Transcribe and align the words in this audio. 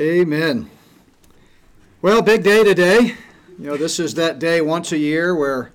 Amen. 0.00 0.70
Well, 2.00 2.22
big 2.22 2.42
day 2.42 2.64
today. 2.64 3.16
You 3.58 3.66
know, 3.66 3.76
this 3.76 4.00
is 4.00 4.14
that 4.14 4.38
day 4.38 4.62
once 4.62 4.92
a 4.92 4.96
year 4.96 5.34
where 5.34 5.72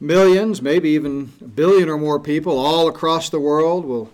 millions, 0.00 0.62
maybe 0.62 0.88
even 0.88 1.34
a 1.42 1.44
billion 1.44 1.90
or 1.90 1.98
more 1.98 2.18
people 2.18 2.58
all 2.58 2.88
across 2.88 3.28
the 3.28 3.38
world 3.38 3.84
will 3.84 4.10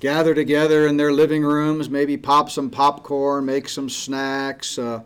gather 0.00 0.34
together 0.34 0.86
in 0.86 0.96
their 0.96 1.12
living 1.12 1.42
rooms, 1.42 1.90
maybe 1.90 2.16
pop 2.16 2.48
some 2.48 2.70
popcorn, 2.70 3.44
make 3.44 3.68
some 3.68 3.90
snacks, 3.90 4.78
uh, 4.78 5.02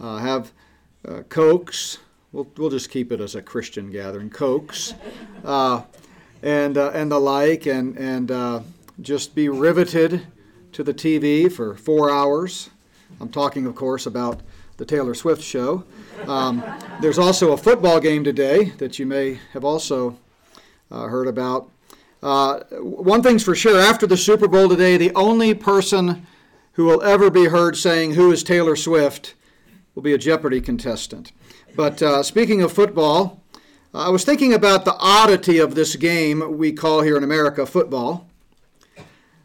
uh, 0.00 0.16
have 0.16 0.50
uh, 1.06 1.22
cokes. 1.28 1.98
We'll, 2.32 2.48
we'll 2.56 2.70
just 2.70 2.90
keep 2.90 3.12
it 3.12 3.20
as 3.20 3.36
a 3.36 3.42
Christian 3.42 3.92
gathering, 3.92 4.30
cokes, 4.30 4.94
uh, 5.44 5.82
and 6.42 6.76
uh, 6.76 6.90
and 6.92 7.12
the 7.12 7.20
like, 7.20 7.66
and 7.66 7.96
and 7.96 8.32
uh, 8.32 8.62
just 9.00 9.36
be 9.36 9.48
riveted 9.48 10.26
to 10.72 10.82
the 10.82 10.92
TV 10.92 11.52
for 11.52 11.76
four 11.76 12.10
hours. 12.10 12.70
I'm 13.20 13.28
talking, 13.28 13.66
of 13.66 13.74
course, 13.74 14.06
about 14.06 14.40
the 14.76 14.84
Taylor 14.84 15.14
Swift 15.14 15.42
show. 15.42 15.84
Um, 16.26 16.62
there's 17.00 17.18
also 17.18 17.52
a 17.52 17.56
football 17.56 18.00
game 18.00 18.24
today 18.24 18.66
that 18.78 18.98
you 18.98 19.06
may 19.06 19.38
have 19.52 19.64
also 19.64 20.18
uh, 20.90 21.06
heard 21.06 21.28
about. 21.28 21.70
Uh, 22.22 22.60
one 22.80 23.22
thing's 23.22 23.44
for 23.44 23.54
sure 23.54 23.80
after 23.80 24.06
the 24.06 24.16
Super 24.16 24.48
Bowl 24.48 24.68
today, 24.68 24.96
the 24.96 25.14
only 25.14 25.54
person 25.54 26.26
who 26.72 26.84
will 26.84 27.02
ever 27.02 27.30
be 27.30 27.46
heard 27.46 27.76
saying, 27.76 28.14
Who 28.14 28.32
is 28.32 28.42
Taylor 28.42 28.76
Swift? 28.76 29.34
will 29.94 30.02
be 30.02 30.14
a 30.14 30.18
Jeopardy 30.18 30.60
contestant. 30.60 31.32
But 31.76 32.02
uh, 32.02 32.22
speaking 32.22 32.62
of 32.62 32.72
football, 32.72 33.42
I 33.94 34.08
was 34.08 34.24
thinking 34.24 34.54
about 34.54 34.84
the 34.84 34.96
oddity 34.98 35.58
of 35.58 35.74
this 35.74 35.96
game 35.96 36.56
we 36.56 36.72
call 36.72 37.02
here 37.02 37.16
in 37.16 37.24
America 37.24 37.66
football. 37.66 38.26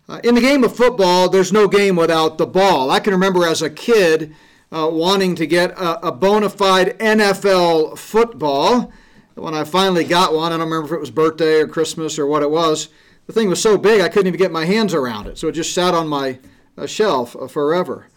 Uh, 0.10 0.22
in 0.24 0.36
the 0.36 0.42
game 0.42 0.64
of 0.64 0.74
football, 0.74 1.28
there's 1.28 1.52
no 1.52 1.68
game 1.68 1.98
without 1.98 2.38
the 2.38 2.46
ball. 2.46 2.90
I 2.90 3.02
can 3.02 3.12
remember 3.12 3.46
as 3.46 3.62
a 3.62 3.70
kid 3.70 4.34
uh, 4.72 4.90
wanting 4.90 5.36
to 5.36 5.46
get 5.46 5.72
a, 5.72 6.08
a 6.08 6.12
bona 6.14 6.50
fide 6.50 6.98
NFL 7.00 7.98
football. 7.98 8.92
When 9.36 9.54
I 9.54 9.66
finally 9.66 10.06
got 10.06 10.34
one, 10.34 10.54
I 10.54 10.58
don't 10.58 10.70
remember 10.70 10.88
if 10.88 10.98
it 10.98 11.02
was 11.02 11.12
birthday 11.12 11.60
or 11.60 11.68
Christmas 11.68 12.18
or 12.18 12.26
what 12.26 12.42
it 12.42 12.50
was. 12.50 12.88
The 13.28 13.34
thing 13.34 13.50
was 13.50 13.62
so 13.62 13.78
big 13.78 14.00
I 14.00 14.08
couldn't 14.08 14.28
even 14.28 14.38
get 14.38 14.52
my 14.52 14.66
hands 14.66 14.94
around 14.94 15.28
it, 15.28 15.38
so 15.38 15.50
it 15.50 15.52
just 15.52 15.74
sat 15.74 15.94
on 15.94 16.08
my 16.08 16.40
uh, 16.78 16.86
shelf 16.86 17.36
uh, 17.36 17.48
forever. 17.48 18.08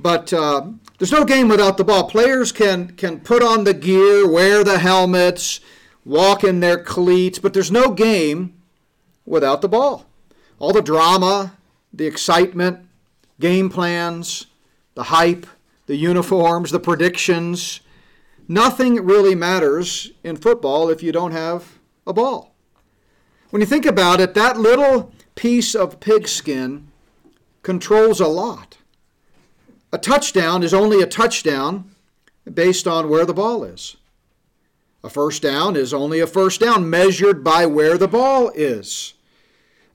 But 0.00 0.32
uh, 0.32 0.72
there's 0.98 1.12
no 1.12 1.24
game 1.24 1.48
without 1.48 1.76
the 1.76 1.84
ball. 1.84 2.10
Players 2.10 2.50
can 2.50 2.88
can 2.96 3.20
put 3.20 3.42
on 3.42 3.62
the 3.62 3.72
gear, 3.72 4.28
wear 4.28 4.64
the 4.64 4.80
helmets, 4.80 5.60
walk 6.04 6.42
in 6.42 6.58
their 6.58 6.82
cleats, 6.82 7.38
but 7.38 7.54
there's 7.54 7.70
no 7.70 7.92
game 7.92 8.54
without 9.24 9.62
the 9.62 9.68
ball 9.68 10.05
all 10.58 10.72
the 10.72 10.82
drama, 10.82 11.56
the 11.92 12.06
excitement, 12.06 12.86
game 13.40 13.68
plans, 13.68 14.46
the 14.94 15.04
hype, 15.04 15.46
the 15.86 15.96
uniforms, 15.96 16.70
the 16.70 16.80
predictions. 16.80 17.80
Nothing 18.48 19.04
really 19.04 19.34
matters 19.34 20.12
in 20.24 20.36
football 20.36 20.88
if 20.88 21.02
you 21.02 21.12
don't 21.12 21.32
have 21.32 21.78
a 22.06 22.12
ball. 22.12 22.54
When 23.50 23.60
you 23.60 23.66
think 23.66 23.86
about 23.86 24.20
it, 24.20 24.34
that 24.34 24.58
little 24.58 25.12
piece 25.34 25.74
of 25.74 26.00
pigskin 26.00 26.88
controls 27.62 28.20
a 28.20 28.26
lot. 28.26 28.78
A 29.92 29.98
touchdown 29.98 30.62
is 30.62 30.74
only 30.74 31.00
a 31.00 31.06
touchdown 31.06 31.90
based 32.52 32.86
on 32.86 33.08
where 33.08 33.24
the 33.24 33.34
ball 33.34 33.64
is. 33.64 33.96
A 35.02 35.08
first 35.08 35.42
down 35.42 35.76
is 35.76 35.94
only 35.94 36.20
a 36.20 36.26
first 36.26 36.60
down 36.60 36.90
measured 36.90 37.44
by 37.44 37.66
where 37.66 37.96
the 37.96 38.08
ball 38.08 38.50
is. 38.54 39.14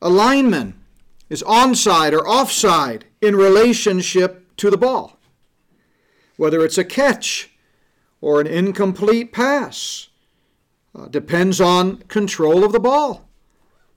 A 0.02 0.10
lineman 0.10 0.74
is 1.30 1.44
onside 1.44 2.14
or 2.14 2.28
offside 2.28 3.06
in 3.22 3.36
relationship 3.36 4.56
to 4.58 4.70
the 4.70 4.78
ball. 4.78 5.18
Whether 6.38 6.66
it's 6.66 6.78
a 6.78 6.84
catch 6.84 7.52
or 8.20 8.42
an 8.42 8.48
incomplete 8.48 9.32
pass 9.32 10.10
uh, 10.96 11.08
depends 11.08 11.62
on 11.62 11.98
control 12.04 12.64
of 12.64 12.72
the 12.72 12.80
ball. 12.80 13.28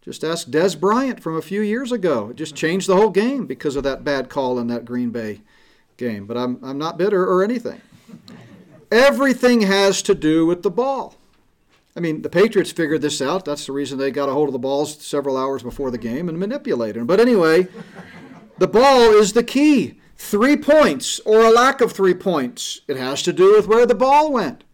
Just 0.02 0.22
ask 0.22 0.48
Dez 0.48 0.78
Bryant 0.78 1.22
from 1.22 1.36
a 1.36 1.42
few 1.42 1.62
years 1.62 1.90
ago. 1.90 2.28
It 2.28 2.36
just 2.36 2.54
changed 2.54 2.86
the 2.86 2.96
whole 2.96 3.10
game 3.10 3.46
because 3.46 3.74
of 3.74 3.84
that 3.84 4.04
bad 4.04 4.28
call 4.28 4.58
in 4.58 4.66
that 4.66 4.84
Green 4.84 5.10
Bay 5.10 5.40
game. 5.96 6.26
But 6.26 6.36
I'm, 6.36 6.58
I'm 6.62 6.76
not 6.76 6.98
bitter 6.98 7.24
or 7.24 7.42
anything. 7.42 7.80
Everything 8.92 9.62
has 9.62 10.02
to 10.02 10.14
do 10.14 10.44
with 10.44 10.62
the 10.62 10.70
ball. 10.70 11.16
I 11.96 12.00
mean, 12.00 12.22
the 12.22 12.28
Patriots 12.28 12.72
figured 12.72 13.02
this 13.02 13.22
out. 13.22 13.44
That's 13.44 13.66
the 13.66 13.72
reason 13.72 13.98
they 13.98 14.10
got 14.10 14.28
a 14.28 14.32
hold 14.32 14.48
of 14.48 14.52
the 14.52 14.58
balls 14.58 15.00
several 15.04 15.36
hours 15.36 15.62
before 15.62 15.90
the 15.90 15.98
game 15.98 16.28
and 16.28 16.38
manipulated 16.38 17.00
them. 17.00 17.06
But 17.06 17.20
anyway, 17.20 17.68
the 18.58 18.66
ball 18.66 19.12
is 19.12 19.32
the 19.32 19.44
key. 19.44 20.00
Three 20.16 20.56
points 20.56 21.20
or 21.20 21.44
a 21.44 21.50
lack 21.50 21.80
of 21.80 21.92
three 21.92 22.14
points. 22.14 22.80
It 22.88 22.96
has 22.96 23.22
to 23.22 23.32
do 23.32 23.54
with 23.54 23.68
where 23.68 23.86
the 23.86 23.94
ball 23.94 24.32
went. 24.32 24.64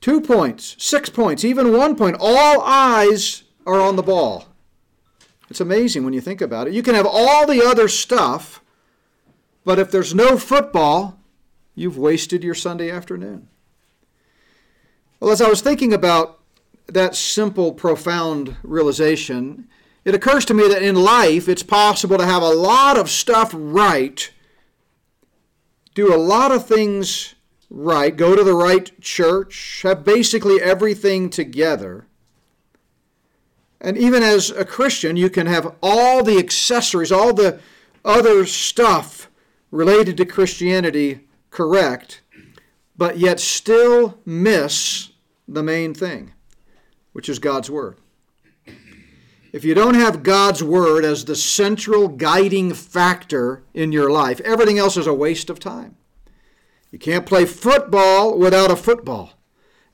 Two 0.00 0.20
points, 0.20 0.76
six 0.78 1.10
points, 1.10 1.44
even 1.44 1.76
one 1.76 1.96
point. 1.96 2.16
All 2.20 2.62
eyes 2.62 3.42
are 3.66 3.80
on 3.80 3.96
the 3.96 4.02
ball. 4.02 4.46
It's 5.50 5.60
amazing 5.60 6.04
when 6.04 6.12
you 6.12 6.20
think 6.20 6.40
about 6.40 6.68
it. 6.68 6.72
You 6.72 6.82
can 6.82 6.94
have 6.94 7.06
all 7.06 7.46
the 7.46 7.62
other 7.62 7.88
stuff, 7.88 8.62
but 9.64 9.78
if 9.78 9.90
there's 9.90 10.14
no 10.14 10.38
football, 10.38 11.18
you've 11.74 11.98
wasted 11.98 12.44
your 12.44 12.54
Sunday 12.54 12.90
afternoon. 12.90 13.48
Well, 15.20 15.32
as 15.32 15.42
I 15.42 15.50
was 15.50 15.60
thinking 15.60 15.92
about 15.92 16.40
that 16.86 17.14
simple, 17.14 17.74
profound 17.74 18.56
realization, 18.62 19.68
it 20.02 20.14
occurs 20.14 20.46
to 20.46 20.54
me 20.54 20.66
that 20.68 20.82
in 20.82 20.94
life 20.94 21.46
it's 21.46 21.62
possible 21.62 22.16
to 22.16 22.24
have 22.24 22.42
a 22.42 22.48
lot 22.48 22.98
of 22.98 23.10
stuff 23.10 23.50
right, 23.54 24.30
do 25.94 26.14
a 26.14 26.16
lot 26.16 26.52
of 26.52 26.66
things 26.66 27.34
right, 27.68 28.16
go 28.16 28.34
to 28.34 28.42
the 28.42 28.54
right 28.54 28.98
church, 29.02 29.82
have 29.82 30.06
basically 30.06 30.60
everything 30.60 31.28
together. 31.28 32.06
And 33.78 33.98
even 33.98 34.22
as 34.22 34.50
a 34.50 34.64
Christian, 34.64 35.16
you 35.16 35.28
can 35.28 35.46
have 35.46 35.76
all 35.82 36.24
the 36.24 36.38
accessories, 36.38 37.12
all 37.12 37.34
the 37.34 37.60
other 38.06 38.46
stuff 38.46 39.30
related 39.70 40.16
to 40.16 40.24
Christianity 40.24 41.28
correct, 41.50 42.22
but 42.96 43.18
yet 43.18 43.38
still 43.38 44.18
miss 44.24 45.09
the 45.54 45.62
main 45.62 45.94
thing, 45.94 46.32
which 47.12 47.28
is 47.28 47.38
God's 47.38 47.70
Word. 47.70 47.98
If 49.52 49.64
you 49.64 49.74
don't 49.74 49.94
have 49.94 50.22
God's 50.22 50.62
Word 50.62 51.04
as 51.04 51.24
the 51.24 51.34
central 51.34 52.06
guiding 52.06 52.72
factor 52.72 53.64
in 53.74 53.90
your 53.90 54.10
life, 54.10 54.40
everything 54.40 54.78
else 54.78 54.96
is 54.96 55.08
a 55.08 55.14
waste 55.14 55.50
of 55.50 55.58
time. 55.58 55.96
You 56.92 56.98
can't 56.98 57.26
play 57.26 57.44
football 57.44 58.38
without 58.38 58.70
a 58.70 58.76
football, 58.76 59.32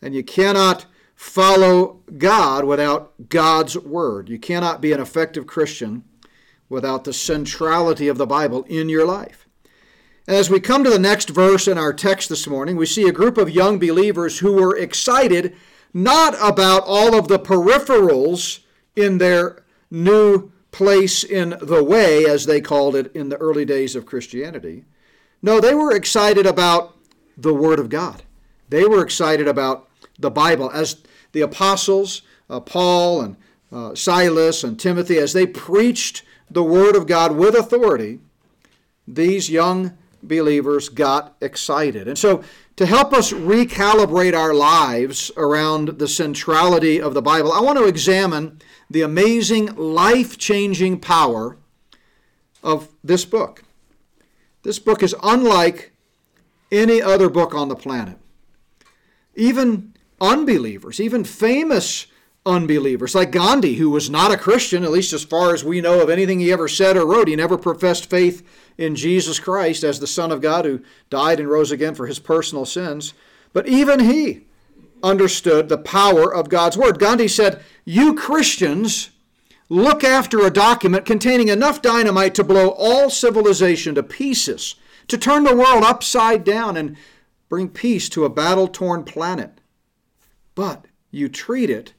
and 0.03 0.15
you 0.15 0.23
cannot 0.23 0.87
follow 1.15 2.03
God 2.19 2.65
without 2.65 3.29
God's 3.31 3.79
Word. 3.79 4.29
You 4.29 4.39
cannot 4.39 4.83
be 4.83 4.93
an 4.93 5.01
effective 5.01 5.47
Christian 5.47 6.05
without 6.69 7.05
the 7.05 7.13
centrality 7.13 8.09
of 8.09 8.19
the 8.19 8.27
Bible 8.27 8.65
in 8.65 8.91
your 8.91 9.07
life. 9.07 9.46
As 10.29 10.51
we 10.51 10.59
come 10.59 10.83
to 10.83 10.91
the 10.91 10.99
next 10.99 11.29
verse 11.29 11.69
in 11.69 11.79
our 11.79 11.93
text 11.93 12.29
this 12.29 12.49
morning, 12.49 12.75
we 12.77 12.85
see 12.85 13.07
a 13.07 13.13
group 13.13 13.39
of 13.39 13.49
young 13.49 13.79
believers 13.79 14.41
who 14.41 14.55
were 14.55 14.77
excited 14.77 15.55
not 15.95 16.35
about 16.43 16.83
all 16.85 17.17
of 17.17 17.29
the 17.29 17.39
peripherals 17.39 18.59
in 18.97 19.19
their 19.19 19.63
new 19.89 20.51
place 20.73 21.23
in 21.23 21.55
the 21.63 21.85
way, 21.85 22.25
as 22.25 22.45
they 22.45 22.61
called 22.61 22.97
it 22.97 23.15
in 23.15 23.29
the 23.29 23.37
early 23.37 23.65
days 23.65 23.95
of 23.95 24.05
Christianity. 24.05 24.85
No, 25.43 25.61
they 25.61 25.75
were 25.75 25.95
excited 25.95 26.45
about 26.45 26.97
the 27.37 27.55
Word 27.55 27.79
of 27.79 27.89
God. 27.89 28.25
They 28.69 28.85
were 28.85 29.05
excited 29.05 29.47
about 29.47 29.89
the 30.19 30.31
Bible. 30.31 30.73
As 30.73 30.97
the 31.31 31.43
apostles, 31.43 32.23
uh, 32.51 32.59
Paul 32.59 33.21
and 33.21 33.37
uh, 33.71 33.95
Silas 33.95 34.65
and 34.65 34.79
Timothy, 34.79 35.19
as 35.19 35.33
they 35.35 35.47
preached 35.47 36.25
the 36.51 36.65
Word 36.65 36.97
of 36.97 37.07
God 37.07 37.37
with 37.37 37.55
authority, 37.55 38.19
these 39.07 39.49
young 39.49 39.97
believers 40.29 40.89
got 40.89 41.37
excited. 41.41 42.09
And 42.09 42.19
so, 42.19 42.43
to 42.77 42.85
help 42.85 43.15
us 43.15 43.33
recalibrate 43.33 44.37
our 44.37 44.53
lives 44.53 45.31
around 45.37 45.99
the 45.99 46.09
centrality 46.09 47.01
of 47.01 47.15
the 47.15 47.23
Bible, 47.23 47.53
I 47.53 47.61
want 47.61 47.79
to 47.79 47.87
examine 47.87 48.61
the 48.91 49.01
amazing, 49.01 49.75
life 49.77 50.37
changing 50.37 51.01
power 51.01 51.57
of 52.63 52.89
this 53.03 53.25
book. 53.25 53.65
This 54.63 54.79
book 54.79 55.03
is 55.03 55.15
unlike 55.23 55.93
any 56.71 57.01
other 57.01 57.31
book 57.31 57.55
on 57.55 57.69
the 57.69 57.77
planet. 57.77 58.19
Even 59.35 59.95
unbelievers, 60.21 61.01
even 61.01 61.25
famous 61.25 62.07
unbelievers, 62.47 63.15
like 63.15 63.33
Gandhi, 63.33 63.75
who 63.75 63.91
was 63.91 64.09
not 64.09 64.33
a 64.33 64.39
Christian, 64.39 64.85
at 64.85 64.93
least 64.93 65.13
as 65.13 65.25
far 65.25 65.53
as 65.53 65.65
we 65.65 65.81
know 65.81 66.01
of 66.01 66.09
anything 66.09 66.39
he 66.39 66.53
ever 66.53 66.69
said 66.69 66.97
or 66.97 67.05
wrote. 67.05 67.29
He 67.29 67.37
never 67.37 67.59
professed 67.59 68.09
faith 68.09 68.47
in 68.79 68.95
Jesus 68.95 69.41
Christ 69.41 69.83
as 69.83 69.99
the 69.99 70.07
Son 70.07 70.31
of 70.31 70.41
God 70.41 70.65
who 70.65 70.81
died 71.11 71.41
and 71.41 71.49
rose 71.49 71.73
again 71.73 71.95
for 71.95 72.07
his 72.07 72.19
personal 72.19 72.65
sins. 72.65 73.13
But 73.53 73.67
even 73.67 74.01
he 74.01 74.45
understood 75.03 75.69
the 75.69 75.79
power 75.79 76.33
of 76.33 76.49
God's 76.49 76.79
Word. 76.79 76.99
Gandhi 76.99 77.29
said, 77.29 77.63
You 77.85 78.15
Christians 78.15 79.11
look 79.69 80.05
after 80.05 80.41
a 80.41 80.51
document 80.51 81.05
containing 81.05 81.49
enough 81.49 81.83
dynamite 81.83 82.35
to 82.37 82.45
blow 82.45 82.71
all 82.71 83.11
civilization 83.11 83.95
to 83.97 84.03
pieces, 84.03 84.77
to 85.09 85.19
turn 85.19 85.45
the 85.45 85.57
world 85.57 85.83
upside 85.85 86.45
down 86.45 86.77
and 86.77 86.97
bring 87.49 87.69
peace 87.69 88.09
to 88.11 88.25
a 88.25 88.31
battle 88.31 88.69
torn 88.69 89.05
planet. 89.05 89.61
But 90.55 90.87
you 91.11 91.29
treat 91.29 91.71
it 91.71 91.93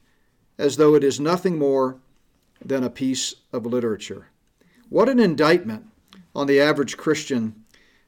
as 0.58 0.78
though 0.78 0.96
it 0.96 1.04
is 1.04 1.20
nothing 1.20 1.58
more 1.58 1.98
than 2.64 2.84
a 2.84 2.90
piece 2.90 3.36
of 3.54 3.66
literature. 3.66 4.28
What 4.90 5.10
an 5.10 5.20
indictment 5.20 5.86
on 6.36 6.48
the 6.48 6.60
average 6.60 6.98
Christian 6.98 7.64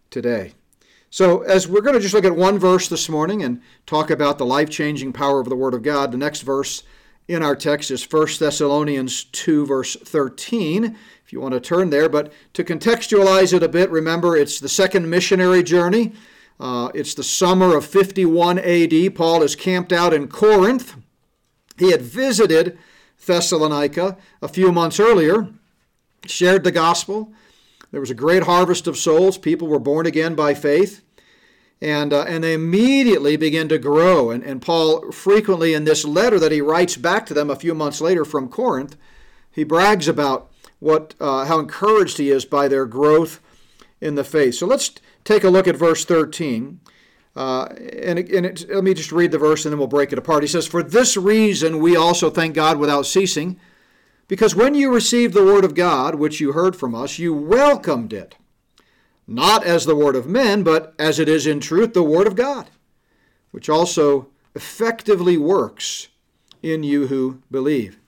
today. 0.10 0.54
So, 1.12 1.42
as 1.42 1.68
we're 1.68 1.82
going 1.82 1.96
to 1.96 2.00
just 2.00 2.14
look 2.14 2.26
at 2.26 2.36
one 2.36 2.60
verse 2.60 2.88
this 2.88 3.10
morning 3.10 3.42
and 3.42 3.62
talk 3.88 4.12
about 4.12 4.38
the 4.38 4.46
life 4.46 4.70
changing 4.70 5.12
power 5.12 5.40
of 5.40 5.50
the 5.50 5.56
Word 5.56 5.74
of 5.74 5.82
God, 5.82 6.12
the 6.12 6.18
next 6.18 6.42
verse 6.42 6.84
in 7.28 7.42
our 7.42 7.56
text 7.56 7.90
is 7.90 8.04
1 8.04 8.28
Thessalonians 8.40 9.24
2, 9.24 9.66
verse 9.66 9.96
13, 9.96 10.98
if 11.26 11.34
you 11.34 11.42
want 11.42 11.54
to 11.54 11.60
turn 11.60 11.90
there. 11.90 12.10
But 12.10 12.32
to 12.54 12.64
contextualize 12.64 13.54
it 13.54 13.64
a 13.64 13.68
bit, 13.68 13.90
remember 13.90 14.38
it's 14.38 14.60
the 14.60 14.70
second 14.70 15.10
missionary 15.10 15.64
journey. 15.64 16.14
Uh, 16.60 16.90
it's 16.94 17.14
the 17.14 17.24
summer 17.24 17.76
of 17.76 17.86
51 17.86 18.60
AD. 18.60 19.16
Paul 19.16 19.42
is 19.42 19.56
camped 19.56 19.94
out 19.94 20.14
in 20.14 20.28
Corinth. 20.28 20.96
He 21.80 21.92
had 21.92 22.02
visited 22.02 22.78
Thessalonica 23.26 24.18
a 24.42 24.48
few 24.48 24.72
months 24.72 25.00
earlier, 25.00 25.48
shared 26.26 26.64
the 26.64 26.72
gospel. 26.72 27.34
There 27.92 28.02
was 28.02 28.12
a 28.12 28.16
great 28.16 28.44
harvest 28.44 28.86
of 28.86 28.98
souls. 28.98 29.38
People 29.38 29.68
were 29.68 29.80
born 29.80 30.06
again 30.06 30.36
by 30.36 30.54
faith. 30.54 31.04
And, 31.82 32.12
uh, 32.12 32.26
and 32.28 32.44
they 32.44 32.54
immediately 32.54 33.38
begin 33.38 33.70
to 33.70 33.78
grow. 33.78 34.30
And, 34.30 34.44
and 34.44 34.62
Paul, 34.62 35.12
frequently 35.12 35.74
in 35.74 35.86
this 35.86 36.04
letter 36.04 36.38
that 36.38 36.52
he 36.52 36.60
writes 36.60 36.98
back 36.98 37.26
to 37.28 37.34
them 37.34 37.50
a 37.50 37.56
few 37.56 37.74
months 37.74 38.02
later 38.02 38.26
from 38.26 38.50
Corinth, 38.50 38.98
he 39.50 39.64
brags 39.64 40.08
about 40.08 40.52
what, 40.80 41.16
uh, 41.20 41.46
how 41.46 41.60
encouraged 41.60 42.18
he 42.18 42.30
is 42.30 42.44
by 42.44 42.68
their 42.68 42.86
growth 42.86 43.40
in 44.02 44.16
the 44.16 44.26
faith. 44.26 44.56
So 44.56 44.68
let's 44.68 44.92
take 45.24 45.46
a 45.46 45.50
look 45.50 45.68
at 45.68 45.78
verse 45.78 46.04
13. 46.04 46.82
Uh, 47.40 47.74
and 48.04 48.20
and 48.20 48.46
it, 48.46 48.70
let 48.70 48.84
me 48.84 48.94
just 48.94 49.14
read 49.14 49.32
the 49.32 49.38
verse 49.38 49.64
and 49.64 49.72
then 49.72 49.80
we'll 49.80 49.88
break 49.88 50.12
it 50.12 50.20
apart. 50.20 50.44
He 50.44 50.48
says, 50.48 50.68
For 50.68 50.84
this 50.84 51.16
reason 51.16 51.80
we 51.80 51.96
also 51.96 52.30
thank 52.30 52.54
God 52.54 52.78
without 52.78 53.06
ceasing 53.06 53.58
because 54.28 54.56
when 54.56 54.76
you 54.76 54.94
received 54.94 55.34
the 55.34 55.46
word 55.46 55.64
of 55.64 55.74
God, 55.74 56.16
which 56.16 56.42
you 56.42 56.52
heard 56.52 56.76
from 56.76 56.94
us, 56.94 57.18
you 57.18 57.34
welcomed 57.34 58.12
it, 58.12 58.36
not 59.26 59.64
as 59.64 59.86
the 59.86 59.96
word 59.96 60.18
of 60.18 60.28
men, 60.28 60.64
but 60.64 60.94
as 61.00 61.18
it 61.18 61.30
is 61.30 61.48
in 61.48 61.62
truth 61.62 61.94
the 61.94 62.04
word 62.04 62.28
of 62.28 62.36
God, 62.36 62.70
which 63.52 63.70
also 63.70 64.28
effectively 64.54 65.38
works 65.38 66.10
in 66.62 66.84
you 66.84 67.08
who 67.08 67.42
believe. 67.50 68.02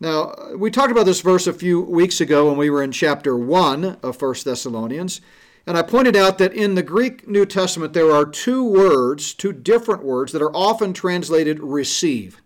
Now, 0.00 0.34
we 0.56 0.70
talked 0.70 0.92
about 0.92 1.04
this 1.04 1.20
verse 1.20 1.46
a 1.46 1.52
few 1.52 1.82
weeks 1.82 2.22
ago 2.22 2.48
when 2.48 2.56
we 2.56 2.70
were 2.70 2.82
in 2.82 2.90
chapter 2.90 3.36
1 3.36 3.98
of 4.02 4.22
1 4.22 4.34
Thessalonians, 4.46 5.20
and 5.66 5.76
I 5.76 5.82
pointed 5.82 6.14
out 6.14 6.38
that 6.38 6.52
in 6.52 6.76
the 6.76 6.82
Greek 6.82 7.26
New 7.26 7.44
Testament 7.44 7.92
there 7.92 8.12
are 8.12 8.24
two 8.24 8.64
words, 8.64 9.34
two 9.34 9.52
different 9.52 10.04
words, 10.04 10.32
that 10.32 10.42
are 10.42 10.54
often 10.54 10.92
translated 10.92 11.60
receive 11.60 12.40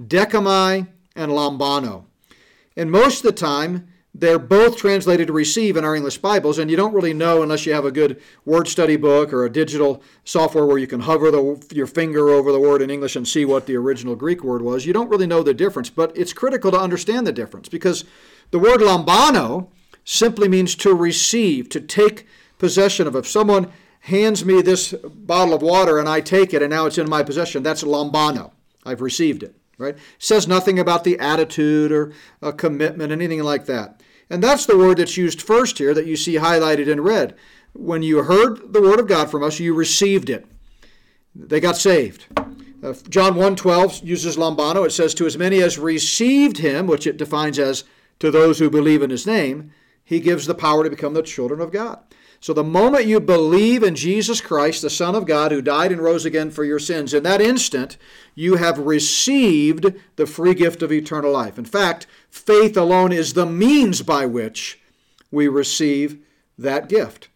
dechomai 0.00 0.88
and 1.14 1.32
lambano. 1.32 2.04
And 2.76 2.90
most 2.90 3.18
of 3.18 3.22
the 3.24 3.32
time, 3.32 3.88
they're 4.14 4.38
both 4.38 4.76
translated 4.76 5.30
receive 5.30 5.76
in 5.76 5.84
our 5.84 5.94
English 5.94 6.18
Bibles, 6.18 6.58
and 6.58 6.70
you 6.70 6.76
don't 6.76 6.94
really 6.94 7.12
know 7.12 7.42
unless 7.42 7.66
you 7.66 7.74
have 7.74 7.84
a 7.84 7.92
good 7.92 8.20
word 8.44 8.66
study 8.66 8.96
book 8.96 9.32
or 9.32 9.44
a 9.44 9.50
digital 9.50 10.02
software 10.24 10.64
where 10.64 10.78
you 10.78 10.86
can 10.86 11.00
hover 11.00 11.30
the, 11.30 11.64
your 11.72 11.86
finger 11.86 12.30
over 12.30 12.50
the 12.50 12.58
word 12.58 12.82
in 12.82 12.90
English 12.90 13.14
and 13.14 13.28
see 13.28 13.44
what 13.44 13.66
the 13.66 13.76
original 13.76 14.16
Greek 14.16 14.42
word 14.42 14.62
was. 14.62 14.86
You 14.86 14.92
don't 14.92 15.10
really 15.10 15.26
know 15.26 15.42
the 15.42 15.54
difference, 15.54 15.90
but 15.90 16.16
it's 16.16 16.32
critical 16.32 16.70
to 16.70 16.80
understand 16.80 17.26
the 17.26 17.32
difference 17.32 17.68
because 17.68 18.04
the 18.50 18.58
word 18.58 18.80
lambano 18.80 19.68
simply 20.08 20.48
means 20.48 20.74
to 20.76 20.94
receive, 20.94 21.68
to 21.70 21.80
take 21.80 22.26
possession 22.58 23.06
of. 23.06 23.14
If 23.14 23.26
someone 23.26 23.72
hands 24.00 24.44
me 24.44 24.62
this 24.62 24.92
bottle 24.92 25.54
of 25.54 25.62
water 25.62 25.98
and 25.98 26.08
I 26.08 26.20
take 26.20 26.54
it 26.54 26.62
and 26.62 26.70
now 26.70 26.86
it's 26.86 26.98
in 26.98 27.08
my 27.08 27.22
possession, 27.22 27.62
that's 27.62 27.82
lambano. 27.82 28.52
I've 28.84 29.02
received 29.02 29.42
it 29.42 29.54
right? 29.78 29.94
It 29.94 30.00
says 30.18 30.46
nothing 30.46 30.78
about 30.78 31.04
the 31.04 31.18
attitude 31.18 31.90
or 31.90 32.12
a 32.42 32.52
commitment, 32.52 33.12
anything 33.12 33.42
like 33.42 33.66
that. 33.66 34.02
And 34.28 34.42
that's 34.42 34.66
the 34.66 34.76
word 34.76 34.98
that's 34.98 35.16
used 35.16 35.40
first 35.40 35.78
here 35.78 35.94
that 35.94 36.06
you 36.06 36.16
see 36.16 36.34
highlighted 36.34 36.88
in 36.88 37.00
red. 37.00 37.34
When 37.72 38.02
you 38.02 38.24
heard 38.24 38.72
the 38.72 38.82
word 38.82 39.00
of 39.00 39.06
God 39.06 39.30
from 39.30 39.42
us, 39.42 39.60
you 39.60 39.72
received 39.72 40.28
it. 40.28 40.44
They 41.34 41.60
got 41.60 41.76
saved. 41.76 42.26
Uh, 42.82 42.94
John 43.08 43.34
1:12 43.34 44.04
uses 44.04 44.36
lambano. 44.36 44.84
It 44.84 44.92
says 44.92 45.14
to 45.14 45.26
as 45.26 45.38
many 45.38 45.62
as 45.62 45.78
received 45.78 46.58
him, 46.58 46.86
which 46.86 47.06
it 47.06 47.16
defines 47.16 47.58
as 47.58 47.84
to 48.18 48.30
those 48.30 48.58
who 48.58 48.68
believe 48.68 49.02
in 49.02 49.10
his 49.10 49.26
name, 49.26 49.70
he 50.08 50.20
gives 50.20 50.46
the 50.46 50.54
power 50.54 50.84
to 50.84 50.88
become 50.88 51.12
the 51.12 51.22
children 51.22 51.60
of 51.60 51.70
God. 51.70 51.98
So 52.40 52.54
the 52.54 52.64
moment 52.64 53.04
you 53.04 53.20
believe 53.20 53.82
in 53.82 53.94
Jesus 53.94 54.40
Christ, 54.40 54.80
the 54.80 54.88
Son 54.88 55.14
of 55.14 55.26
God, 55.26 55.52
who 55.52 55.60
died 55.60 55.92
and 55.92 56.00
rose 56.00 56.24
again 56.24 56.50
for 56.50 56.64
your 56.64 56.78
sins, 56.78 57.12
in 57.12 57.24
that 57.24 57.42
instant, 57.42 57.98
you 58.34 58.56
have 58.56 58.78
received 58.78 59.92
the 60.16 60.26
free 60.26 60.54
gift 60.54 60.82
of 60.82 60.90
eternal 60.90 61.30
life. 61.30 61.58
In 61.58 61.66
fact, 61.66 62.06
faith 62.30 62.74
alone 62.74 63.12
is 63.12 63.34
the 63.34 63.44
means 63.44 64.00
by 64.00 64.24
which 64.24 64.80
we 65.30 65.46
receive 65.46 66.24
that 66.56 66.88
gift. 66.88 67.28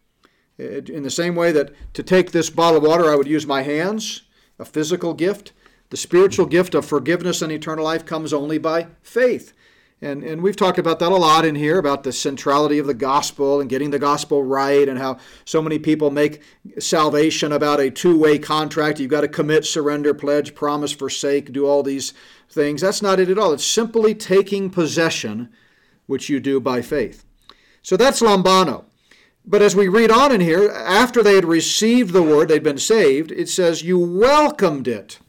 Uh, 0.59 0.81
in 0.87 1.03
the 1.03 1.11
same 1.11 1.35
way 1.35 1.53
that 1.53 1.75
to 1.93 2.03
take 2.03 2.31
this 2.31 2.49
bottle 2.49 2.79
of 2.79 2.85
water, 2.85 3.13
I 3.13 3.17
would 3.17 3.29
use 3.29 3.47
my 3.47 3.61
hands, 3.61 4.23
a 4.59 4.65
physical 4.65 5.13
gift. 5.13 5.53
The 5.91 5.99
spiritual 5.99 6.47
gift 6.47 6.75
of 6.75 6.87
forgiveness 6.87 7.43
and 7.43 7.53
eternal 7.53 7.85
life 7.85 8.07
comes 8.07 8.33
only 8.33 8.57
by 8.57 8.87
faith. 9.03 9.53
And, 10.03 10.25
and 10.25 10.43
we've 10.43 10.57
talked 10.57 10.81
about 10.81 10.99
that 10.99 11.13
a 11.13 11.17
lot 11.17 11.45
in 11.45 11.55
here 11.55 11.79
about 11.79 12.03
the 12.03 12.13
centrality 12.13 12.81
of 12.81 12.89
the 12.89 12.95
gospel 12.95 13.61
and 13.61 13.71
getting 13.71 13.93
the 13.93 14.01
gospel 14.01 14.43
right, 14.43 14.89
and 14.89 14.99
how 14.99 15.19
so 15.45 15.63
many 15.63 15.79
people 15.79 16.11
make 16.11 16.43
salvation 16.81 17.53
about 17.53 17.79
a 17.79 17.89
two 17.89 18.19
way 18.19 18.41
contract. 18.41 18.99
You've 18.99 19.13
got 19.13 19.21
to 19.21 19.29
commit, 19.29 19.65
surrender, 19.65 20.13
pledge, 20.13 20.57
promise, 20.57 20.91
forsake, 20.91 21.53
do 21.53 21.69
all 21.69 21.85
these 21.85 22.15
things. 22.51 22.81
That's 22.81 23.01
not 23.01 23.21
it 23.21 23.31
at 23.31 23.39
all. 23.39 23.53
It's 23.53 23.65
simply 23.65 24.13
taking 24.13 24.71
possession, 24.71 25.51
which 26.07 26.29
you 26.29 26.41
do 26.41 26.59
by 26.59 26.83
faith. 26.83 27.25
So 27.81 27.97
that's 27.97 28.21
lambano. 28.21 28.87
But 29.45 29.63
as 29.63 29.77
we 29.77 29.87
read 29.87 30.11
on 30.11 30.33
in 30.33 30.41
here, 30.41 30.69
after 30.69 31.23
they 31.23 31.37
had 31.37 31.45
received 31.45 32.13
the 32.13 32.23
word, 32.23 32.49
they'd 32.49 32.63
been 32.63 32.79
saved, 32.79 33.31
it 33.31 33.49
says, 33.49 33.85
You 33.85 34.01
welcomed 34.01 34.89
it 34.89 35.21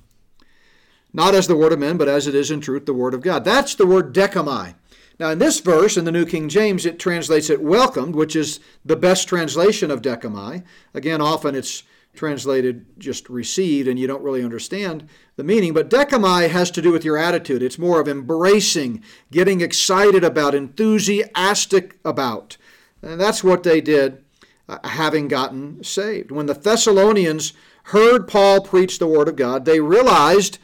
not 1.14 1.36
as 1.36 1.48
the 1.48 1.56
word 1.56 1.72
of 1.72 1.80
men, 1.80 1.98
but 1.98 2.10
as 2.10 2.28
it 2.28 2.36
is 2.36 2.52
in 2.52 2.60
truth 2.62 2.86
the 2.86 2.94
word 2.94 3.14
of 3.14 3.22
God. 3.22 3.46
That's 3.46 3.76
the 3.76 3.86
word 3.86 4.14
dechomai. 4.14 4.76
Now, 5.20 5.30
in 5.30 5.40
this 5.40 5.60
verse, 5.60 5.96
in 5.96 6.06
the 6.06 6.12
New 6.12 6.26
King 6.26 6.50
James, 6.50 6.86
it 6.86 7.00
translates 7.00 7.50
it 7.50 7.62
welcomed, 7.62 8.16
which 8.16 8.36
is 8.36 8.60
the 8.84 8.96
best 8.96 9.28
translation 9.28 9.92
of 9.92 10.02
dechomai. 10.02 10.64
Again, 10.94 11.22
often 11.22 11.54
it's 11.54 11.84
translated 12.16 12.86
just 12.98 13.30
received, 13.30 13.88
and 13.88 14.00
you 14.00 14.08
don't 14.08 14.24
really 14.24 14.44
understand 14.44 15.08
the 15.36 15.44
meaning. 15.44 15.74
But 15.74 15.90
dechomai 15.90 16.50
has 16.50 16.72
to 16.72 16.82
do 16.82 16.92
with 16.92 17.06
your 17.06 17.18
attitude. 17.18 17.62
It's 17.62 17.80
more 17.80 18.00
of 18.00 18.08
embracing, 18.08 19.04
getting 19.32 19.62
excited 19.62 20.24
about, 20.24 20.56
enthusiastic 20.56 22.00
about. 22.04 22.58
And 23.02 23.20
that's 23.20 23.44
what 23.44 23.64
they 23.64 23.82
did, 23.82 24.24
uh, 24.70 24.80
having 24.84 25.28
gotten 25.28 25.84
saved. 25.84 26.32
When 26.32 26.46
the 26.48 26.54
Thessalonians 26.54 27.54
heard 27.86 28.28
Paul 28.28 28.62
preach 28.62 28.98
the 28.98 29.08
Word 29.08 29.28
of 29.28 29.36
God, 29.36 29.66
they 29.66 29.80
realized 29.80 30.58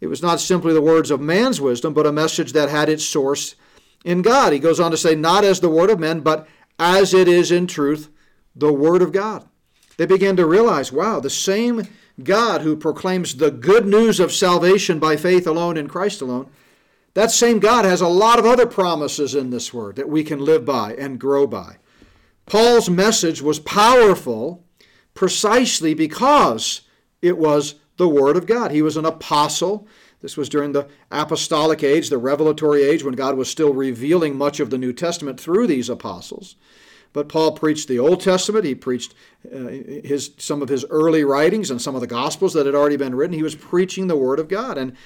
it 0.00 0.06
was 0.08 0.22
not 0.22 0.40
simply 0.40 0.72
the 0.72 0.82
words 0.82 1.10
of 1.10 1.20
man's 1.20 1.60
wisdom, 1.60 1.94
but 1.94 2.06
a 2.06 2.12
message 2.12 2.52
that 2.52 2.68
had 2.68 2.88
its 2.88 3.04
source 3.04 3.54
in 4.04 4.22
God. 4.22 4.52
He 4.52 4.58
goes 4.58 4.80
on 4.80 4.90
to 4.90 4.96
say, 4.96 5.14
not 5.14 5.44
as 5.44 5.60
the 5.60 5.70
word 5.70 5.90
of 5.90 5.98
men, 5.98 6.20
but 6.20 6.46
as 6.78 7.14
it 7.14 7.28
is 7.28 7.50
in 7.50 7.66
truth 7.66 8.10
the 8.54 8.72
word 8.72 9.02
of 9.02 9.12
God. 9.12 9.48
They 9.96 10.06
began 10.06 10.36
to 10.36 10.46
realize, 10.46 10.92
wow, 10.92 11.20
the 11.20 11.30
same 11.30 11.88
God 12.22 12.62
who 12.62 12.76
proclaims 12.76 13.36
the 13.36 13.50
good 13.50 13.86
news 13.86 14.20
of 14.20 14.32
salvation 14.32 14.98
by 14.98 15.16
faith 15.16 15.46
alone 15.46 15.76
in 15.76 15.88
Christ 15.88 16.20
alone, 16.20 16.48
that 17.14 17.30
same 17.30 17.60
God 17.60 17.84
has 17.84 18.00
a 18.00 18.08
lot 18.08 18.38
of 18.38 18.46
other 18.46 18.66
promises 18.66 19.34
in 19.34 19.50
this 19.50 19.72
word 19.72 19.96
that 19.96 20.08
we 20.08 20.24
can 20.24 20.40
live 20.40 20.64
by 20.64 20.94
and 20.94 21.18
grow 21.18 21.46
by. 21.46 21.76
Paul's 22.46 22.90
message 22.90 23.40
was 23.40 23.58
powerful 23.60 24.64
precisely 25.14 25.94
because 25.94 26.82
it 27.22 27.38
was 27.38 27.76
the 27.96 28.08
Word 28.08 28.36
of 28.36 28.46
God. 28.46 28.70
He 28.70 28.82
was 28.82 28.96
an 28.96 29.04
apostle. 29.04 29.86
This 30.20 30.36
was 30.36 30.48
during 30.48 30.72
the 30.72 30.88
apostolic 31.10 31.82
age, 31.82 32.08
the 32.08 32.18
revelatory 32.18 32.82
age, 32.82 33.04
when 33.04 33.14
God 33.14 33.36
was 33.36 33.50
still 33.50 33.74
revealing 33.74 34.36
much 34.36 34.60
of 34.60 34.70
the 34.70 34.78
New 34.78 34.92
Testament 34.92 35.38
through 35.38 35.66
these 35.66 35.88
apostles. 35.88 36.56
But 37.12 37.28
Paul 37.28 37.52
preached 37.52 37.86
the 37.86 37.98
Old 37.98 38.20
Testament. 38.20 38.64
He 38.64 38.74
preached 38.74 39.14
uh, 39.54 39.68
his, 39.68 40.32
some 40.38 40.62
of 40.62 40.68
his 40.68 40.84
early 40.90 41.24
writings 41.24 41.70
and 41.70 41.80
some 41.80 41.94
of 41.94 42.00
the 42.00 42.06
Gospels 42.08 42.54
that 42.54 42.66
had 42.66 42.74
already 42.74 42.96
been 42.96 43.14
written. 43.14 43.36
He 43.36 43.42
was 43.42 43.54
preaching 43.54 44.08
the 44.08 44.16
Word 44.16 44.40
of 44.40 44.48
God. 44.48 44.76
And 44.76 44.96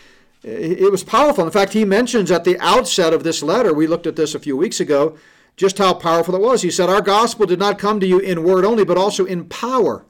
it 0.43 0.93
was 0.93 1.03
powerful. 1.03 1.45
In 1.45 1.51
fact, 1.51 1.73
he 1.73 1.85
mentions 1.85 2.31
at 2.31 2.45
the 2.45 2.59
outset 2.61 3.13
of 3.13 3.25
this 3.25 3.43
letter, 3.43 3.75
we 3.75 3.87
looked 3.87 4.07
at 4.07 4.17
this 4.17 4.35
a 4.35 4.41
few 4.41 4.57
weeks 4.57 4.79
ago, 4.79 5.19
just 5.57 5.79
how 5.79 5.93
powerful 5.95 6.35
it 6.37 6.41
was. 6.41 6.63
He 6.63 6.71
said, 6.71 6.89
Our 6.89 7.03
gospel 7.03 7.45
did 7.45 7.59
not 7.59 7.79
come 7.79 7.99
to 7.99 8.07
you 8.07 8.21
in 8.21 8.45
word 8.45 8.65
only, 8.65 8.85
but 8.85 8.97
also 8.97 9.25
in 9.25 9.47
power 9.47 10.07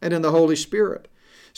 and 0.00 0.14
in 0.14 0.22
the 0.22 0.30
Holy 0.30 0.56
Spirit. 0.56 1.08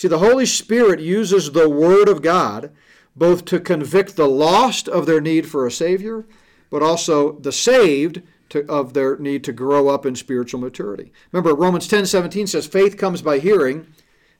See, 0.00 0.08
the 0.08 0.20
Holy 0.20 0.46
Spirit 0.46 0.98
uses 0.98 1.52
the 1.52 1.68
Word 1.68 2.08
of 2.08 2.22
God 2.22 2.72
both 3.14 3.44
to 3.44 3.60
convict 3.60 4.16
the 4.16 4.26
lost 4.26 4.88
of 4.88 5.04
their 5.04 5.20
need 5.20 5.46
for 5.46 5.66
a 5.66 5.70
Savior, 5.70 6.24
but 6.70 6.82
also 6.82 7.32
the 7.32 7.52
saved 7.52 8.22
to, 8.48 8.66
of 8.66 8.94
their 8.94 9.18
need 9.18 9.44
to 9.44 9.52
grow 9.52 9.88
up 9.88 10.06
in 10.06 10.16
spiritual 10.16 10.58
maturity. 10.58 11.12
Remember, 11.32 11.54
Romans 11.54 11.86
10 11.86 12.06
17 12.06 12.46
says, 12.46 12.66
faith 12.66 12.96
comes 12.96 13.20
by 13.20 13.40
hearing, 13.40 13.88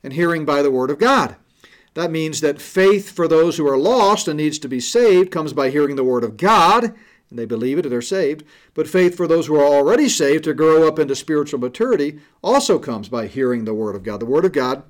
and 0.02 0.14
hearing 0.14 0.46
by 0.46 0.62
the 0.62 0.70
Word 0.70 0.90
of 0.90 0.98
God. 0.98 1.36
That 1.92 2.10
means 2.10 2.40
that 2.40 2.58
faith 2.58 3.10
for 3.10 3.28
those 3.28 3.58
who 3.58 3.68
are 3.68 3.76
lost 3.76 4.28
and 4.28 4.38
needs 4.38 4.58
to 4.60 4.66
be 4.66 4.80
saved 4.80 5.30
comes 5.30 5.52
by 5.52 5.68
hearing 5.68 5.96
the 5.96 6.04
Word 6.04 6.24
of 6.24 6.38
God, 6.38 6.84
and 6.84 7.38
they 7.38 7.44
believe 7.44 7.78
it 7.78 7.84
and 7.84 7.92
they're 7.92 8.00
saved. 8.00 8.44
But 8.72 8.88
faith 8.88 9.14
for 9.14 9.26
those 9.26 9.48
who 9.48 9.56
are 9.56 9.66
already 9.66 10.08
saved 10.08 10.44
to 10.44 10.54
grow 10.54 10.88
up 10.88 10.98
into 10.98 11.14
spiritual 11.14 11.60
maturity 11.60 12.18
also 12.42 12.78
comes 12.78 13.10
by 13.10 13.26
hearing 13.26 13.66
the 13.66 13.74
Word 13.74 13.94
of 13.94 14.04
God. 14.04 14.20
The 14.20 14.24
Word 14.24 14.46
of 14.46 14.52
God 14.52 14.84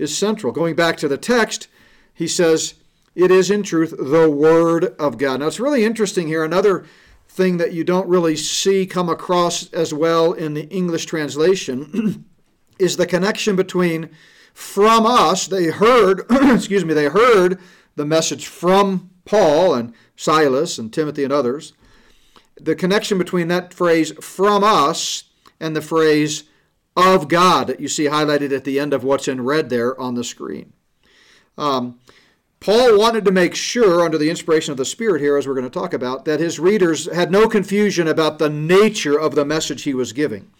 is 0.00 0.16
central. 0.16 0.52
Going 0.52 0.74
back 0.74 0.96
to 0.96 1.08
the 1.08 1.18
text, 1.18 1.68
he 2.14 2.26
says, 2.26 2.74
It 3.14 3.30
is 3.30 3.50
in 3.50 3.62
truth 3.62 3.94
the 3.96 4.30
Word 4.30 4.96
of 4.98 5.18
God. 5.18 5.40
Now 5.40 5.46
it's 5.46 5.60
really 5.60 5.84
interesting 5.84 6.26
here. 6.26 6.42
Another 6.42 6.86
thing 7.28 7.58
that 7.58 7.72
you 7.72 7.84
don't 7.84 8.08
really 8.08 8.34
see 8.34 8.86
come 8.86 9.08
across 9.08 9.70
as 9.72 9.94
well 9.94 10.32
in 10.32 10.54
the 10.54 10.68
English 10.68 11.06
translation 11.06 12.24
is 12.78 12.96
the 12.96 13.06
connection 13.06 13.54
between 13.54 14.10
from 14.54 15.06
us. 15.06 15.46
They 15.46 15.66
heard, 15.66 16.24
excuse 16.30 16.84
me, 16.84 16.94
they 16.94 17.06
heard 17.06 17.60
the 17.94 18.06
message 18.06 18.46
from 18.46 19.10
Paul 19.26 19.74
and 19.74 19.92
Silas 20.16 20.78
and 20.78 20.92
Timothy 20.92 21.24
and 21.24 21.32
others. 21.32 21.74
The 22.58 22.74
connection 22.74 23.18
between 23.18 23.48
that 23.48 23.72
phrase 23.72 24.12
from 24.20 24.64
us 24.64 25.24
and 25.60 25.76
the 25.76 25.82
phrase 25.82 26.44
of 27.00 27.28
God 27.28 27.66
that 27.66 27.80
you 27.80 27.88
see 27.88 28.04
highlighted 28.04 28.54
at 28.54 28.64
the 28.64 28.78
end 28.78 28.92
of 28.92 29.04
what's 29.04 29.28
in 29.28 29.42
red 29.42 29.70
there 29.70 29.98
on 30.00 30.14
the 30.14 30.24
screen. 30.24 30.72
Um, 31.58 31.98
Paul 32.60 32.98
wanted 32.98 33.24
to 33.24 33.32
make 33.32 33.54
sure, 33.54 34.04
under 34.04 34.18
the 34.18 34.28
inspiration 34.28 34.70
of 34.72 34.76
the 34.76 34.84
Spirit 34.84 35.22
here, 35.22 35.36
as 35.36 35.48
we're 35.48 35.54
going 35.54 35.64
to 35.64 35.70
talk 35.70 35.94
about, 35.94 36.26
that 36.26 36.40
his 36.40 36.60
readers 36.60 37.10
had 37.12 37.30
no 37.30 37.48
confusion 37.48 38.06
about 38.06 38.38
the 38.38 38.50
nature 38.50 39.18
of 39.18 39.34
the 39.34 39.46
message 39.46 39.82
he 39.82 39.94
was 39.94 40.12
giving. 40.12 40.50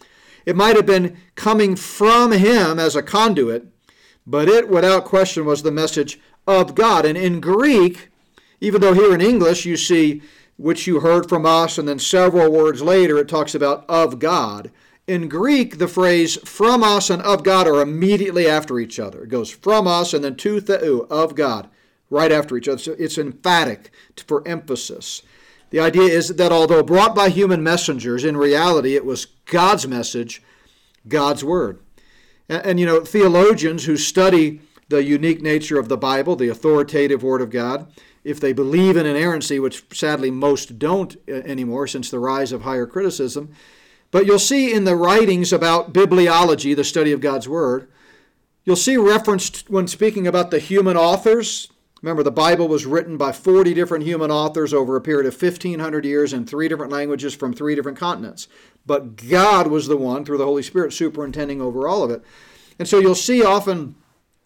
It 0.45 0.55
might 0.55 0.75
have 0.75 0.87
been 0.87 1.17
coming 1.35 1.75
from 1.75 2.31
him 2.31 2.79
as 2.79 2.95
a 2.95 3.03
conduit, 3.03 3.67
but 4.25 4.49
it, 4.49 4.67
without 4.67 5.05
question, 5.05 5.45
was 5.45 5.61
the 5.61 5.71
message 5.71 6.19
of 6.47 6.73
God. 6.73 7.05
And 7.05 7.17
in 7.17 7.39
Greek, 7.39 8.09
even 8.59 8.81
though 8.81 8.93
here 8.93 9.13
in 9.13 9.21
English 9.21 9.65
you 9.65 9.77
see 9.77 10.21
which 10.57 10.87
you 10.87 10.99
heard 10.99 11.27
from 11.27 11.45
us, 11.45 11.77
and 11.77 11.87
then 11.87 11.99
several 11.99 12.51
words 12.51 12.81
later 12.81 13.17
it 13.17 13.27
talks 13.27 13.55
about 13.55 13.85
of 13.89 14.19
God. 14.19 14.71
In 15.11 15.27
Greek, 15.27 15.77
the 15.77 15.89
phrase 15.89 16.37
from 16.45 16.83
us 16.83 17.09
and 17.09 17.21
of 17.23 17.43
God 17.43 17.67
are 17.67 17.81
immediately 17.81 18.47
after 18.47 18.79
each 18.79 18.97
other. 18.97 19.23
It 19.23 19.27
goes 19.27 19.51
from 19.51 19.85
us 19.85 20.13
and 20.13 20.23
then 20.23 20.37
to 20.37 20.61
theou, 20.61 21.05
of 21.09 21.35
God, 21.35 21.67
right 22.09 22.31
after 22.31 22.55
each 22.55 22.69
other. 22.69 22.77
So 22.77 22.95
it's 22.97 23.17
emphatic 23.17 23.91
for 24.25 24.41
emphasis. 24.47 25.21
The 25.69 25.81
idea 25.81 26.03
is 26.03 26.29
that 26.37 26.53
although 26.53 26.81
brought 26.81 27.13
by 27.13 27.27
human 27.27 27.61
messengers, 27.61 28.23
in 28.23 28.37
reality 28.37 28.95
it 28.95 29.03
was 29.03 29.25
God's 29.43 29.85
message, 29.85 30.41
God's 31.05 31.43
word. 31.43 31.81
And, 32.47 32.65
and, 32.65 32.79
you 32.79 32.85
know, 32.85 33.01
theologians 33.01 33.83
who 33.83 33.97
study 33.97 34.61
the 34.87 35.03
unique 35.03 35.41
nature 35.41 35.77
of 35.77 35.89
the 35.89 35.97
Bible, 35.97 36.37
the 36.37 36.47
authoritative 36.47 37.21
word 37.21 37.41
of 37.41 37.49
God, 37.49 37.91
if 38.23 38.39
they 38.39 38.53
believe 38.53 38.95
in 38.95 39.05
inerrancy, 39.05 39.59
which 39.59 39.83
sadly 39.91 40.31
most 40.31 40.79
don't 40.79 41.17
uh, 41.27 41.33
anymore 41.33 41.85
since 41.87 42.09
the 42.09 42.19
rise 42.19 42.53
of 42.53 42.61
higher 42.61 42.85
criticism, 42.85 43.53
but 44.11 44.25
you'll 44.25 44.39
see 44.39 44.73
in 44.73 44.83
the 44.83 44.95
writings 44.95 45.51
about 45.51 45.93
bibliology, 45.93 46.75
the 46.75 46.83
study 46.83 47.11
of 47.11 47.21
God's 47.21 47.47
word, 47.47 47.87
you'll 48.65 48.75
see 48.75 48.97
referenced 48.97 49.69
when 49.69 49.87
speaking 49.87 50.27
about 50.27 50.51
the 50.51 50.59
human 50.59 50.97
authors, 50.97 51.71
Remember, 52.01 52.23
the 52.23 52.31
Bible 52.31 52.67
was 52.67 52.87
written 52.87 53.15
by 53.15 53.31
40 53.31 53.75
different 53.75 54.03
human 54.03 54.31
authors 54.31 54.73
over 54.73 54.95
a 54.95 55.01
period 55.01 55.27
of 55.27 55.39
1,500 55.39 56.03
years 56.03 56.33
in 56.33 56.45
three 56.45 56.67
different 56.67 56.91
languages 56.91 57.35
from 57.35 57.53
three 57.53 57.75
different 57.75 57.99
continents. 57.99 58.47
But 58.87 59.15
God 59.15 59.67
was 59.67 59.87
the 59.87 59.97
one, 59.97 60.25
through 60.25 60.39
the 60.39 60.45
Holy 60.45 60.63
Spirit, 60.63 60.93
superintending 60.93 61.61
over 61.61 61.87
all 61.87 62.03
of 62.03 62.09
it. 62.09 62.23
And 62.79 62.87
so 62.87 62.97
you'll 62.97 63.13
see 63.13 63.43
often 63.43 63.95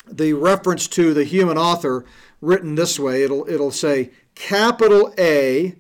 the 0.05 0.33
reference 0.33 0.87
to 0.89 1.13
the 1.13 1.23
human 1.23 1.57
author 1.57 2.03
written 2.41 2.75
this 2.75 2.99
way 2.99 3.23
it'll, 3.23 3.49
it'll 3.49 3.71
say 3.71 4.11
capital 4.35 5.13
A 5.17 5.75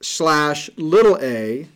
slash 0.00 0.70
little 0.76 1.18
a 1.20 1.68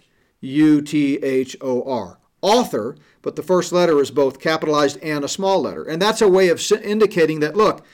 U 0.44 0.82
T 0.82 1.16
H 1.22 1.56
O 1.60 1.82
R. 1.82 2.18
Author, 2.42 2.96
but 3.22 3.36
the 3.36 3.42
first 3.42 3.72
letter 3.72 4.00
is 4.00 4.10
both 4.10 4.38
capitalized 4.38 4.98
and 5.02 5.24
a 5.24 5.28
small 5.28 5.62
letter. 5.62 5.82
And 5.82 6.00
that's 6.00 6.20
a 6.20 6.28
way 6.28 6.48
of 6.48 6.60
indicating 6.82 7.40
that, 7.40 7.56
look, 7.56 7.84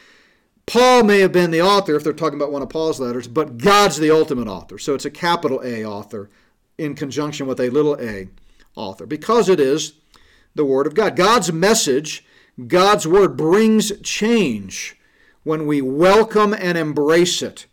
Paul 0.66 1.04
may 1.04 1.20
have 1.20 1.32
been 1.32 1.52
the 1.52 1.62
author 1.62 1.94
if 1.94 2.02
they're 2.02 2.12
talking 2.12 2.38
about 2.38 2.52
one 2.52 2.62
of 2.62 2.68
Paul's 2.68 3.00
letters, 3.00 3.28
but 3.28 3.58
God's 3.58 3.98
the 3.98 4.10
ultimate 4.10 4.48
author. 4.48 4.78
So 4.78 4.94
it's 4.94 5.04
a 5.04 5.10
capital 5.10 5.60
A 5.64 5.84
author 5.84 6.30
in 6.78 6.94
conjunction 6.94 7.46
with 7.46 7.60
a 7.60 7.70
little 7.70 7.96
a 8.00 8.28
author 8.74 9.06
because 9.06 9.48
it 9.48 9.60
is 9.60 9.94
the 10.54 10.64
Word 10.64 10.86
of 10.86 10.94
God. 10.94 11.14
God's 11.14 11.52
message, 11.52 12.24
God's 12.66 13.06
Word 13.06 13.36
brings 13.36 13.92
change 14.00 14.96
when 15.44 15.66
we 15.66 15.80
welcome 15.80 16.52
and 16.52 16.76
embrace 16.76 17.42
it. 17.42 17.66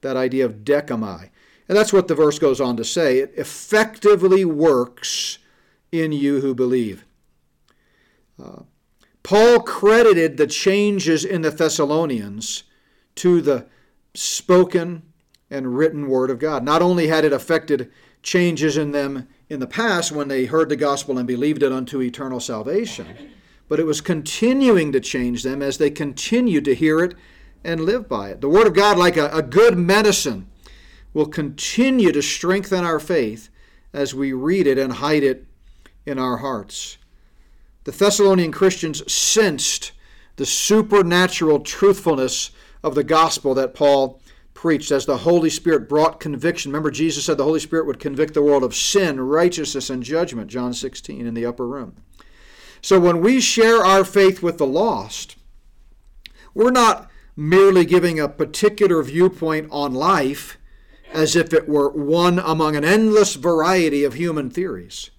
That 0.00 0.16
idea 0.16 0.44
of 0.44 0.64
dechomai. 0.64 1.30
And 1.68 1.76
that's 1.76 1.92
what 1.92 2.08
the 2.08 2.14
verse 2.14 2.38
goes 2.38 2.60
on 2.60 2.76
to 2.76 2.84
say. 2.84 3.18
It 3.18 3.32
effectively 3.36 4.44
works 4.44 5.38
in 5.90 6.12
you 6.12 6.40
who 6.40 6.54
believe. 6.54 7.04
Uh, 8.42 8.62
Paul 9.22 9.60
credited 9.60 10.36
the 10.36 10.46
changes 10.46 11.24
in 11.24 11.42
the 11.42 11.50
Thessalonians 11.50 12.64
to 13.16 13.40
the 13.40 13.66
spoken 14.12 15.02
and 15.50 15.76
written 15.76 16.08
word 16.08 16.30
of 16.30 16.38
God. 16.38 16.64
Not 16.64 16.82
only 16.82 17.06
had 17.06 17.24
it 17.24 17.32
affected 17.32 17.90
changes 18.22 18.76
in 18.76 18.92
them 18.92 19.28
in 19.48 19.60
the 19.60 19.66
past 19.66 20.12
when 20.12 20.28
they 20.28 20.46
heard 20.46 20.68
the 20.68 20.76
gospel 20.76 21.18
and 21.18 21.26
believed 21.26 21.62
it 21.62 21.72
unto 21.72 22.02
eternal 22.02 22.40
salvation, 22.40 23.32
but 23.68 23.80
it 23.80 23.86
was 23.86 24.00
continuing 24.00 24.92
to 24.92 25.00
change 25.00 25.42
them 25.42 25.62
as 25.62 25.78
they 25.78 25.90
continued 25.90 26.64
to 26.64 26.74
hear 26.74 27.00
it 27.00 27.14
and 27.62 27.80
live 27.80 28.08
by 28.08 28.30
it. 28.30 28.40
The 28.40 28.48
Word 28.48 28.66
of 28.66 28.74
God, 28.74 28.98
like 28.98 29.16
a, 29.16 29.28
a 29.30 29.42
good 29.42 29.78
medicine, 29.78 30.48
will 31.14 31.26
continue 31.26 32.12
to 32.12 32.20
strengthen 32.20 32.84
our 32.84 33.00
faith 33.00 33.48
as 33.92 34.14
we 34.14 34.32
read 34.32 34.66
it 34.66 34.76
and 34.76 34.94
hide 34.94 35.22
it 35.22 35.46
in 36.04 36.18
our 36.18 36.38
hearts. 36.38 36.98
The 37.84 37.92
Thessalonian 37.92 38.52
Christians 38.52 39.10
sensed 39.10 39.92
the 40.36 40.44
supernatural 40.44 41.60
truthfulness 41.60 42.50
of 42.82 42.94
the 42.94 43.04
gospel 43.04 43.54
that 43.54 43.74
Paul 43.74 44.20
preached 44.52 44.90
as 44.90 45.06
the 45.06 45.18
Holy 45.18 45.50
Spirit 45.50 45.88
brought 45.88 46.20
conviction. 46.20 46.72
Remember, 46.72 46.90
Jesus 46.90 47.24
said 47.24 47.36
the 47.36 47.44
Holy 47.44 47.60
Spirit 47.60 47.86
would 47.86 48.00
convict 48.00 48.34
the 48.34 48.42
world 48.42 48.64
of 48.64 48.74
sin, 48.74 49.20
righteousness, 49.20 49.90
and 49.90 50.02
judgment, 50.02 50.50
John 50.50 50.72
16 50.72 51.26
in 51.26 51.34
the 51.34 51.46
upper 51.46 51.66
room. 51.66 51.96
So 52.80 52.98
when 52.98 53.20
we 53.20 53.40
share 53.40 53.84
our 53.84 54.04
faith 54.04 54.42
with 54.42 54.58
the 54.58 54.66
lost, 54.66 55.36
we're 56.52 56.70
not 56.70 57.10
merely 57.36 57.84
giving 57.84 58.18
a 58.18 58.28
particular 58.28 59.02
viewpoint 59.02 59.68
on 59.70 59.94
life 59.94 60.58
as 61.14 61.36
if 61.36 61.52
it 61.52 61.68
were 61.68 61.88
one 61.90 62.38
among 62.38 62.76
an 62.76 62.84
endless 62.84 63.36
variety 63.36 64.04
of 64.04 64.14
human 64.14 64.50
theories. 64.50 65.10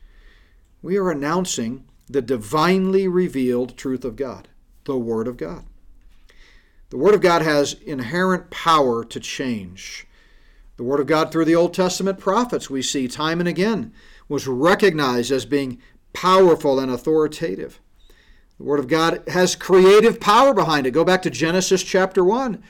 We 0.81 0.97
are 0.97 1.09
announcing 1.09 1.85
the 2.07 2.21
divinely 2.21 3.07
revealed 3.07 3.77
truth 3.77 4.05
of 4.05 4.15
God, 4.15 4.49
the 4.83 4.97
Word 4.97 5.27
of 5.27 5.37
God. 5.37 5.65
The 6.89 6.97
Word 6.97 7.15
of 7.15 7.21
God 7.21 7.41
has 7.41 7.73
inherent 7.73 8.51
power 8.51 9.03
to 9.05 9.19
change. 9.19 10.05
The 10.77 10.83
Word 10.83 10.99
of 10.99 11.07
God 11.07 11.31
through 11.31 11.45
the 11.45 11.55
Old 11.55 11.73
Testament 11.73 12.19
prophets, 12.19 12.69
we 12.69 12.81
see 12.81 13.07
time 13.07 13.39
and 13.39 13.49
again, 13.49 13.93
was 14.27 14.47
recognized 14.47 15.31
as 15.31 15.45
being 15.45 15.79
powerful 16.13 16.79
and 16.79 16.91
authoritative. 16.91 17.79
The 18.57 18.63
Word 18.63 18.79
of 18.79 18.87
God 18.87 19.23
has 19.29 19.55
creative 19.55 20.19
power 20.19 20.53
behind 20.53 20.85
it. 20.85 20.91
Go 20.91 21.03
back 21.03 21.21
to 21.23 21.29
Genesis 21.29 21.83
chapter 21.83 22.23
1. 22.23 22.61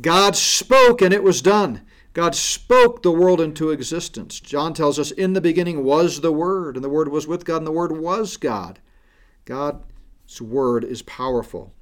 God 0.00 0.36
spoke 0.36 1.02
and 1.02 1.12
it 1.12 1.22
was 1.22 1.42
done. 1.42 1.80
God 2.12 2.34
spoke 2.34 3.02
the 3.02 3.12
world 3.12 3.40
into 3.40 3.70
existence. 3.70 4.40
John 4.40 4.74
tells 4.74 4.98
us, 4.98 5.10
In 5.12 5.32
the 5.32 5.40
beginning 5.40 5.84
was 5.84 6.20
the 6.20 6.32
Word, 6.32 6.76
and 6.76 6.84
the 6.84 6.88
Word 6.88 7.08
was 7.08 7.26
with 7.26 7.44
God, 7.44 7.58
and 7.58 7.66
the 7.66 7.72
Word 7.72 7.92
was 7.92 8.36
God. 8.36 8.80
God's 9.44 10.40
Word 10.40 10.84
is 10.84 11.02
powerful. 11.02 11.72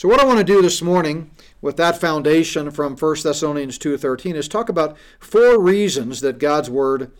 So 0.00 0.08
what 0.08 0.18
I 0.18 0.24
want 0.24 0.38
to 0.38 0.44
do 0.44 0.62
this 0.62 0.80
morning 0.80 1.30
with 1.60 1.76
that 1.76 2.00
foundation 2.00 2.70
from 2.70 2.96
1 2.96 3.22
Thessalonians 3.22 3.76
2:13 3.76 4.34
is 4.34 4.48
talk 4.48 4.70
about 4.70 4.96
four 5.18 5.60
reasons 5.60 6.22
that 6.22 6.38
God's 6.38 6.70
word 6.70 7.12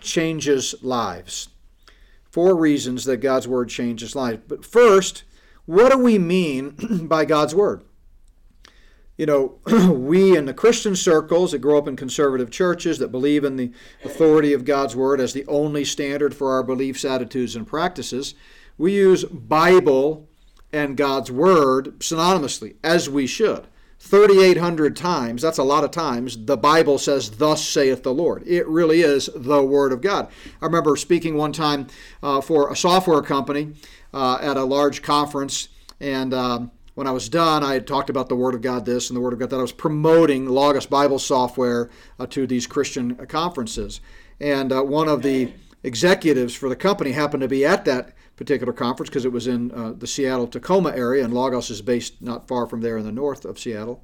changes 0.00 0.76
lives. 0.80 1.48
Four 2.30 2.54
reasons 2.54 3.04
that 3.06 3.16
God's 3.16 3.48
word 3.48 3.68
changes 3.68 4.14
lives. 4.14 4.42
But 4.46 4.64
first, 4.64 5.24
what 5.66 5.90
do 5.90 5.98
we 5.98 6.20
mean 6.20 6.76
by 7.08 7.24
God's 7.24 7.52
word? 7.52 7.82
You 9.20 9.26
know, 9.26 9.58
we 9.92 10.34
in 10.34 10.46
the 10.46 10.54
Christian 10.54 10.96
circles 10.96 11.52
that 11.52 11.58
grow 11.58 11.76
up 11.76 11.86
in 11.86 11.94
conservative 11.94 12.50
churches 12.50 12.98
that 13.00 13.12
believe 13.12 13.44
in 13.44 13.56
the 13.56 13.70
authority 14.02 14.54
of 14.54 14.64
God's 14.64 14.96
Word 14.96 15.20
as 15.20 15.34
the 15.34 15.44
only 15.46 15.84
standard 15.84 16.34
for 16.34 16.52
our 16.52 16.62
beliefs, 16.62 17.04
attitudes, 17.04 17.54
and 17.54 17.66
practices, 17.66 18.34
we 18.78 18.94
use 18.94 19.24
Bible 19.24 20.26
and 20.72 20.96
God's 20.96 21.30
Word 21.30 21.98
synonymously, 21.98 22.76
as 22.82 23.10
we 23.10 23.26
should. 23.26 23.66
3,800 23.98 24.96
times, 24.96 25.42
that's 25.42 25.58
a 25.58 25.64
lot 25.64 25.84
of 25.84 25.90
times, 25.90 26.46
the 26.46 26.56
Bible 26.56 26.96
says, 26.96 27.32
Thus 27.32 27.62
saith 27.62 28.02
the 28.02 28.14
Lord. 28.14 28.42
It 28.46 28.66
really 28.66 29.02
is 29.02 29.28
the 29.36 29.62
Word 29.62 29.92
of 29.92 30.00
God. 30.00 30.28
I 30.62 30.64
remember 30.64 30.96
speaking 30.96 31.36
one 31.36 31.52
time 31.52 31.88
uh, 32.22 32.40
for 32.40 32.72
a 32.72 32.76
software 32.76 33.20
company 33.20 33.74
uh, 34.14 34.38
at 34.40 34.56
a 34.56 34.64
large 34.64 35.02
conference, 35.02 35.68
and 36.00 36.32
um, 36.32 36.70
when 36.94 37.06
I 37.06 37.12
was 37.12 37.28
done, 37.28 37.62
I 37.62 37.74
had 37.74 37.86
talked 37.86 38.10
about 38.10 38.28
the 38.28 38.36
Word 38.36 38.54
of 38.54 38.62
God 38.62 38.84
this 38.84 39.10
and 39.10 39.16
the 39.16 39.20
Word 39.20 39.32
of 39.32 39.38
God 39.38 39.50
that. 39.50 39.56
I 39.56 39.62
was 39.62 39.72
promoting 39.72 40.46
Logos 40.46 40.86
Bible 40.86 41.18
software 41.18 41.90
uh, 42.18 42.26
to 42.26 42.46
these 42.46 42.66
Christian 42.66 43.14
conferences. 43.26 44.00
And 44.40 44.72
uh, 44.72 44.82
one 44.82 45.08
of 45.08 45.22
the 45.22 45.52
executives 45.82 46.54
for 46.54 46.68
the 46.68 46.76
company 46.76 47.12
happened 47.12 47.42
to 47.42 47.48
be 47.48 47.64
at 47.64 47.84
that 47.84 48.14
particular 48.36 48.72
conference 48.72 49.10
because 49.10 49.24
it 49.24 49.32
was 49.32 49.46
in 49.46 49.70
uh, 49.72 49.92
the 49.92 50.06
Seattle 50.06 50.46
Tacoma 50.46 50.90
area, 50.96 51.24
and 51.24 51.32
Logos 51.32 51.70
is 51.70 51.82
based 51.82 52.20
not 52.22 52.48
far 52.48 52.66
from 52.66 52.80
there 52.80 52.96
in 52.96 53.04
the 53.04 53.12
north 53.12 53.44
of 53.44 53.58
Seattle. 53.58 54.02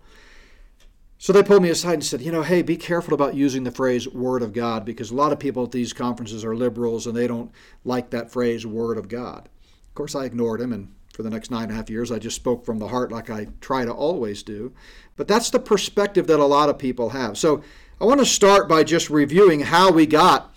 So 1.19 1.33
they 1.33 1.43
pulled 1.43 1.63
me 1.63 1.71
aside 1.71 1.95
and 1.95 2.05
said, 2.05 2.21
you 2.21 2.31
know, 2.31 2.43
hey, 2.43 2.61
be 2.61 2.77
careful 2.77 3.15
about 3.15 3.35
using 3.35 3.65
the 3.65 3.71
phrase 3.71 4.07
Word 4.07 4.43
of 4.43 4.53
God 4.53 4.85
because 4.85 5.11
a 5.11 5.15
lot 5.15 5.33
of 5.33 5.39
people 5.39 5.65
at 5.65 5.73
these 5.73 5.95
conferences 5.95 6.45
are 6.45 6.55
liberals 6.55 7.07
and 7.07 7.17
they 7.17 7.27
don't 7.27 7.51
like 7.85 8.11
that 8.11 8.31
phrase 8.31 8.67
Word 8.67 8.99
of 8.99 9.09
God. 9.09 9.49
Of 9.89 9.95
course, 9.95 10.15
I 10.15 10.27
ignored 10.27 10.61
him, 10.61 10.75
and 10.75 10.93
for 11.17 11.23
the 11.23 11.31
next 11.31 11.51
nine 11.51 11.63
and 11.63 11.73
a 11.73 11.75
half 11.75 11.89
years, 11.89 12.13
I 12.13 12.19
just 12.19 12.37
spoke 12.37 12.67
from 12.67 12.79
the 12.79 12.89
heart 12.89 13.11
like 13.11 13.31
I 13.31 13.47
try 13.63 13.87
to 13.87 13.93
always 13.93 14.43
do. 14.43 14.75
But 15.17 15.27
that's 15.27 15.49
the 15.49 15.59
perspective 15.59 16.27
that 16.27 16.39
a 16.39 16.45
lot 16.45 16.69
of 16.69 16.79
people 16.79 17.09
have. 17.09 17.39
So 17.39 17.63
I 17.99 18.05
want 18.05 18.21
to 18.21 18.27
start 18.27 18.69
by 18.69 18.85
just 18.85 19.09
reviewing 19.09 19.61
how 19.61 19.91
we 19.91 20.05
got 20.05 20.55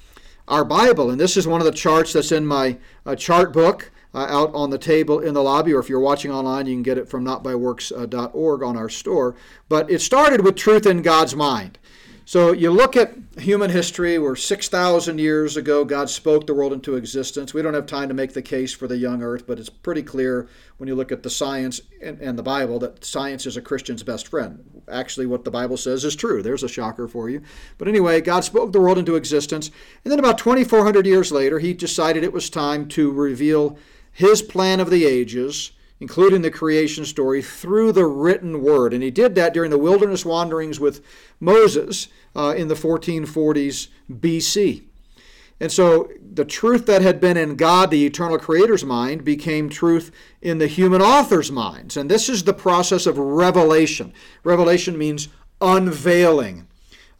our 0.49 0.65
Bible. 0.65 1.11
And 1.11 1.17
this 1.17 1.37
is 1.37 1.47
one 1.47 1.61
of 1.61 1.65
the 1.65 1.71
charts 1.71 2.11
that's 2.11 2.33
in 2.33 2.45
my 2.45 2.77
uh, 3.05 3.15
chart 3.15 3.53
book 3.53 3.89
uh, 4.13 4.25
out 4.29 4.53
on 4.53 4.69
the 4.69 4.77
table 4.77 5.19
in 5.19 5.33
the 5.33 5.41
lobby, 5.41 5.73
or 5.73 5.79
if 5.79 5.87
you're 5.87 6.01
watching 6.01 6.29
online, 6.29 6.65
you 6.65 6.75
can 6.75 6.83
get 6.83 6.97
it 6.97 7.07
from 7.07 7.23
notbyworks.org 7.23 8.61
on 8.61 8.75
our 8.75 8.89
store. 8.89 9.37
But 9.69 9.89
it 9.89 10.01
started 10.01 10.43
with 10.43 10.57
truth 10.57 10.85
in 10.85 11.03
God's 11.03 11.37
mind. 11.37 11.79
So 12.29 12.51
you 12.51 12.69
look 12.69 12.95
at 12.95 13.15
human 13.39 13.71
history, 13.71 14.19
where 14.19 14.35
6,000 14.35 15.17
years 15.17 15.57
ago 15.57 15.83
God 15.83 16.11
spoke 16.11 16.45
the 16.45 16.53
world 16.53 16.71
into 16.71 16.95
existence. 16.95 17.55
We 17.55 17.63
don't 17.63 17.73
have 17.73 17.87
time 17.87 18.07
to 18.07 18.13
make 18.13 18.33
the 18.33 18.43
case 18.43 18.71
for 18.71 18.87
the 18.87 18.97
young 18.97 19.23
earth, 19.23 19.47
but 19.47 19.57
it's 19.57 19.71
pretty 19.71 20.03
clear 20.03 20.47
when 20.77 20.87
you 20.87 20.93
look 20.93 21.11
at 21.11 21.23
the 21.23 21.31
science 21.31 21.81
and, 22.03 22.21
and, 22.21 22.37
the 22.37 22.43
Bible 22.43 22.77
that 22.81 23.03
science 23.03 23.47
is 23.47 23.57
a 23.57 23.63
Christian's 23.63 24.03
best 24.03 24.27
friend. 24.27 24.83
Actually, 24.87 25.25
what 25.25 25.43
the 25.43 25.49
Bible 25.49 25.75
says 25.75 26.05
is 26.05 26.15
true. 26.15 26.43
There's 26.43 26.61
a 26.61 26.69
shocker 26.69 27.07
for 27.07 27.31
you. 27.31 27.41
But 27.79 27.87
anyway, 27.87 28.21
God 28.21 28.43
spoke 28.43 28.73
the 28.73 28.79
world 28.79 28.99
into 28.99 29.15
existence. 29.15 29.71
And 30.05 30.11
then 30.11 30.19
about 30.19 30.37
2,400 30.37 31.07
years 31.07 31.31
later, 31.31 31.57
he 31.57 31.73
decided 31.73 32.23
it 32.23 32.31
was 32.31 32.51
time 32.51 32.87
to 32.89 33.11
reveal 33.11 33.75
his 34.11 34.43
plan 34.43 34.79
of 34.79 34.91
the 34.91 35.03
ages 35.03 35.71
including 35.99 36.41
the 36.41 36.51
creation 36.51 37.03
story, 37.05 37.41
through 37.41 37.91
the 37.91 38.05
written 38.05 38.61
word. 38.61 38.93
And 38.93 39.03
he 39.03 39.11
did 39.11 39.35
that 39.35 39.53
during 39.53 39.69
the 39.69 39.77
wilderness 39.77 40.25
wanderings 40.25 40.79
with 40.79 41.03
Moses 41.39 42.07
uh, 42.35 42.53
in 42.55 42.67
the 42.67 42.75
1440s 42.75 43.87
BC. 44.11 44.83
And 45.59 45.71
so 45.71 46.09
the 46.21 46.45
truth 46.45 46.85
that 46.85 47.01
had 47.01 47.19
been 47.19 47.35
in 47.35 47.55
God, 47.55 47.91
the 47.91 48.05
eternal 48.05 48.39
creator's 48.39 48.85
mind, 48.85 49.25
became 49.25 49.69
truth 49.69 50.11
in 50.41 50.57
the 50.57 50.67
human 50.67 51.01
author's 51.01 51.51
minds. 51.51 51.97
And 51.97 52.09
this 52.09 52.29
is 52.29 52.43
the 52.43 52.53
process 52.53 53.05
of 53.05 53.17
revelation. 53.17 54.13
Revelation 54.43 54.97
means 54.97 55.27
unveiling. 55.59 56.67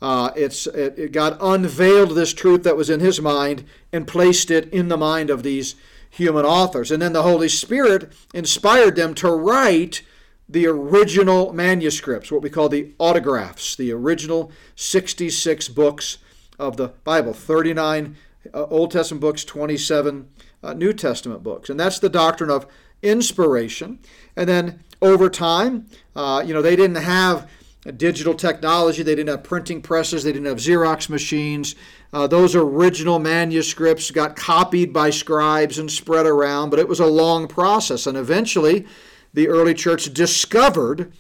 Uh, 0.02 0.32
it's 0.36 0.68
it, 0.68 0.98
it, 0.98 1.12
God 1.12 1.38
unveiled 1.42 2.12
this 2.12 2.34
truth 2.34 2.64
that 2.64 2.78
was 2.78 2.90
in 2.90 3.02
his 3.02 3.20
mind 3.22 3.66
and 3.92 4.08
placed 4.08 4.50
it 4.50 4.72
in 4.72 4.88
the 4.88 4.96
mind 4.96 5.30
of 5.30 5.44
these 5.44 5.76
human 6.10 6.46
authors. 6.46 6.92
And 6.92 7.02
then 7.02 7.12
the 7.12 7.24
Holy 7.24 7.50
Spirit 7.50 8.12
inspired 8.34 8.96
them 8.96 9.14
to 9.16 9.30
write 9.30 10.02
the 10.50 10.66
original 10.66 11.54
manuscripts, 11.54 12.32
what 12.32 12.42
we 12.42 12.50
call 12.50 12.70
the 12.70 12.92
autographs, 12.98 13.76
the 13.76 13.92
original 13.94 14.52
66 14.76 15.70
books 15.70 16.18
of 16.58 16.76
the 16.76 16.90
Bible 17.04 17.34
39 17.34 18.18
uh, 18.54 18.66
Old 18.66 18.92
Testament 18.92 19.22
books, 19.22 19.46
27 19.46 20.28
uh, 20.64 20.74
New 20.74 20.92
Testament 20.92 21.44
books. 21.44 21.70
And 21.70 21.80
that's 21.80 22.00
the 22.00 22.10
doctrine 22.10 22.50
of 22.50 22.66
inspiration. 23.04 24.00
And 24.36 24.50
then 24.50 24.84
over 25.02 25.30
time, 25.30 25.88
uh, 26.16 26.44
you 26.46 26.54
know, 26.54 26.62
they 26.62 26.76
didn't 26.76 26.98
have 26.98 27.50
digital 27.96 28.34
technology, 28.34 29.04
they 29.04 29.16
didn't 29.16 29.30
have 29.30 29.44
printing 29.44 29.82
presses, 29.82 30.24
they 30.24 30.32
didn't 30.32 30.48
have 30.48 30.58
Xerox 30.58 31.10
machines. 31.10 31.76
Uh, 32.12 32.28
those 32.28 32.56
original 32.56 33.20
manuscripts 33.20 34.12
got 34.12 34.36
copied 34.36 34.92
by 34.92 35.10
scribes 35.10 35.80
and 35.80 35.90
spread 35.92 36.26
around, 36.26 36.72
but 36.72 36.80
it 36.80 36.88
was 36.88 37.00
a 37.00 37.06
long 37.06 37.48
process. 37.48 38.08
And 38.08 38.18
eventually, 38.18 38.86
the 39.34 39.48
early 39.48 39.74
church 39.74 40.14
discovered 40.14 41.12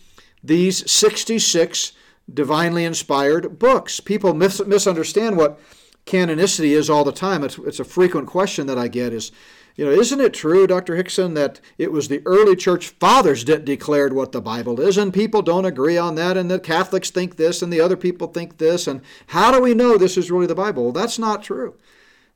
these 0.43 0.89
66 0.89 1.93
divinely 2.31 2.85
inspired 2.85 3.59
books. 3.59 3.99
People 3.99 4.33
mis- 4.33 4.65
misunderstand 4.65 5.37
what 5.37 5.59
canonicity 6.05 6.71
is 6.71 6.89
all 6.89 7.03
the 7.03 7.11
time. 7.11 7.43
It's, 7.43 7.57
it's 7.59 7.79
a 7.79 7.85
frequent 7.85 8.27
question 8.27 8.67
that 8.67 8.77
I 8.77 8.87
get 8.87 9.13
is, 9.13 9.31
you 9.75 9.85
know, 9.85 9.91
isn't 9.91 10.19
it 10.19 10.33
true, 10.33 10.67
Dr. 10.67 10.95
Hixson, 10.95 11.35
that 11.35 11.61
it 11.77 11.91
was 11.91 12.07
the 12.07 12.21
early 12.25 12.55
church 12.55 12.89
fathers 12.99 13.45
that 13.45 13.63
declared 13.63 14.13
what 14.13 14.31
the 14.31 14.41
Bible 14.41 14.81
is, 14.81 14.97
and 14.97 15.13
people 15.13 15.41
don't 15.41 15.65
agree 15.65 15.97
on 15.97 16.15
that, 16.15 16.35
and 16.35 16.49
the 16.51 16.59
Catholics 16.59 17.09
think 17.09 17.37
this, 17.37 17.61
and 17.61 17.71
the 17.71 17.79
other 17.79 17.95
people 17.95 18.27
think 18.27 18.57
this, 18.57 18.87
and 18.87 19.01
how 19.27 19.51
do 19.51 19.61
we 19.61 19.73
know 19.73 19.97
this 19.97 20.17
is 20.17 20.31
really 20.31 20.47
the 20.47 20.55
Bible? 20.55 20.83
Well, 20.83 20.91
that's 20.91 21.19
not 21.19 21.43
true. 21.43 21.75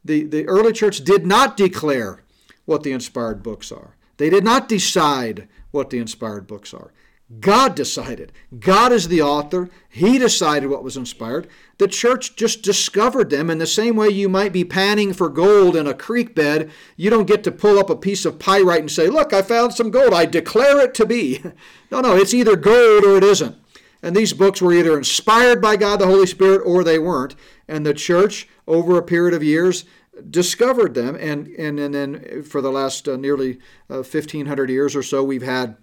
The, 0.05 0.23
the 0.23 0.47
early 0.47 0.71
church 0.71 1.03
did 1.03 1.25
not 1.25 1.57
declare 1.57 2.21
what 2.65 2.83
the 2.83 2.91
inspired 2.91 3.43
books 3.43 3.71
are. 3.71 3.95
They 4.17 4.29
did 4.29 4.43
not 4.43 4.69
decide 4.69 5.47
what 5.71 5.89
the 5.89 5.99
inspired 5.99 6.47
books 6.47 6.73
are. 6.73 6.91
God 7.39 7.73
decided. 7.73 8.31
God 8.59 8.91
is 8.91 9.07
the 9.07 9.21
author. 9.21 9.69
He 9.89 10.19
decided 10.19 10.69
what 10.69 10.83
was 10.83 10.97
inspired. 10.97 11.47
The 11.77 11.87
church 11.87 12.35
just 12.35 12.61
discovered 12.61 13.29
them 13.29 13.49
in 13.49 13.57
the 13.57 13.65
same 13.65 13.95
way 13.95 14.09
you 14.09 14.29
might 14.29 14.53
be 14.53 14.63
panning 14.63 15.13
for 15.13 15.29
gold 15.29 15.75
in 15.75 15.87
a 15.87 15.93
creek 15.93 16.35
bed. 16.35 16.69
You 16.95 17.09
don't 17.09 17.25
get 17.25 17.43
to 17.45 17.51
pull 17.51 17.79
up 17.79 17.89
a 17.89 17.95
piece 17.95 18.25
of 18.25 18.39
pyrite 18.39 18.81
and 18.81 18.91
say, 18.91 19.07
Look, 19.07 19.33
I 19.33 19.41
found 19.41 19.73
some 19.73 19.89
gold. 19.89 20.13
I 20.13 20.25
declare 20.25 20.79
it 20.81 20.93
to 20.95 21.05
be. 21.05 21.43
No, 21.91 22.01
no, 22.01 22.15
it's 22.15 22.33
either 22.33 22.55
gold 22.55 23.03
or 23.03 23.17
it 23.17 23.23
isn't. 23.23 23.55
And 24.01 24.15
these 24.15 24.33
books 24.33 24.63
were 24.63 24.73
either 24.73 24.97
inspired 24.97 25.61
by 25.61 25.75
God 25.75 25.99
the 25.99 26.07
Holy 26.07 26.25
Spirit 26.25 26.63
or 26.65 26.83
they 26.83 26.97
weren't. 26.97 27.35
And 27.67 27.85
the 27.85 27.93
church, 27.93 28.47
over 28.67 28.97
a 28.97 29.03
period 29.03 29.35
of 29.35 29.43
years, 29.43 29.85
discovered 30.29 30.93
them. 30.93 31.15
And, 31.15 31.47
and, 31.47 31.79
and 31.79 31.93
then 31.93 32.43
for 32.43 32.61
the 32.61 32.71
last 32.71 33.07
uh, 33.07 33.15
nearly 33.15 33.59
uh, 33.89 34.03
1,500 34.03 34.69
years 34.69 34.95
or 34.95 35.03
so, 35.03 35.23
we've 35.23 35.43
had 35.43 35.77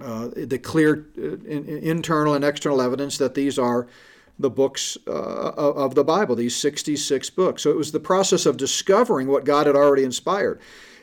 uh, 0.00 0.28
the 0.34 0.58
clear 0.58 1.08
uh, 1.18 1.36
in, 1.46 1.68
internal 1.68 2.34
and 2.34 2.44
external 2.44 2.80
evidence 2.80 3.18
that 3.18 3.34
these 3.34 3.58
are 3.58 3.86
the 4.38 4.50
books 4.50 4.96
uh, 5.06 5.10
of 5.10 5.94
the 5.94 6.04
Bible, 6.04 6.34
these 6.34 6.56
66 6.56 7.28
books. 7.30 7.62
So 7.62 7.70
it 7.70 7.76
was 7.76 7.92
the 7.92 8.00
process 8.00 8.46
of 8.46 8.56
discovering 8.56 9.28
what 9.28 9.44
God 9.44 9.66
had 9.66 9.76
already 9.76 10.04
inspired. 10.04 10.60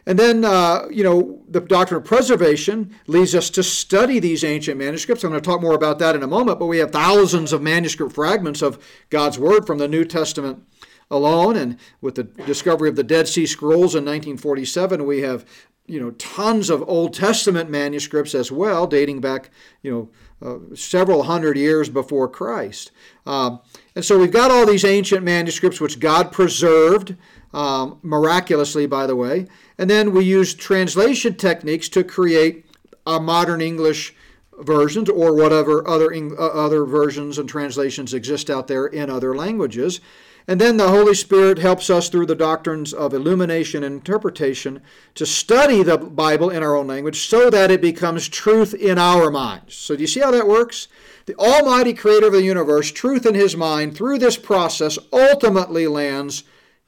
And 0.08 0.18
then, 0.18 0.46
uh, 0.46 0.88
you 0.90 1.04
know, 1.04 1.44
the 1.50 1.60
doctrine 1.60 2.00
of 2.00 2.08
preservation 2.08 2.96
leads 3.08 3.36
us 3.36 3.50
to 3.52 3.62
study 3.62 4.20
these 4.20 4.44
ancient 4.44 4.80
manuscripts. 4.80 5.24
I'm 5.24 5.32
going 5.32 5.42
to 5.42 5.48
talk 5.48 5.62
more 5.62 5.76
about 5.76 6.00
that 6.00 6.16
in 6.16 6.24
a 6.24 6.28
moment, 6.28 6.60
but 6.60 6.68
we 6.68 6.78
have 6.78 6.92
thousands 6.92 7.52
of 7.52 7.62
manuscript 7.62 8.14
fragments 8.14 8.62
of 8.62 8.84
God's 9.10 9.38
Word 9.38 9.68
from 9.68 9.80
the 9.80 9.88
New 9.88 10.06
Testament 10.06 10.66
alone. 11.10 11.56
And 11.56 11.78
with 12.02 12.16
the 12.16 12.24
discovery 12.24 12.90
of 12.90 12.96
the 12.96 13.04
Dead 13.04 13.28
Sea 13.28 13.46
Scrolls 13.46 13.96
in 13.96 14.06
1947, 14.06 15.06
we 15.06 15.22
have 15.22 15.46
you 15.88 16.00
know 16.00 16.12
tons 16.12 16.70
of 16.70 16.84
Old 16.88 17.14
Testament 17.14 17.70
manuscripts 17.70 18.36
as 18.36 18.52
well, 18.52 18.88
dating 18.88 19.22
back 19.22 19.50
you 19.82 19.92
know 19.92 20.10
uh, 20.42 20.76
several 20.76 21.24
hundred 21.24 21.58
years 21.58 21.90
before 21.90 22.28
Christ. 22.28 22.92
Um, 23.26 23.62
and 23.96 24.06
so 24.06 24.20
we've 24.20 24.32
got 24.32 24.52
all 24.52 24.66
these 24.66 24.86
ancient 24.86 25.24
manuscripts 25.24 25.82
which 25.82 26.00
God 26.00 26.32
preserved 26.32 27.16
um, 27.54 28.00
miraculously, 28.04 28.86
by 28.86 29.08
the 29.08 29.16
way. 29.16 29.48
And 29.78 29.90
then 29.90 30.14
we 30.14 30.26
use 30.26 30.54
translation 30.54 31.36
techniques 31.36 31.90
to 31.90 32.04
create 32.04 32.66
a 33.06 33.20
modern 33.20 33.62
English 33.62 34.14
versions 34.60 35.10
or 35.10 35.34
whatever 35.34 35.88
other 35.88 36.14
uh, 36.14 36.48
other 36.48 36.86
versions 36.86 37.38
and 37.38 37.48
translations 37.48 38.14
exist 38.14 38.50
out 38.50 38.68
there 38.68 38.86
in 38.88 39.10
other 39.10 39.36
languages. 39.36 40.02
And 40.50 40.62
then 40.62 40.78
the 40.78 40.88
Holy 40.88 41.14
Spirit 41.14 41.60
helps 41.60 41.90
us 41.90 42.08
through 42.08 42.28
the 42.28 42.36
doctrines 42.36 42.94
of 42.94 43.14
illumination 43.14 43.84
and 43.84 43.96
interpretation 43.96 44.82
to 45.16 45.26
study 45.26 45.84
the 45.84 45.98
Bible 45.98 46.50
in 46.50 46.64
our 46.64 46.74
own 46.74 46.88
language 46.88 47.28
so 47.28 47.50
that 47.50 47.70
it 47.70 47.82
becomes 47.82 48.30
truth 48.30 48.74
in 48.74 48.98
our 48.98 49.30
minds. 49.30 49.76
So, 49.76 49.98
do 49.98 50.02
you 50.02 50.08
see 50.08 50.22
how 50.22 50.32
that 50.32 50.48
works? 50.48 50.88
The 51.26 51.36
Almighty 51.36 51.94
Creator 51.94 52.28
of 52.28 52.34
the 52.34 52.44
universe, 52.44 52.94
truth 52.94 53.26
in 53.26 53.36
His 53.36 53.58
mind, 53.58 53.98
through 53.98 54.20
this 54.20 54.38
process, 54.38 54.98
ultimately 55.12 55.86
lands 55.86 56.46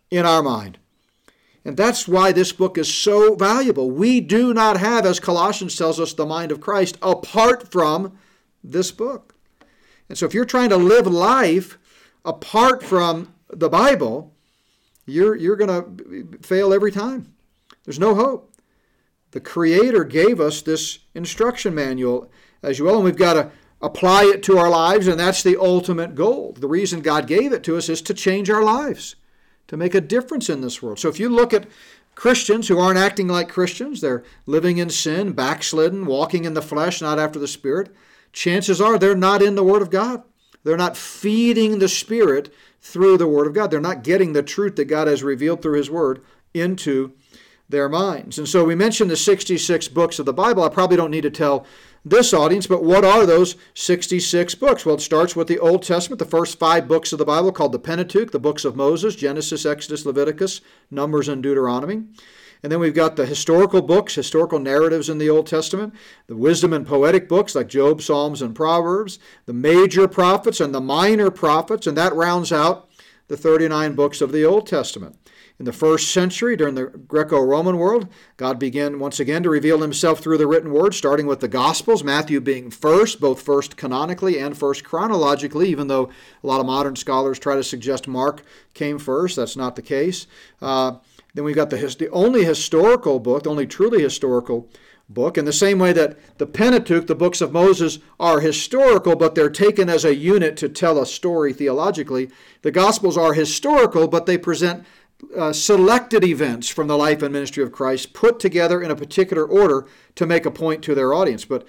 in 0.10 0.26
our 0.26 0.42
mind. 0.42 0.78
And 1.66 1.76
that's 1.76 2.08
why 2.08 2.32
this 2.32 2.54
book 2.54 2.78
is 2.78 2.94
so 2.94 3.36
valuable. 3.36 3.92
We 3.92 4.22
do 4.22 4.54
not 4.54 4.78
have, 4.78 5.06
as 5.06 5.20
Colossians 5.20 5.76
tells 5.76 6.00
us, 6.00 6.14
the 6.14 6.26
mind 6.26 6.54
of 6.54 6.62
Christ 6.62 6.98
apart 7.02 7.70
from 7.70 8.18
this 8.64 8.92
book. 8.92 9.36
And 10.08 10.18
so, 10.18 10.26
if 10.26 10.34
you're 10.34 10.46
trying 10.46 10.70
to 10.70 10.78
live 10.78 11.08
life 11.08 11.78
apart 12.24 12.82
from 12.82 13.34
the 13.52 13.70
Bible, 13.70 14.34
you're, 15.06 15.36
you're 15.36 15.56
going 15.56 15.70
to 15.70 16.38
fail 16.42 16.74
every 16.74 16.92
time. 16.92 17.34
There's 17.84 18.00
no 18.00 18.16
hope. 18.16 18.54
The 19.32 19.40
Creator 19.40 20.06
gave 20.06 20.40
us 20.40 20.62
this 20.62 21.00
instruction 21.14 21.76
manual, 21.76 22.32
as 22.64 22.80
you 22.80 22.86
will, 22.86 22.96
and 22.96 23.04
we've 23.04 23.16
got 23.16 23.34
to 23.34 23.52
apply 23.82 24.24
it 24.24 24.44
to 24.44 24.58
our 24.58 24.70
lives, 24.70 25.08
and 25.08 25.20
that's 25.20 25.44
the 25.44 25.58
ultimate 25.58 26.16
goal. 26.16 26.54
The 26.58 26.68
reason 26.68 27.02
God 27.02 27.28
gave 27.28 27.54
it 27.54 27.64
to 27.64 27.78
us 27.78 27.90
is 27.90 28.02
to 28.04 28.14
change 28.14 28.50
our 28.50 28.64
lives, 28.64 29.16
to 29.68 29.78
make 29.78 29.96
a 29.96 30.02
difference 30.02 30.50
in 30.50 30.62
this 30.62 30.82
world. 30.82 31.00
So 31.00 31.10
if 31.10 31.20
you 31.20 31.30
look 31.30 31.54
at 31.54 31.68
Christians 32.16 32.68
who 32.68 32.80
aren't 32.80 33.00
acting 33.00 33.28
like 33.28 33.50
Christians, 33.50 34.02
they're 34.02 34.24
living 34.46 34.78
in 34.78 34.90
sin, 34.90 35.32
backslidden, 35.32 36.06
walking 36.06 36.44
in 36.44 36.54
the 36.54 36.62
flesh, 36.62 37.02
not 37.02 37.20
after 37.20 37.40
the 37.40 37.48
Spirit, 37.48 37.96
chances 38.34 38.82
are 38.82 38.98
they're 38.98 39.16
not 39.16 39.42
in 39.42 39.56
the 39.56 39.64
Word 39.64 39.82
of 39.82 39.90
God. 39.90 40.24
They're 40.64 40.78
not 40.78 40.98
feeding 40.98 41.80
the 41.80 41.88
Spirit 41.88 42.54
through 42.82 43.18
the 43.18 43.28
Word 43.28 43.48
of 43.48 43.54
God. 43.54 43.72
They're 43.72 43.80
not 43.80 44.04
getting 44.04 44.34
the 44.34 44.44
truth 44.44 44.76
that 44.76 44.86
God 44.86 45.08
has 45.08 45.24
revealed 45.24 45.62
through 45.62 45.78
His 45.78 45.90
Word 45.90 46.22
into 46.54 47.14
their 47.68 47.88
minds. 47.88 48.38
And 48.38 48.50
so 48.50 48.64
we 48.66 48.76
mentioned 48.76 49.12
the 49.12 49.16
66 49.16 49.88
books 49.90 50.18
of 50.20 50.26
the 50.26 50.34
Bible. 50.34 50.64
I 50.64 50.70
probably 50.70 50.98
don't 50.98 51.12
need 51.12 51.22
to 51.22 51.30
tell 51.30 51.66
this 52.04 52.34
audience, 52.34 52.66
but 52.66 52.84
what 52.84 53.06
are 53.06 53.26
those 53.26 53.56
66 53.76 54.56
books? 54.56 54.86
Well, 54.86 54.96
it 54.96 55.02
starts 55.02 55.36
with 55.36 55.48
the 55.48 55.60
Old 55.60 55.84
Testament, 55.84 56.18
the 56.20 56.26
first 56.26 56.58
five 56.58 56.88
books 56.88 57.12
of 57.14 57.20
the 57.20 57.26
Bible 57.26 57.52
called 57.52 57.74
the 57.74 57.80
Pentateuch, 57.80 58.32
the 58.32 58.40
books 58.40 58.66
of 58.66 58.76
Moses, 58.76 59.16
Genesis, 59.16 59.66
Exodus, 59.66 60.06
Leviticus, 60.06 60.62
Numbers, 60.90 61.28
and 61.28 61.44
Deuteronomy. 61.44 62.04
And 62.62 62.72
then 62.72 62.80
we've 62.80 62.94
got 62.94 63.16
the 63.16 63.26
historical 63.26 63.82
books, 63.82 64.16
historical 64.16 64.60
narratives 64.60 65.10
in 65.10 65.18
the 65.18 65.30
Old 65.30 65.48
Testament, 65.48 65.94
the 66.28 66.36
wisdom 66.36 66.74
and 66.74 66.86
poetic 66.86 67.30
books 67.30 67.56
like 67.56 67.68
Job, 67.68 68.02
Psalms, 68.02 68.42
and 68.42 68.54
Proverbs, 68.54 69.18
the 69.46 69.54
major 69.54 70.08
prophets 70.08 70.60
and 70.60 70.76
the 70.76 70.82
minor 70.82 71.32
prophets, 71.32 71.88
and 71.88 71.98
that 71.98 72.14
rounds 72.14 72.52
out 72.52 72.90
the 73.30 73.38
39 73.38 73.96
books 73.96 74.20
of 74.20 74.32
the 74.32 74.44
Old 74.44 74.68
Testament. 74.68 75.16
In 75.60 75.66
the 75.66 75.74
first 75.74 76.12
century, 76.12 76.56
during 76.56 76.76
the 76.76 76.86
Greco 76.86 77.42
Roman 77.42 77.78
world, 77.78 78.08
God 78.38 78.60
began 78.60 78.98
once 78.98 79.20
again 79.20 79.44
to 79.44 79.50
reveal 79.50 79.82
himself 79.82 80.20
through 80.20 80.38
the 80.38 80.48
written 80.48 80.72
word, 80.72 80.94
starting 80.94 81.28
with 81.28 81.42
the 81.42 81.50
Gospels, 81.50 82.02
Matthew 82.02 82.40
being 82.40 82.72
first, 82.72 83.20
both 83.20 83.42
first 83.42 83.76
canonically 83.76 84.40
and 84.40 84.58
first 84.58 84.86
chronologically, 84.86 85.68
even 85.68 85.88
though 85.88 86.10
a 86.44 86.48
lot 86.48 86.62
of 86.62 86.66
modern 86.66 86.96
scholars 86.96 87.40
try 87.40 87.56
to 87.56 87.64
suggest 87.64 88.08
Mark 88.08 88.42
came 88.74 88.98
first. 88.98 89.36
That's 89.36 89.58
not 89.58 89.76
the 89.76 89.82
case. 89.82 90.28
Uh, 90.62 90.94
then 91.40 91.46
we've 91.46 91.56
got 91.56 91.70
the, 91.70 91.78
the 91.98 92.10
only 92.10 92.44
historical 92.44 93.18
book, 93.18 93.44
the 93.44 93.50
only 93.50 93.66
truly 93.66 94.04
historical 94.04 94.70
book, 95.08 95.38
in 95.38 95.46
the 95.46 95.54
same 95.54 95.80
way 95.80 95.94
that 95.94 96.20
the 96.38 96.46
Pentateuch, 96.46 97.08
the 97.08 97.16
books 97.16 97.40
of 97.40 97.54
Moses, 97.54 98.00
are 98.20 98.42
historical, 98.42 99.16
but 99.16 99.36
they're 99.36 99.50
taken 99.50 99.88
as 99.88 100.04
a 100.04 100.14
unit 100.14 100.58
to 100.58 100.68
tell 100.68 101.00
a 101.00 101.06
story 101.06 101.54
theologically. 101.54 102.30
The 102.62 102.72
Gospels 102.72 103.18
are 103.18 103.32
historical, 103.32 104.10
but 104.10 104.26
they 104.26 104.38
present 104.38 104.86
uh, 105.34 105.54
selected 105.54 106.26
events 106.26 106.68
from 106.68 106.88
the 106.88 106.98
life 106.98 107.22
and 107.22 107.32
ministry 107.32 107.64
of 107.64 107.72
Christ 107.72 108.12
put 108.12 108.42
together 108.42 108.82
in 108.82 108.92
a 108.92 108.96
particular 108.98 109.46
order 109.46 109.88
to 110.16 110.26
make 110.26 110.46
a 110.46 110.52
point 110.52 110.84
to 110.84 110.94
their 110.94 111.14
audience. 111.14 111.46
But 111.46 111.66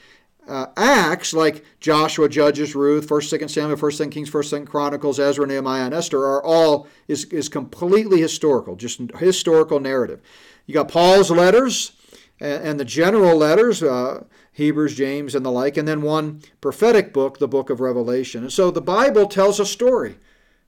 uh, 0.51 0.67
Acts, 0.77 1.33
like 1.33 1.65
Joshua, 1.79 2.29
Judges, 2.29 2.75
Ruth, 2.75 3.09
1st, 3.09 3.39
2nd 3.39 3.51
Samuel, 3.51 3.79
1st, 3.79 4.07
2nd 4.07 4.11
Kings, 4.11 4.31
1st, 4.31 4.63
2nd 4.63 4.67
Chronicles, 4.67 5.21
Ezra, 5.21 5.47
Nehemiah, 5.47 5.85
and 5.85 5.95
Esther, 5.95 6.25
are 6.25 6.43
all 6.43 6.89
is, 7.07 7.25
is 7.27 7.49
completely 7.49 8.21
historical, 8.21 8.75
just 8.75 9.01
historical 9.19 9.79
narrative. 9.79 10.21
You 10.67 10.75
got 10.75 10.89
Paul's 10.89 11.31
letters 11.31 11.93
and, 12.41 12.65
and 12.65 12.81
the 12.81 12.85
general 12.85 13.37
letters, 13.37 13.83
uh, 13.83 14.25
Hebrews, 14.53 14.97
James, 14.97 15.37
and 15.37 15.47
the 15.47 15.53
like, 15.53 15.77
and 15.77 15.87
then 15.87 16.03
one 16.03 16.43
prophetic 16.61 17.13
book, 17.13 17.39
the 17.39 17.49
book 17.49 17.71
of 17.71 17.81
Revelation. 17.81 18.43
And 18.43 18.53
so 18.53 18.73
the 18.73 18.81
Bible 18.81 19.27
tells 19.27 19.61
a 19.61 19.67
story. 19.67 20.17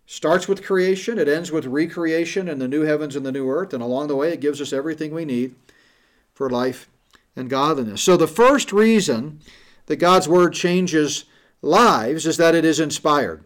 Starts 0.07 0.47
with 0.47 0.65
creation, 0.65 1.19
it 1.19 1.29
ends 1.29 1.51
with 1.51 1.65
recreation 1.65 2.49
and 2.49 2.61
the 2.61 2.69
new 2.69 2.83
heavens 2.83 3.17
and 3.17 3.25
the 3.25 3.33
new 3.33 3.49
earth, 3.49 3.73
and 3.73 3.83
along 3.83 4.09
the 4.09 4.17
way 4.17 4.33
it 4.33 4.41
gives 4.41 4.61
us 4.61 4.73
everything 4.73 5.13
we 5.13 5.25
need 5.25 5.55
for 6.35 6.51
life 6.51 6.89
and 7.35 7.49
godliness. 7.49 8.03
So 8.03 8.17
the 8.17 8.27
first 8.27 8.73
reason 8.73 9.41
that 9.87 9.97
God's 9.97 10.29
word 10.29 10.55
changes 10.55 11.25
lives 11.61 12.27
is 12.27 12.37
that 12.37 12.55
it 12.55 12.65
is 12.65 12.81
inspired. 12.81 13.45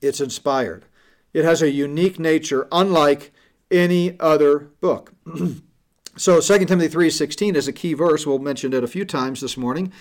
It's 0.00 0.20
inspired. 0.20 0.84
It 1.32 1.44
has 1.44 1.62
a 1.62 1.70
unique 1.70 2.18
nature 2.18 2.68
unlike 2.70 3.32
any 3.70 4.18
other 4.20 4.70
book. 4.80 5.12
so 6.16 6.40
2 6.40 6.64
Timothy 6.66 6.88
3:16 6.88 7.56
is 7.56 7.68
a 7.68 7.72
key 7.72 7.94
verse. 7.94 8.26
We'll 8.26 8.38
mention 8.38 8.72
it 8.72 8.84
a 8.84 8.88
few 8.88 9.04
times 9.04 9.40
this 9.40 9.56
morning. 9.56 9.92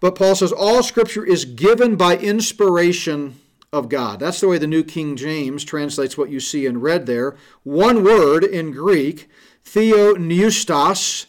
But 0.00 0.16
Paul 0.16 0.34
says 0.34 0.50
all 0.50 0.82
scripture 0.82 1.24
is 1.24 1.44
given 1.44 1.94
by 1.94 2.16
inspiration 2.16 3.38
of 3.72 3.88
God. 3.88 4.18
That's 4.18 4.40
the 4.40 4.48
way 4.48 4.58
the 4.58 4.66
New 4.66 4.82
King 4.82 5.16
James 5.16 5.64
translates 5.64 6.18
what 6.18 6.28
you 6.28 6.40
see 6.40 6.66
in 6.66 6.80
red 6.80 7.06
there. 7.06 7.36
One 7.62 8.02
word 8.02 8.42
in 8.44 8.72
Greek, 8.72 9.30
theopneustos, 9.64 11.26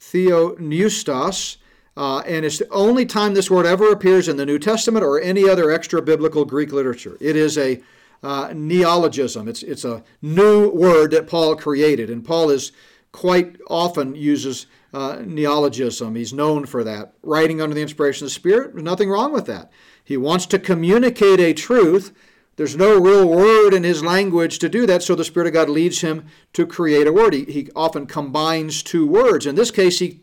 theopneustos, 0.00 1.56
uh, 1.96 2.20
and 2.20 2.44
it's 2.44 2.58
the 2.58 2.68
only 2.70 3.06
time 3.06 3.34
this 3.34 3.50
word 3.50 3.66
ever 3.66 3.90
appears 3.90 4.28
in 4.28 4.36
the 4.36 4.46
New 4.46 4.58
Testament 4.58 5.04
or 5.04 5.20
any 5.20 5.48
other 5.48 5.70
extra 5.70 6.02
biblical 6.02 6.44
Greek 6.44 6.72
literature. 6.72 7.16
It 7.20 7.36
is 7.36 7.56
a 7.56 7.82
uh, 8.22 8.52
neologism. 8.54 9.48
It's 9.48 9.62
it's 9.62 9.84
a 9.84 10.02
new 10.22 10.70
word 10.70 11.10
that 11.12 11.26
Paul 11.26 11.56
created, 11.56 12.10
and 12.10 12.24
Paul 12.24 12.50
is 12.50 12.72
quite 13.12 13.56
often 13.68 14.14
uses 14.14 14.66
uh, 14.92 15.18
neologism. 15.24 16.14
He's 16.14 16.32
known 16.32 16.66
for 16.66 16.82
that. 16.84 17.12
Writing 17.22 17.60
under 17.60 17.74
the 17.74 17.82
inspiration 17.82 18.24
of 18.24 18.30
the 18.30 18.34
Spirit, 18.34 18.74
nothing 18.74 19.10
wrong 19.10 19.32
with 19.32 19.46
that. 19.46 19.70
He 20.02 20.16
wants 20.16 20.46
to 20.46 20.58
communicate 20.58 21.38
a 21.38 21.52
truth. 21.52 22.12
There's 22.56 22.76
no 22.76 23.00
real 23.00 23.28
word 23.28 23.74
in 23.74 23.82
his 23.82 24.04
language 24.04 24.58
to 24.60 24.68
do 24.68 24.86
that, 24.86 25.02
so 25.02 25.14
the 25.14 25.24
Spirit 25.24 25.48
of 25.48 25.54
God 25.54 25.68
leads 25.68 26.02
him 26.02 26.26
to 26.52 26.66
create 26.66 27.06
a 27.06 27.12
word. 27.12 27.34
He, 27.34 27.44
he 27.44 27.70
often 27.74 28.06
combines 28.06 28.82
two 28.82 29.06
words. 29.06 29.46
In 29.46 29.56
this 29.56 29.72
case, 29.72 29.98
he, 29.98 30.20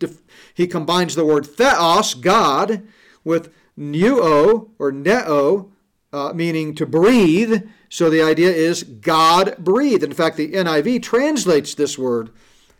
he 0.54 0.66
combines 0.66 1.16
the 1.16 1.26
word 1.26 1.46
theos, 1.46 2.14
God, 2.14 2.84
with 3.24 3.54
pneuo 3.78 4.70
or 4.80 4.92
neo, 4.92 5.72
uh, 6.14 6.32
meaning 6.34 6.74
to 6.76 6.86
breathe. 6.86 7.68
So 7.90 8.10
the 8.10 8.22
idea 8.22 8.50
is 8.50 8.84
God 8.84 9.56
breathed. 9.60 10.04
In 10.04 10.14
fact, 10.14 10.38
the 10.38 10.54
NIV 10.54 11.04
translates 11.04 11.74
this 11.74 11.98
word 11.98 12.30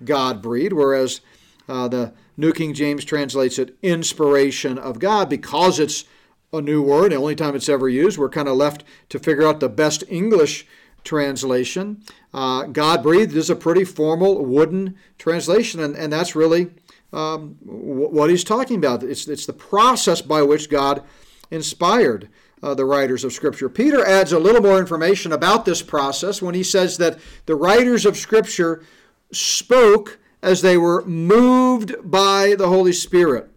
God 0.06 0.42
breathed, 0.42 0.74
whereas 0.74 1.22
uh, 1.68 1.88
the 1.90 2.14
New 2.38 2.54
King 2.54 2.74
James 2.74 3.04
translates 3.04 3.60
it 3.60 3.76
inspiration 3.82 4.78
of 4.78 5.00
God 5.00 5.30
because 5.30 5.80
it's 5.80 6.06
a 6.54 6.62
new 6.62 6.82
word, 6.82 7.12
the 7.12 7.16
only 7.16 7.36
time 7.36 7.56
it's 7.56 7.70
ever 7.70 7.88
used. 7.88 8.18
We're 8.18 8.30
kind 8.30 8.48
of 8.48 8.58
left 8.58 8.84
to 9.10 9.20
figure 9.20 9.48
out 9.48 9.60
the 9.60 9.70
best 9.70 10.04
English 10.10 10.66
translation. 11.04 12.04
Uh, 12.34 12.64
God 12.64 13.02
breathed 13.02 13.36
is 13.36 13.50
a 13.50 13.56
pretty 13.56 13.86
formal 13.86 14.46
wooden 14.46 14.96
translation, 15.18 15.80
and, 15.80 15.96
and 15.96 16.12
that's 16.12 16.36
really 16.36 16.72
um, 17.14 17.56
what 17.64 18.30
he's 18.30 18.44
talking 18.44 18.78
about. 18.78 19.04
It's, 19.04 19.28
it's 19.28 19.46
the 19.46 19.54
process 19.54 20.22
by 20.22 20.42
which 20.42 20.70
God 20.70 21.04
inspired 21.50 22.30
uh, 22.62 22.74
the 22.74 22.86
writers 22.86 23.24
of 23.24 23.34
Scripture. 23.34 23.70
Peter 23.70 24.06
adds 24.06 24.32
a 24.32 24.40
little 24.40 24.62
more 24.62 24.80
information 24.80 25.32
about 25.32 25.66
this 25.66 25.82
process 25.82 26.42
when 26.42 26.54
he 26.54 26.64
says 26.64 26.98
that 26.98 27.18
the 27.46 27.56
writers 27.56 28.06
of 28.06 28.18
Scripture 28.18 28.84
spoke 29.32 30.20
as 30.44 30.62
they 30.62 30.78
were 30.78 31.06
moved 31.06 31.96
by 32.04 32.56
the 32.58 32.68
Holy 32.68 32.94
Spirit. 32.94 33.51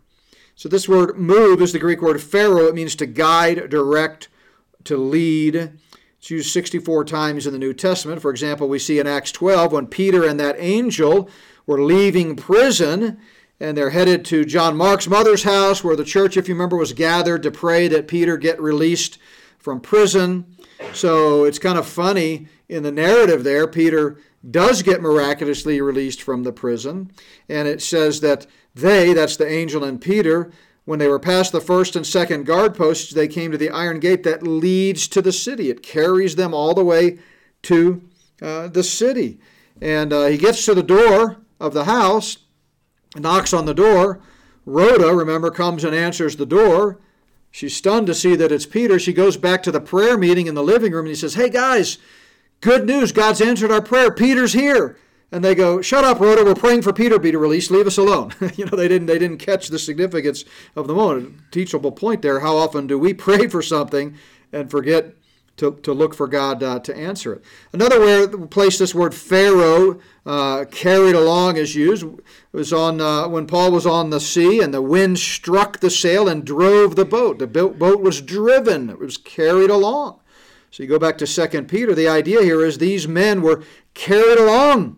So 0.57 0.69
this 0.69 0.89
word 0.89 1.19
move 1.19 1.61
is 1.61 1.73
the 1.73 1.79
Greek 1.79 2.01
word 2.01 2.23
phero. 2.23 2.67
It 2.67 2.75
means 2.75 2.95
to 2.97 3.07
guide, 3.07 3.71
direct, 3.71 4.29
to 4.85 4.97
lead. 4.97 5.73
It's 6.19 6.31
used 6.31 6.53
64 6.53 7.05
times 7.05 7.47
in 7.47 7.53
the 7.53 7.59
New 7.59 7.75
Testament. 7.75 8.23
For 8.23 8.31
example, 8.31 8.69
we 8.69 8.79
see 8.79 8.99
in 8.99 9.07
Acts 9.07 9.33
12 9.33 9.73
when 9.73 9.87
Peter 9.89 10.27
and 10.27 10.39
that 10.39 10.57
angel 10.59 11.29
were 11.67 11.83
leaving 11.83 12.37
prison 12.37 13.19
and 13.59 13.77
they're 13.77 13.91
headed 13.91 14.25
to 14.27 14.45
John 14.45 14.77
Mark's 14.77 15.09
mother's 15.09 15.43
house 15.43 15.83
where 15.83 15.97
the 15.97 16.05
church, 16.05 16.37
if 16.37 16.49
you 16.49 16.55
remember, 16.55 16.77
was 16.77 16.93
gathered 16.93 17.43
to 17.43 17.51
pray 17.51 17.89
that 17.89 18.09
Peter 18.09 18.37
get 18.37 18.61
released 18.61 19.19
from 19.59 19.81
prison. 19.81 20.57
So 20.93 21.45
it's 21.45 21.59
kind 21.59 21.79
of 21.79 21.87
funny 21.87 22.47
in 22.69 22.83
the 22.83 22.93
narrative 22.93 23.45
there. 23.45 23.67
Peter 23.67 24.19
does 24.49 24.83
get 24.83 25.01
miraculously 25.01 25.81
released 25.81 26.23
from 26.23 26.43
the 26.43 26.53
prison. 26.53 27.11
And 27.49 27.67
it 27.67 27.81
says 27.81 28.21
that 28.21 28.47
they, 28.75 29.13
that's 29.13 29.37
the 29.37 29.49
angel 29.49 29.85
and 29.85 30.01
Peter, 30.01 30.51
when 30.85 30.99
they 30.99 31.09
were 31.09 31.19
past 31.19 31.53
the 31.53 31.61
first 31.61 31.97
and 31.97 32.07
second 32.07 32.45
guard 32.45 32.75
posts, 32.75 33.13
they 33.13 33.29
came 33.29 33.51
to 33.53 33.59
the 33.59 33.71
iron 33.71 34.01
gate 34.01 34.23
that 34.25 34.43
leads 34.43 35.09
to 35.09 35.23
the 35.23 35.33
city. 35.33 35.71
It 35.71 35.83
carries 35.83 36.37
them 36.37 36.53
all 36.53 36.75
the 36.75 36.85
way 36.85 37.19
to 37.63 38.03
uh, 38.43 38.69
the 38.69 38.83
city. 38.83 39.39
And 39.81 40.13
uh, 40.13 40.27
he 40.27 40.37
gets 40.37 40.65
to 40.67 40.75
the 40.75 40.83
door 40.83 41.39
of 41.59 41.73
the 41.73 41.85
house, 41.85 42.39
knocks 43.17 43.55
on 43.55 43.65
the 43.65 43.75
door. 43.75 44.21
Rhoda, 44.67 45.15
remember, 45.15 45.51
comes 45.51 45.85
and 45.85 45.95
answers 45.95 46.37
the 46.37 46.47
door. 46.47 47.01
She's 47.51 47.77
stunned 47.77 48.07
to 48.09 48.15
see 48.15 48.37
that 48.37 48.53
it's 48.53 48.67
Peter. 48.67 48.99
She 48.99 49.13
goes 49.13 49.37
back 49.37 49.63
to 49.63 49.73
the 49.73 49.81
prayer 49.81 50.19
meeting 50.19 50.49
in 50.49 50.55
the 50.55 50.63
living 50.63 50.93
room 50.93 51.07
and 51.07 51.11
he 51.11 51.15
says, 51.15 51.35
Hey 51.35 51.49
guys, 51.49 51.99
Good 52.65 52.87
news, 52.87 53.13
God's 53.13 53.43
answered 53.43 53.71
our 53.71 53.83
prayer. 53.83 54.11
Peter's 54.11 54.55
here. 54.55 54.97
And 55.33 55.45
they 55.45 55.55
go, 55.55 55.81
"Shut 55.81 56.05
up, 56.05 56.21
Rhoda. 56.21 56.45
We're 56.45 56.55
praying 56.55 56.83
for 56.83 56.93
Peter 56.93 57.17
to 57.17 57.21
be 57.21 57.35
released. 57.35 57.71
Leave 57.71 57.87
us 57.87 57.99
alone." 57.99 58.33
you 58.57 58.67
know, 58.67 58.77
they 58.77 58.89
didn't 58.89 59.07
they 59.07 59.19
didn't 59.19 59.39
catch 59.39 59.69
the 59.69 59.79
significance 59.79 60.45
of 60.77 60.87
the 60.87 60.95
moment. 60.95 61.35
Teachable 61.51 61.93
point 61.93 62.23
there. 62.23 62.41
How 62.41 62.57
often 62.57 62.87
do 62.87 62.99
we 62.99 63.15
pray 63.15 63.49
for 63.49 63.63
something 63.63 64.17
and 64.53 64.71
forget 64.71 65.15
to, 65.57 65.73
to 65.83 65.93
look 65.93 66.15
for 66.15 66.27
God 66.27 66.63
uh, 66.63 66.81
to 66.81 66.97
answer 66.97 67.35
it. 67.35 67.45
Another 67.73 68.29
place 68.49 68.79
this 68.79 68.95
word 68.95 69.13
Phero 69.13 70.01
uh, 70.27 70.65
carried 70.71 71.15
along 71.15 71.57
is 71.57 71.75
used 71.75 72.05
was 72.53 72.73
on 72.73 73.01
uh, 73.01 73.29
when 73.29 73.47
Paul 73.47 73.71
was 73.71 73.87
on 73.87 74.11
the 74.11 74.21
sea 74.21 74.61
and 74.61 74.75
the 74.75 74.83
wind 74.83 75.19
struck 75.19 75.79
the 75.79 75.91
sail 75.91 76.29
and 76.29 76.45
drove 76.45 76.97
the 76.97 77.05
boat. 77.05 77.39
The 77.39 77.47
boat 77.47 78.01
was 78.01 78.21
driven; 78.21 78.91
it 78.91 78.99
was 78.99 79.17
carried 79.17 79.71
along. 79.71 80.21
So 80.71 80.83
you 80.83 80.89
go 80.89 80.99
back 80.99 81.19
to 81.19 81.27
Second 81.27 81.69
Peter. 81.69 81.95
The 81.95 82.09
idea 82.09 82.43
here 82.43 82.65
is 82.65 82.79
these 82.79 83.07
men 83.07 83.43
were 83.43 83.63
carried 83.95 84.39
along 84.39 84.97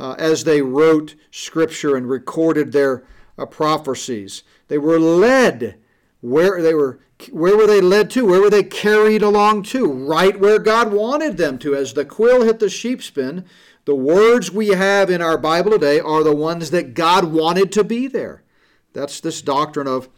uh, 0.00 0.14
as 0.18 0.44
they 0.44 0.62
wrote 0.62 1.14
Scripture 1.30 1.96
and 1.96 2.08
recorded 2.08 2.72
their 2.72 3.04
uh, 3.36 3.46
prophecies. 3.46 4.42
They 4.68 4.78
were 4.78 4.98
led 4.98 5.78
where 6.20 6.60
they 6.62 6.74
were 6.74 7.00
where 7.32 7.56
were 7.56 7.66
they 7.66 7.80
led 7.80 8.10
to? 8.10 8.24
Where 8.24 8.40
were 8.40 8.50
they 8.50 8.62
carried 8.62 9.22
along 9.22 9.64
to? 9.64 9.90
Right 9.90 10.38
where 10.38 10.60
God 10.60 10.92
wanted 10.92 11.36
them 11.36 11.58
to. 11.58 11.74
As 11.74 11.94
the 11.94 12.04
quill 12.04 12.44
hit 12.44 12.60
the 12.60 12.68
sheepskin, 12.68 13.44
the 13.86 13.94
words 13.94 14.52
we 14.52 14.68
have 14.68 15.10
in 15.10 15.20
our 15.20 15.36
Bible 15.36 15.72
today 15.72 15.98
are 15.98 16.22
the 16.22 16.34
ones 16.34 16.70
that 16.70 16.94
God 16.94 17.32
wanted 17.32 17.72
to 17.72 17.82
be 17.82 18.06
there. 18.06 18.44
That's 18.92 19.18
this 19.20 19.42
doctrine 19.42 19.88
of 19.88 20.08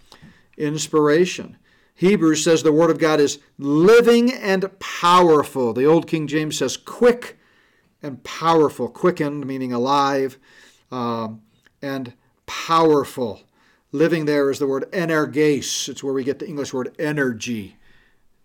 inspiration. 0.58 1.56
Hebrews 1.94 2.44
says 2.44 2.62
the 2.62 2.72
Word 2.72 2.90
of 2.90 2.98
God 2.98 3.20
is 3.20 3.38
living 3.58 4.32
and 4.32 4.78
powerful. 4.78 5.72
The 5.72 5.86
Old 5.86 6.06
King 6.06 6.26
James 6.26 6.58
says 6.58 6.76
quick 6.76 7.38
and 8.02 8.22
powerful. 8.24 8.88
Quickened, 8.88 9.46
meaning 9.46 9.72
alive, 9.72 10.38
um, 10.90 11.42
and 11.82 12.14
powerful. 12.46 13.42
Living 13.92 14.24
there 14.24 14.50
is 14.50 14.58
the 14.58 14.66
word 14.66 14.88
energes. 14.92 15.88
It's 15.88 16.02
where 16.02 16.14
we 16.14 16.24
get 16.24 16.38
the 16.38 16.48
English 16.48 16.72
word 16.72 16.94
energy. 16.98 17.76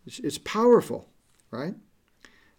It's, 0.05 0.19
it's 0.19 0.37
powerful, 0.37 1.07
right? 1.51 1.75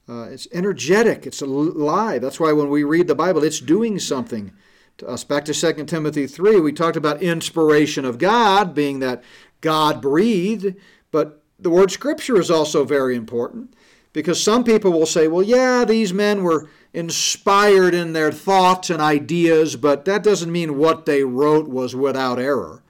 Uh, 0.09 0.29
it's 0.31 0.47
energetic. 0.53 1.27
It's 1.27 1.43
alive. 1.43 2.23
That's 2.23 2.39
why 2.39 2.53
when 2.53 2.71
we 2.71 2.85
read 2.85 3.09
the 3.09 3.15
Bible, 3.15 3.43
it's 3.43 3.61
doing 3.61 3.99
something 3.99 4.53
to 4.99 5.09
us. 5.09 5.25
Back 5.25 5.45
to 5.47 5.55
2 5.55 5.85
Timothy 5.85 6.27
3, 6.27 6.61
we 6.61 6.73
talked 6.73 6.97
about 6.97 7.23
inspiration 7.23 8.05
of 8.05 8.19
God, 8.19 8.75
being 8.75 9.01
that 9.01 9.23
God 9.61 10.01
breathed, 10.01 10.77
but 11.11 11.43
the 11.59 11.71
word 11.71 11.91
scripture 11.91 12.39
is 12.39 12.51
also 12.51 12.85
very 12.85 13.17
important 13.17 13.75
because 14.13 14.43
some 14.43 14.65
people 14.65 14.93
will 14.93 15.07
say, 15.07 15.29
well, 15.29 15.43
yeah, 15.43 15.85
these 15.85 16.13
men 16.13 16.43
were 16.43 16.69
inspired 16.93 17.95
in 17.95 18.13
their 18.13 18.33
thoughts 18.33 18.91
and 18.91 19.01
ideas, 19.01 19.77
but 19.77 20.05
that 20.05 20.23
doesn't 20.23 20.53
mean 20.53 20.79
what 20.79 21.07
they 21.07 21.25
wrote 21.25 21.69
was 21.69 21.95
without 21.95 22.39
error. 22.39 22.83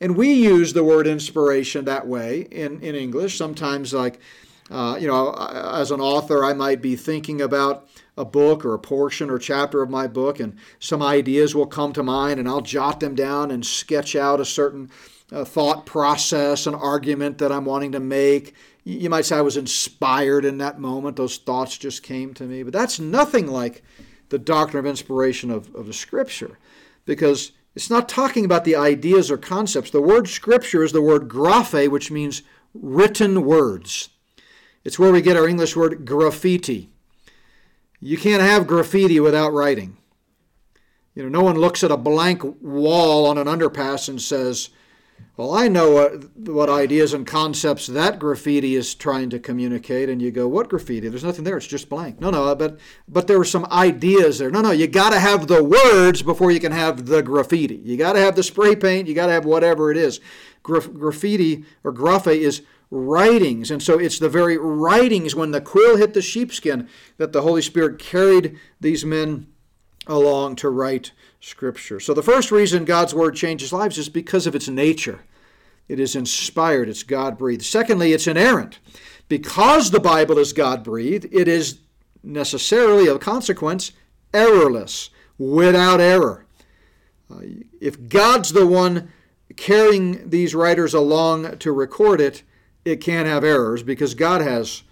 And 0.00 0.16
we 0.16 0.32
use 0.32 0.72
the 0.72 0.84
word 0.84 1.06
inspiration 1.06 1.84
that 1.84 2.06
way 2.06 2.42
in, 2.50 2.80
in 2.80 2.94
English. 2.94 3.36
Sometimes, 3.36 3.92
like, 3.92 4.18
uh, 4.70 4.96
you 5.00 5.06
know, 5.06 5.34
as 5.34 5.90
an 5.90 6.00
author, 6.00 6.44
I 6.44 6.54
might 6.54 6.80
be 6.80 6.96
thinking 6.96 7.40
about 7.42 7.88
a 8.16 8.24
book 8.24 8.64
or 8.64 8.74
a 8.74 8.78
portion 8.78 9.30
or 9.30 9.38
chapter 9.38 9.82
of 9.82 9.90
my 9.90 10.06
book, 10.06 10.40
and 10.40 10.56
some 10.78 11.02
ideas 11.02 11.54
will 11.54 11.66
come 11.66 11.92
to 11.92 12.02
mind, 12.02 12.38
and 12.38 12.48
I'll 12.48 12.60
jot 12.60 13.00
them 13.00 13.14
down 13.14 13.50
and 13.50 13.64
sketch 13.64 14.14
out 14.14 14.40
a 14.40 14.44
certain 14.44 14.90
uh, 15.32 15.44
thought 15.44 15.86
process, 15.86 16.66
an 16.66 16.74
argument 16.74 17.38
that 17.38 17.52
I'm 17.52 17.64
wanting 17.64 17.92
to 17.92 18.00
make 18.00 18.54
you 18.90 19.10
might 19.10 19.24
say 19.24 19.36
I 19.36 19.42
was 19.42 19.56
inspired 19.56 20.44
in 20.44 20.58
that 20.58 20.80
moment. 20.80 21.16
Those 21.16 21.36
thoughts 21.36 21.78
just 21.78 22.02
came 22.02 22.34
to 22.34 22.44
me. 22.44 22.62
But 22.62 22.72
that's 22.72 22.98
nothing 22.98 23.46
like 23.46 23.82
the 24.28 24.38
doctrine 24.38 24.84
of 24.84 24.88
inspiration 24.88 25.50
of, 25.50 25.74
of 25.74 25.86
the 25.86 25.92
Scripture 25.92 26.58
because 27.04 27.52
it's 27.74 27.90
not 27.90 28.08
talking 28.08 28.44
about 28.44 28.64
the 28.64 28.76
ideas 28.76 29.30
or 29.30 29.38
concepts. 29.38 29.90
The 29.90 30.00
word 30.00 30.28
Scripture 30.28 30.82
is 30.82 30.92
the 30.92 31.02
word 31.02 31.28
graphe, 31.28 31.88
which 31.88 32.10
means 32.10 32.42
written 32.74 33.44
words. 33.44 34.10
It's 34.84 34.98
where 34.98 35.12
we 35.12 35.22
get 35.22 35.36
our 35.36 35.46
English 35.46 35.76
word 35.76 36.04
graffiti. 36.04 36.90
You 38.00 38.16
can't 38.16 38.42
have 38.42 38.66
graffiti 38.66 39.20
without 39.20 39.52
writing. 39.52 39.98
You 41.14 41.24
know, 41.24 41.28
no 41.28 41.44
one 41.44 41.56
looks 41.56 41.84
at 41.84 41.90
a 41.90 41.96
blank 41.96 42.42
wall 42.62 43.26
on 43.26 43.36
an 43.36 43.46
underpass 43.46 44.08
and 44.08 44.22
says, 44.22 44.70
well, 45.36 45.54
I 45.54 45.68
know 45.68 45.90
what, 45.90 46.36
what 46.36 46.68
ideas 46.68 47.14
and 47.14 47.26
concepts 47.26 47.86
that 47.86 48.18
graffiti 48.18 48.74
is 48.74 48.94
trying 48.94 49.30
to 49.30 49.38
communicate, 49.38 50.10
and 50.10 50.20
you 50.20 50.30
go, 50.30 50.46
what 50.46 50.68
graffiti? 50.68 51.08
There's 51.08 51.24
nothing 51.24 51.44
there. 51.44 51.56
It's 51.56 51.66
just 51.66 51.88
blank. 51.88 52.20
No, 52.20 52.28
no, 52.28 52.54
but 52.54 52.78
but 53.08 53.26
there 53.26 53.38
were 53.38 53.44
some 53.46 53.64
ideas 53.72 54.38
there. 54.38 54.50
No, 54.50 54.60
no, 54.60 54.70
you 54.70 54.86
got 54.86 55.10
to 55.10 55.18
have 55.18 55.46
the 55.46 55.64
words 55.64 56.22
before 56.22 56.50
you 56.50 56.60
can 56.60 56.72
have 56.72 57.06
the 57.06 57.22
graffiti. 57.22 57.76
You 57.76 57.96
got 57.96 58.12
to 58.12 58.20
have 58.20 58.36
the 58.36 58.42
spray 58.42 58.76
paint. 58.76 59.08
You 59.08 59.14
got 59.14 59.26
to 59.26 59.32
have 59.32 59.46
whatever 59.46 59.90
it 59.90 59.96
is. 59.96 60.20
Graf- 60.62 60.92
graffiti 60.92 61.64
or 61.84 61.92
graphe 61.94 62.36
is 62.36 62.62
writings, 62.90 63.70
and 63.70 63.82
so 63.82 63.98
it's 63.98 64.18
the 64.18 64.28
very 64.28 64.58
writings 64.58 65.34
when 65.34 65.52
the 65.52 65.60
quill 65.60 65.96
hit 65.96 66.12
the 66.12 66.20
sheepskin 66.20 66.86
that 67.16 67.32
the 67.32 67.42
Holy 67.42 67.62
Spirit 67.62 67.98
carried 67.98 68.58
these 68.78 69.06
men 69.06 69.46
along 70.10 70.56
to 70.56 70.68
write 70.68 71.12
Scripture. 71.40 72.00
So 72.00 72.12
the 72.12 72.22
first 72.22 72.50
reason 72.50 72.84
God's 72.84 73.14
Word 73.14 73.36
changes 73.36 73.72
lives 73.72 73.96
is 73.96 74.08
because 74.08 74.46
of 74.46 74.54
its 74.54 74.68
nature. 74.68 75.20
It 75.88 75.98
is 75.98 76.14
inspired, 76.14 76.88
it's 76.88 77.02
God 77.02 77.38
breathed. 77.38 77.64
Secondly, 77.64 78.12
it's 78.12 78.26
inerrant. 78.26 78.78
Because 79.28 79.90
the 79.90 80.00
Bible 80.00 80.38
is 80.38 80.52
God 80.52 80.82
breathed, 80.82 81.26
it 81.32 81.48
is 81.48 81.78
necessarily, 82.22 83.06
of 83.06 83.20
consequence, 83.20 83.92
errorless, 84.34 85.10
without 85.38 86.00
error. 86.00 86.46
Uh, 87.30 87.40
if 87.80 88.08
God's 88.08 88.52
the 88.52 88.66
one 88.66 89.12
carrying 89.56 90.28
these 90.28 90.54
writers 90.54 90.94
along 90.94 91.58
to 91.58 91.72
record 91.72 92.20
it, 92.20 92.42
it 92.84 92.96
can't 92.96 93.28
have 93.28 93.44
errors 93.44 93.82
because 93.82 94.14
God 94.14 94.40
has 94.40 94.82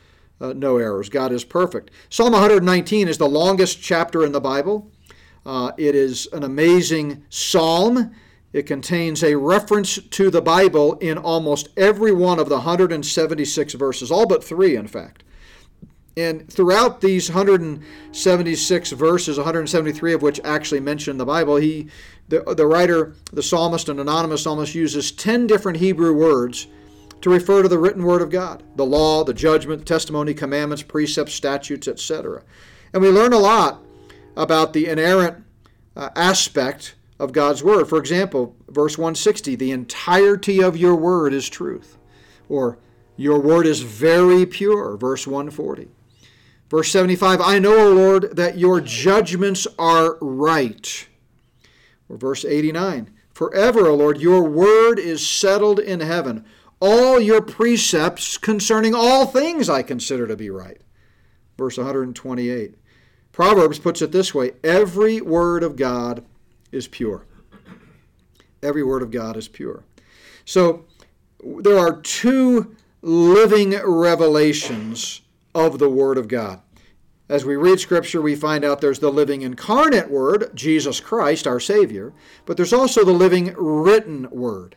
uh, 0.40 0.52
no 0.52 0.76
errors. 0.76 1.08
God 1.08 1.32
is 1.32 1.44
perfect. 1.44 1.90
Psalm 2.08 2.32
119 2.32 3.08
is 3.08 3.18
the 3.18 3.28
longest 3.28 3.82
chapter 3.82 4.24
in 4.24 4.32
the 4.32 4.40
Bible. 4.40 4.90
Uh, 5.48 5.72
it 5.78 5.94
is 5.94 6.28
an 6.34 6.44
amazing 6.44 7.24
psalm. 7.30 8.14
It 8.52 8.66
contains 8.66 9.24
a 9.24 9.34
reference 9.34 9.96
to 9.96 10.30
the 10.30 10.42
Bible 10.42 10.96
in 10.96 11.16
almost 11.16 11.70
every 11.74 12.12
one 12.12 12.38
of 12.38 12.50
the 12.50 12.56
176 12.56 13.72
verses, 13.72 14.10
all 14.10 14.26
but 14.26 14.44
three, 14.44 14.76
in 14.76 14.86
fact. 14.86 15.24
And 16.18 16.52
throughout 16.52 17.00
these 17.00 17.30
176 17.30 18.90
verses, 18.92 19.38
173 19.38 20.12
of 20.12 20.20
which 20.20 20.38
actually 20.44 20.80
mention 20.80 21.16
the 21.16 21.24
Bible, 21.24 21.56
he, 21.56 21.88
the, 22.28 22.40
the 22.54 22.66
writer, 22.66 23.14
the 23.32 23.42
psalmist, 23.42 23.88
an 23.88 24.00
anonymous 24.00 24.42
psalmist, 24.42 24.74
uses 24.74 25.12
10 25.12 25.46
different 25.46 25.78
Hebrew 25.78 26.12
words 26.12 26.66
to 27.22 27.30
refer 27.30 27.62
to 27.62 27.68
the 27.68 27.78
written 27.78 28.04
word 28.04 28.20
of 28.20 28.28
God 28.28 28.62
the 28.76 28.84
law, 28.84 29.24
the 29.24 29.32
judgment, 29.32 29.86
testimony, 29.86 30.34
commandments, 30.34 30.82
precepts, 30.82 31.32
statutes, 31.32 31.88
etc. 31.88 32.42
And 32.92 33.00
we 33.00 33.08
learn 33.08 33.32
a 33.32 33.38
lot 33.38 33.82
about 34.38 34.72
the 34.72 34.86
inerrant 34.86 35.44
uh, 35.96 36.10
aspect 36.14 36.94
of 37.18 37.32
God's 37.32 37.62
word. 37.62 37.88
For 37.88 37.98
example, 37.98 38.56
verse 38.68 38.96
160 38.96 39.56
the 39.56 39.72
entirety 39.72 40.62
of 40.62 40.76
your 40.76 40.94
word 40.94 41.34
is 41.34 41.48
truth. 41.48 41.98
Or 42.48 42.78
your 43.16 43.40
word 43.40 43.66
is 43.66 43.82
very 43.82 44.46
pure, 44.46 44.96
verse 44.96 45.26
140. 45.26 45.88
Verse 46.70 46.90
75 46.92 47.40
I 47.40 47.58
know, 47.58 47.88
O 47.88 47.92
Lord, 47.92 48.36
that 48.36 48.56
your 48.56 48.80
judgments 48.80 49.66
are 49.78 50.16
right. 50.20 51.08
Or 52.08 52.16
verse 52.16 52.44
89 52.44 53.10
Forever, 53.32 53.88
O 53.88 53.94
Lord, 53.94 54.20
your 54.20 54.42
word 54.42 54.98
is 54.98 55.28
settled 55.28 55.78
in 55.80 56.00
heaven. 56.00 56.44
All 56.80 57.20
your 57.20 57.40
precepts 57.40 58.38
concerning 58.38 58.94
all 58.94 59.26
things 59.26 59.68
I 59.68 59.82
consider 59.82 60.28
to 60.28 60.36
be 60.36 60.50
right. 60.50 60.80
Verse 61.56 61.76
128. 61.76 62.76
Proverbs 63.32 63.78
puts 63.78 64.02
it 64.02 64.12
this 64.12 64.34
way 64.34 64.52
every 64.64 65.20
word 65.20 65.62
of 65.62 65.76
God 65.76 66.24
is 66.72 66.88
pure. 66.88 67.24
Every 68.62 68.82
word 68.82 69.02
of 69.02 69.10
God 69.10 69.36
is 69.36 69.48
pure. 69.48 69.84
So 70.44 70.86
there 71.44 71.78
are 71.78 72.00
two 72.00 72.74
living 73.02 73.78
revelations 73.84 75.22
of 75.54 75.78
the 75.78 75.88
Word 75.88 76.18
of 76.18 76.28
God. 76.28 76.60
As 77.28 77.44
we 77.44 77.56
read 77.56 77.78
Scripture, 77.78 78.22
we 78.22 78.34
find 78.34 78.64
out 78.64 78.80
there's 78.80 79.00
the 79.00 79.12
living 79.12 79.42
incarnate 79.42 80.10
Word, 80.10 80.50
Jesus 80.54 81.00
Christ, 81.00 81.46
our 81.46 81.60
Savior, 81.60 82.12
but 82.46 82.56
there's 82.56 82.72
also 82.72 83.04
the 83.04 83.12
living 83.12 83.54
written 83.56 84.28
Word. 84.30 84.76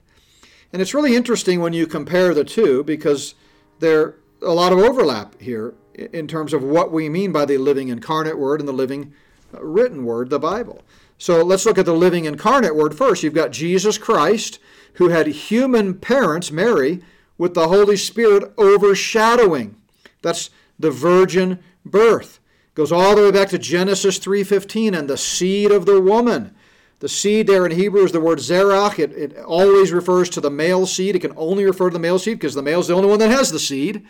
And 0.74 0.82
it's 0.82 0.94
really 0.94 1.16
interesting 1.16 1.62
when 1.62 1.74
you 1.74 1.88
compare 1.88 2.34
the 2.34 2.44
two 2.44 2.84
because 2.84 3.36
there 3.80 4.02
are 4.02 4.16
a 4.42 4.54
lot 4.54 4.74
of 4.74 4.80
overlap 4.80 5.40
here 5.40 5.74
in 5.94 6.28
terms 6.28 6.54
of 6.54 6.64
what 6.64 6.92
we 6.92 7.10
mean 7.10 7.32
by 7.32 7.46
the 7.46 7.58
living 7.58 7.90
incarnate 7.90 8.38
Word 8.38 8.60
and 8.60 8.68
the 8.68 8.74
living 8.74 9.14
uh, 9.54 9.64
written 9.64 10.06
Word, 10.06 10.30
the 10.30 10.40
Bible. 10.40 10.84
So 11.22 11.44
let's 11.44 11.68
look 11.68 11.78
at 11.78 11.86
the 11.86 11.94
living 11.94 12.26
incarnate 12.26 12.76
word 12.76 12.98
first. 12.98 13.22
You've 13.22 13.36
got 13.36 13.52
Jesus 13.52 14.00
Christ, 14.00 14.58
who 14.94 15.10
had 15.10 15.28
human 15.28 15.94
parents, 15.94 16.52
Mary, 16.52 17.04
with 17.38 17.54
the 17.54 17.68
Holy 17.68 17.96
Spirit 17.96 18.52
overshadowing. 18.58 19.76
That's 20.24 20.50
the 20.80 20.90
virgin 20.90 21.60
birth. 21.86 22.40
Goes 22.74 22.92
all 22.92 23.16
the 23.16 23.22
way 23.22 23.32
back 23.32 23.50
to 23.50 23.60
Genesis 23.60 24.18
3:15 24.18 24.96
and 24.96 25.08
the 25.08 25.16
seed 25.16 25.70
of 25.72 25.86
the 25.86 26.02
woman. 26.02 26.56
The 27.02 27.10
seed 27.10 27.46
there 27.46 27.68
in 27.68 27.74
Hebrew 27.74 28.04
is 28.04 28.14
the 28.14 28.20
word 28.20 28.40
zerach. 28.40 28.98
It, 28.98 29.12
it 29.12 29.38
always 29.38 29.92
refers 29.92 30.28
to 30.32 30.42
the 30.42 30.50
male 30.50 30.88
seed. 30.88 31.16
It 31.16 31.20
can 31.20 31.34
only 31.38 31.66
refer 31.66 31.92
to 31.92 31.94
the 31.94 32.00
male 32.00 32.18
seed 32.18 32.40
because 32.40 32.56
the 32.56 32.64
male 32.64 32.80
is 32.80 32.88
the 32.88 32.96
only 32.96 33.10
one 33.10 33.20
that 33.20 33.30
has 33.30 33.52
the 33.52 33.60
seed. 33.60 34.04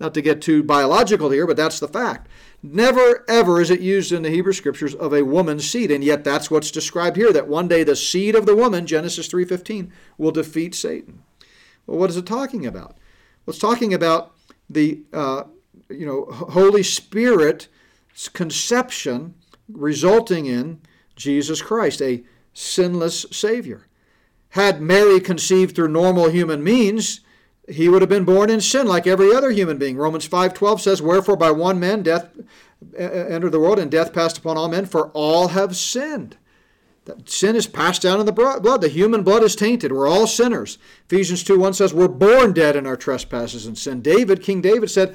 Not 0.00 0.14
to 0.14 0.22
get 0.22 0.42
too 0.42 0.62
biological 0.62 1.30
here, 1.30 1.46
but 1.46 1.56
that's 1.56 1.78
the 1.78 1.88
fact. 1.88 2.28
Never 2.62 3.24
ever 3.28 3.60
is 3.60 3.70
it 3.70 3.80
used 3.80 4.10
in 4.10 4.22
the 4.22 4.30
Hebrew 4.30 4.52
scriptures 4.52 4.94
of 4.94 5.12
a 5.12 5.22
woman's 5.22 5.68
seed, 5.68 5.90
and 5.90 6.02
yet 6.02 6.24
that's 6.24 6.50
what's 6.50 6.70
described 6.70 7.16
here 7.16 7.32
that 7.32 7.46
one 7.46 7.68
day 7.68 7.84
the 7.84 7.94
seed 7.94 8.34
of 8.34 8.46
the 8.46 8.56
woman, 8.56 8.86
Genesis 8.86 9.28
3:15, 9.28 9.92
will 10.18 10.30
defeat 10.30 10.74
Satan. 10.74 11.22
Well, 11.86 11.98
what 11.98 12.10
is 12.10 12.16
it 12.16 12.26
talking 12.26 12.66
about? 12.66 12.96
Well, 13.44 13.52
it's 13.52 13.58
talking 13.58 13.92
about 13.92 14.32
the 14.68 15.02
uh, 15.12 15.44
you 15.88 16.06
know 16.06 16.24
Holy 16.24 16.82
Spirit's 16.82 17.68
conception 18.32 19.34
resulting 19.68 20.46
in 20.46 20.80
Jesus 21.16 21.62
Christ, 21.62 22.00
a 22.02 22.24
sinless 22.52 23.26
Savior. 23.30 23.86
Had 24.50 24.80
Mary 24.80 25.20
conceived 25.20 25.74
through 25.74 25.88
normal 25.88 26.28
human 26.30 26.62
means, 26.62 27.20
he 27.68 27.88
would 27.88 28.02
have 28.02 28.08
been 28.08 28.24
born 28.24 28.50
in 28.50 28.60
sin 28.60 28.86
like 28.86 29.06
every 29.06 29.34
other 29.34 29.50
human 29.50 29.78
being. 29.78 29.96
Romans 29.96 30.26
5:12 30.26 30.80
says, 30.80 31.00
"Wherefore 31.00 31.36
by 31.36 31.50
one 31.50 31.80
man 31.80 32.02
death 32.02 32.28
entered 32.96 33.52
the 33.52 33.60
world 33.60 33.78
and 33.78 33.90
death 33.90 34.12
passed 34.12 34.38
upon 34.38 34.56
all 34.56 34.68
men, 34.68 34.86
for 34.86 35.08
all 35.08 35.48
have 35.48 35.76
sinned." 35.76 36.36
That 37.06 37.28
sin 37.28 37.54
is 37.54 37.66
passed 37.66 38.00
down 38.02 38.20
in 38.20 38.26
the 38.26 38.32
blood. 38.32 38.62
The 38.80 38.88
human 38.88 39.22
blood 39.22 39.42
is 39.42 39.54
tainted. 39.56 39.92
We're 39.92 40.06
all 40.06 40.26
sinners. 40.26 40.78
Ephesians 41.06 41.42
2:1 41.42 41.74
says, 41.74 41.92
"We're 41.92 42.08
born 42.08 42.52
dead 42.52 42.76
in 42.76 42.86
our 42.86 42.96
trespasses 42.96 43.66
and 43.66 43.76
sin." 43.76 44.00
David, 44.00 44.42
King 44.42 44.60
David 44.60 44.90
said, 44.90 45.14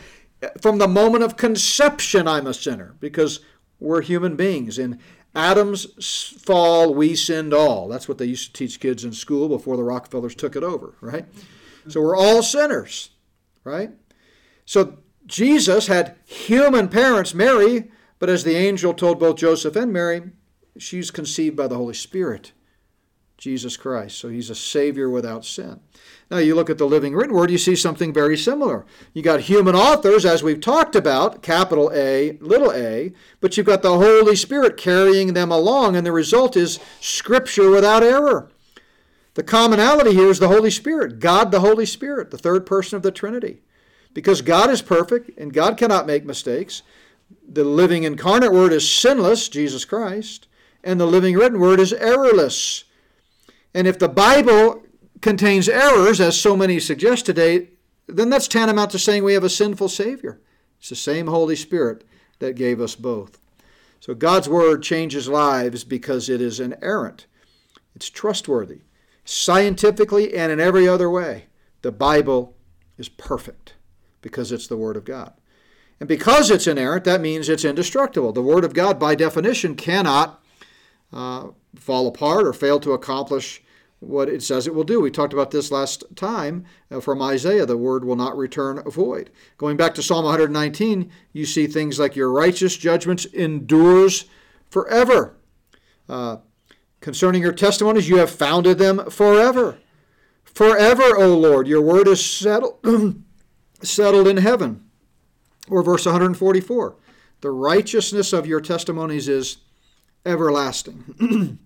"From 0.61 0.77
the 0.77 0.87
moment 0.87 1.23
of 1.23 1.35
conception 1.35 2.27
I'm 2.27 2.47
a 2.47 2.53
sinner," 2.53 2.95
because 2.99 3.39
we're 3.79 4.01
human 4.01 4.35
beings. 4.35 4.77
In 4.77 4.99
Adam's 5.35 5.85
fall, 6.43 6.93
we 6.93 7.15
sinned 7.15 7.53
all. 7.53 7.87
That's 7.87 8.07
what 8.07 8.17
they 8.17 8.25
used 8.25 8.53
to 8.53 8.53
teach 8.53 8.79
kids 8.79 9.03
in 9.03 9.13
school 9.13 9.47
before 9.49 9.77
the 9.77 9.83
Rockefellers 9.83 10.35
took 10.35 10.55
it 10.55 10.63
over, 10.63 10.93
right? 11.01 11.25
So 11.89 12.01
we're 12.01 12.15
all 12.15 12.43
sinners, 12.43 13.09
right? 13.63 13.91
So 14.65 14.99
Jesus 15.25 15.87
had 15.87 16.15
human 16.25 16.87
parents, 16.87 17.33
Mary, 17.33 17.91
but 18.19 18.29
as 18.29 18.43
the 18.43 18.55
angel 18.55 18.93
told 18.93 19.19
both 19.19 19.37
Joseph 19.37 19.75
and 19.75 19.91
Mary, 19.93 20.31
she's 20.77 21.11
conceived 21.11 21.55
by 21.55 21.67
the 21.67 21.77
Holy 21.77 21.93
Spirit, 21.93 22.51
Jesus 23.37 23.77
Christ. 23.77 24.17
So 24.17 24.29
he's 24.29 24.49
a 24.49 24.55
Savior 24.55 25.09
without 25.09 25.45
sin. 25.45 25.79
Now 26.29 26.37
you 26.37 26.53
look 26.53 26.69
at 26.69 26.77
the 26.77 26.85
Living 26.85 27.15
Written 27.15 27.35
Word, 27.35 27.49
you 27.49 27.57
see 27.57 27.75
something 27.75 28.13
very 28.13 28.37
similar. 28.37 28.85
You 29.13 29.23
got 29.23 29.41
human 29.41 29.75
authors, 29.75 30.25
as 30.25 30.43
we've 30.43 30.61
talked 30.61 30.95
about, 30.95 31.41
capital 31.41 31.91
A, 31.93 32.37
little 32.41 32.71
a, 32.71 33.13
but 33.39 33.55
you've 33.55 33.65
got 33.65 33.81
the 33.81 33.97
Holy 33.97 34.35
Spirit 34.35 34.77
carrying 34.77 35.33
them 35.33 35.51
along, 35.51 35.95
and 35.95 36.05
the 36.05 36.11
result 36.11 36.55
is 36.57 36.79
Scripture 36.99 37.69
without 37.69 38.03
error. 38.03 38.51
The 39.39 39.43
commonality 39.43 40.13
here 40.13 40.29
is 40.29 40.39
the 40.39 40.49
Holy 40.49 40.69
Spirit, 40.69 41.21
God 41.21 41.49
the 41.49 41.61
Holy 41.61 41.85
Spirit, 41.85 42.29
the 42.29 42.37
third 42.37 42.65
person 42.65 42.97
of 42.97 43.03
the 43.03 43.09
Trinity. 43.09 43.61
Because 44.13 44.41
God 44.41 44.69
is 44.69 44.81
perfect 44.81 45.31
and 45.39 45.53
God 45.53 45.77
cannot 45.77 46.05
make 46.05 46.25
mistakes, 46.25 46.81
the 47.47 47.63
living 47.63 48.03
incarnate 48.03 48.51
Word 48.51 48.73
is 48.73 48.91
sinless, 48.91 49.47
Jesus 49.47 49.85
Christ, 49.85 50.49
and 50.83 50.99
the 50.99 51.07
living 51.07 51.37
written 51.37 51.57
Word 51.57 51.79
is 51.79 51.93
errorless. 51.93 52.83
And 53.73 53.87
if 53.87 53.97
the 53.97 54.09
Bible 54.09 54.83
contains 55.21 55.69
errors, 55.69 56.19
as 56.19 56.37
so 56.37 56.57
many 56.57 56.77
suggest 56.77 57.25
today, 57.25 57.69
then 58.07 58.29
that's 58.29 58.49
tantamount 58.49 58.91
to 58.91 58.99
saying 58.99 59.23
we 59.23 59.35
have 59.35 59.45
a 59.45 59.49
sinful 59.49 59.87
Savior. 59.87 60.41
It's 60.79 60.89
the 60.89 60.97
same 60.97 61.27
Holy 61.27 61.55
Spirit 61.55 62.03
that 62.39 62.57
gave 62.57 62.81
us 62.81 62.95
both. 62.95 63.39
So 64.01 64.13
God's 64.13 64.49
Word 64.49 64.83
changes 64.83 65.29
lives 65.29 65.85
because 65.85 66.27
it 66.27 66.41
is 66.41 66.59
inerrant, 66.59 67.25
it's 67.95 68.09
trustworthy 68.09 68.79
scientifically 69.29 70.33
and 70.33 70.51
in 70.51 70.59
every 70.59 70.87
other 70.87 71.07
way, 71.07 71.45
the 71.83 71.91
Bible 71.91 72.55
is 72.97 73.09
perfect 73.09 73.75
because 74.21 74.51
it's 74.51 74.65
the 74.65 74.75
Word 74.75 74.97
of 74.97 75.05
God. 75.05 75.33
And 75.99 76.09
because 76.09 76.49
it's 76.49 76.65
inerrant, 76.65 77.03
that 77.03 77.21
means 77.21 77.47
it's 77.47 77.63
indestructible. 77.63 78.33
The 78.33 78.41
Word 78.41 78.65
of 78.65 78.73
God, 78.73 78.97
by 78.97 79.13
definition, 79.13 79.75
cannot 79.75 80.43
uh, 81.13 81.49
fall 81.75 82.07
apart 82.07 82.47
or 82.47 82.53
fail 82.53 82.79
to 82.79 82.93
accomplish 82.93 83.61
what 83.99 84.29
it 84.29 84.41
says 84.41 84.65
it 84.65 84.73
will 84.73 84.83
do. 84.83 84.99
We 84.99 85.11
talked 85.11 85.33
about 85.33 85.51
this 85.51 85.71
last 85.71 86.03
time 86.15 86.65
uh, 86.89 86.99
from 86.99 87.21
Isaiah. 87.21 87.67
The 87.67 87.77
Word 87.77 88.05
will 88.05 88.15
not 88.15 88.35
return 88.35 88.81
void. 88.89 89.29
Going 89.59 89.77
back 89.77 89.93
to 89.95 90.03
Psalm 90.03 90.25
119, 90.25 91.11
you 91.33 91.45
see 91.45 91.67
things 91.67 91.99
like 91.99 92.15
your 92.15 92.31
righteous 92.31 92.75
judgments 92.77 93.25
endures 93.25 94.25
forever. 94.71 95.35
Uh, 96.07 96.37
Concerning 97.01 97.41
your 97.41 97.53
testimonies, 97.53 98.09
you 98.09 98.17
have 98.17 98.29
founded 98.29 98.77
them 98.77 99.09
forever. 99.09 99.77
Forever, 100.43 101.17
O 101.17 101.37
Lord, 101.37 101.67
your 101.67 101.81
word 101.81 102.07
is 102.07 102.23
settled, 102.23 102.83
settled 103.81 104.27
in 104.27 104.37
heaven. 104.37 104.89
Or 105.69 105.83
verse 105.83 106.05
144 106.05 106.95
the 107.41 107.51
righteousness 107.51 108.33
of 108.33 108.45
your 108.45 108.59
testimonies 108.59 109.29
is 109.29 109.57
everlasting. 110.25 111.57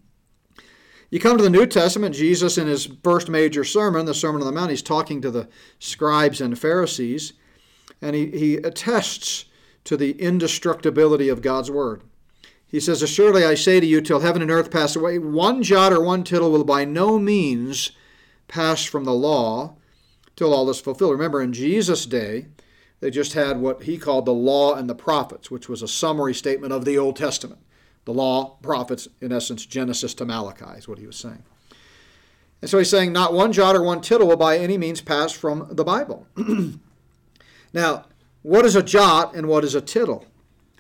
you 1.10 1.20
come 1.20 1.38
to 1.38 1.44
the 1.44 1.50
New 1.50 1.66
Testament, 1.66 2.14
Jesus, 2.14 2.58
in 2.58 2.68
his 2.68 2.86
first 3.04 3.28
major 3.28 3.64
sermon, 3.64 4.06
the 4.06 4.14
Sermon 4.14 4.42
on 4.42 4.46
the 4.46 4.52
Mount, 4.52 4.70
he's 4.70 4.84
talking 4.84 5.22
to 5.22 5.32
the 5.32 5.50
scribes 5.80 6.42
and 6.42 6.60
Pharisees, 6.60 7.34
and 8.02 8.16
he, 8.16 8.30
he 8.30 8.56
attests 8.58 9.46
to 9.86 9.98
the 9.98 10.12
indestructibility 10.22 11.28
of 11.28 11.42
God's 11.42 11.72
Word. 11.72 12.04
He 12.74 12.80
says, 12.80 13.04
Assuredly 13.04 13.46
I 13.46 13.54
say 13.54 13.80
to 13.80 13.86
you, 13.86 14.02
till 14.02 14.22
heaven 14.22 14.42
and 14.42 14.50
earth 14.50 14.72
pass 14.72 14.96
away, 14.96 15.20
one 15.20 15.62
jot 15.62 15.94
or 15.94 16.02
one 16.02 16.24
tittle 16.24 16.52
will 16.52 16.64
by 16.64 16.86
no 16.86 17.20
means 17.20 17.92
pass 18.48 18.84
from 18.84 19.04
the 19.04 19.14
law 19.14 19.76
till 20.36 20.52
all 20.52 20.68
is 20.72 20.80
fulfilled. 20.82 21.12
Remember, 21.12 21.40
in 21.40 21.54
Jesus' 21.54 22.08
day, 22.08 22.48
they 23.00 23.12
just 23.12 23.34
had 23.34 23.60
what 23.62 23.84
he 23.84 24.00
called 24.00 24.26
the 24.26 24.34
law 24.34 24.74
and 24.74 24.90
the 24.90 24.96
prophets, 24.96 25.52
which 25.52 25.70
was 25.70 25.84
a 25.84 25.88
summary 25.88 26.34
statement 26.34 26.74
of 26.74 26.84
the 26.84 26.98
Old 26.98 27.16
Testament. 27.16 27.62
The 28.06 28.14
law, 28.14 28.58
prophets, 28.64 29.08
in 29.22 29.32
essence, 29.32 29.68
Genesis 29.68 30.16
to 30.16 30.26
Malachi 30.26 30.76
is 30.76 30.88
what 30.88 30.98
he 30.98 31.06
was 31.06 31.16
saying. 31.16 31.44
And 32.60 32.72
so 32.72 32.80
he's 32.80 32.90
saying, 32.90 33.14
not 33.14 33.34
one 33.34 33.54
jot 33.54 33.76
or 33.76 33.84
one 33.84 34.02
tittle 34.02 34.30
will 34.30 34.36
by 34.36 34.58
any 34.58 34.80
means 34.80 35.00
pass 35.00 35.32
from 35.32 35.68
the 35.70 35.84
Bible. 35.84 36.26
now, 37.72 38.06
what 38.42 38.66
is 38.66 38.76
a 38.76 38.82
jot 38.82 39.36
and 39.36 39.48
what 39.48 39.64
is 39.64 39.76
a 39.76 39.82
tittle? 39.82 40.26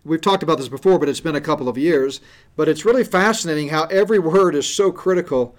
We've 0.05 0.21
talked 0.21 0.43
about 0.43 0.57
this 0.57 0.67
before, 0.67 0.99
but 0.99 1.07
it's 1.07 1.21
been 1.21 1.35
a 1.35 1.41
couple 1.41 1.69
of 1.69 1.77
years. 1.77 2.19
But 2.55 2.67
it's 2.67 2.85
really 2.85 3.03
fascinating 3.03 3.69
how 3.69 3.85
every 3.85 4.19
word 4.19 4.53
is 4.55 4.67
so 4.67 4.91
critical 4.91 5.55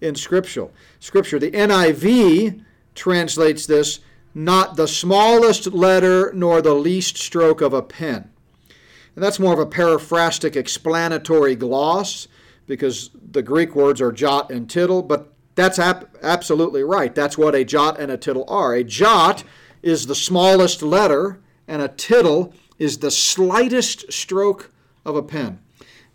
in 0.00 0.14
Scripture. 0.14 0.68
Scripture. 1.00 1.38
The 1.38 1.50
NIV 1.50 2.64
translates 2.94 3.66
this 3.66 4.00
not 4.34 4.76
the 4.76 4.86
smallest 4.86 5.72
letter 5.72 6.32
nor 6.32 6.62
the 6.62 6.74
least 6.74 7.16
stroke 7.16 7.60
of 7.60 7.72
a 7.72 7.82
pen. 7.82 8.30
And 9.16 9.24
that's 9.24 9.40
more 9.40 9.52
of 9.52 9.58
a 9.58 9.66
paraphrastic 9.66 10.54
explanatory 10.54 11.56
gloss 11.56 12.28
because 12.68 13.10
the 13.32 13.42
Greek 13.42 13.74
words 13.74 14.00
are 14.00 14.12
jot 14.12 14.52
and 14.52 14.70
tittle, 14.70 15.02
but 15.02 15.32
that's 15.56 15.78
ap- 15.80 16.16
absolutely 16.22 16.84
right. 16.84 17.12
That's 17.12 17.36
what 17.36 17.56
a 17.56 17.64
jot 17.64 17.98
and 17.98 18.12
a 18.12 18.16
tittle 18.16 18.44
are. 18.46 18.74
A 18.74 18.84
jot 18.84 19.42
is 19.82 20.06
the 20.06 20.14
smallest 20.14 20.82
letter, 20.82 21.40
and 21.66 21.82
a 21.82 21.88
tittle 21.88 22.54
is 22.78 22.98
the 22.98 23.10
slightest 23.10 24.12
stroke 24.12 24.70
of 25.04 25.16
a 25.16 25.22
pen. 25.22 25.60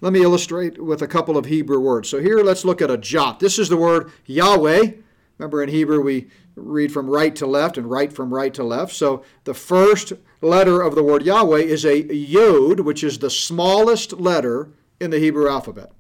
Let 0.02 0.14
me 0.14 0.22
illustrate 0.22 0.84
with 0.84 1.02
a 1.02 1.08
couple 1.08 1.38
of 1.38 1.46
Hebrew 1.46 1.80
words. 1.80 2.10
So 2.10 2.20
here 2.20 2.40
let's 2.40 2.66
look 2.66 2.82
at 2.82 2.92
a 2.92 2.98
jot. 2.98 3.40
This 3.40 3.58
is 3.58 3.70
the 3.70 3.78
word 3.78 4.12
Yahweh. 4.26 4.92
Remember 5.38 5.64
in 5.64 5.70
Hebrew 5.70 6.02
we 6.02 6.30
read 6.56 6.92
from 6.92 7.10
right 7.10 7.36
to 7.38 7.48
left 7.48 7.78
and 7.78 7.90
right 7.90 8.12
from 8.12 8.34
right 8.34 8.54
to 8.54 8.64
left. 8.64 8.94
So 8.94 9.24
the 9.46 9.54
first 9.54 10.14
letter 10.42 10.82
of 10.82 10.96
the 10.96 11.04
word 11.04 11.24
Yahweh 11.24 11.62
is 11.62 11.86
a 11.86 12.14
yod, 12.14 12.82
which 12.82 13.04
is 13.04 13.20
the 13.20 13.30
smallest 13.30 14.14
letter 14.14 14.70
in 15.00 15.10
the 15.10 15.20
Hebrew 15.20 15.50
alphabet. 15.50 15.92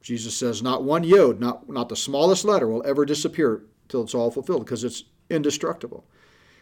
Jesus 0.00 0.36
says 0.36 0.62
not 0.62 0.84
one 0.84 1.02
yod, 1.02 1.40
not, 1.40 1.68
not 1.68 1.88
the 1.88 1.96
smallest 1.96 2.44
letter, 2.44 2.68
will 2.68 2.86
ever 2.86 3.04
disappear 3.04 3.62
till 3.88 4.02
it's 4.02 4.14
all 4.14 4.30
fulfilled 4.30 4.64
because 4.64 4.84
it's 4.84 5.04
indestructible. 5.30 6.06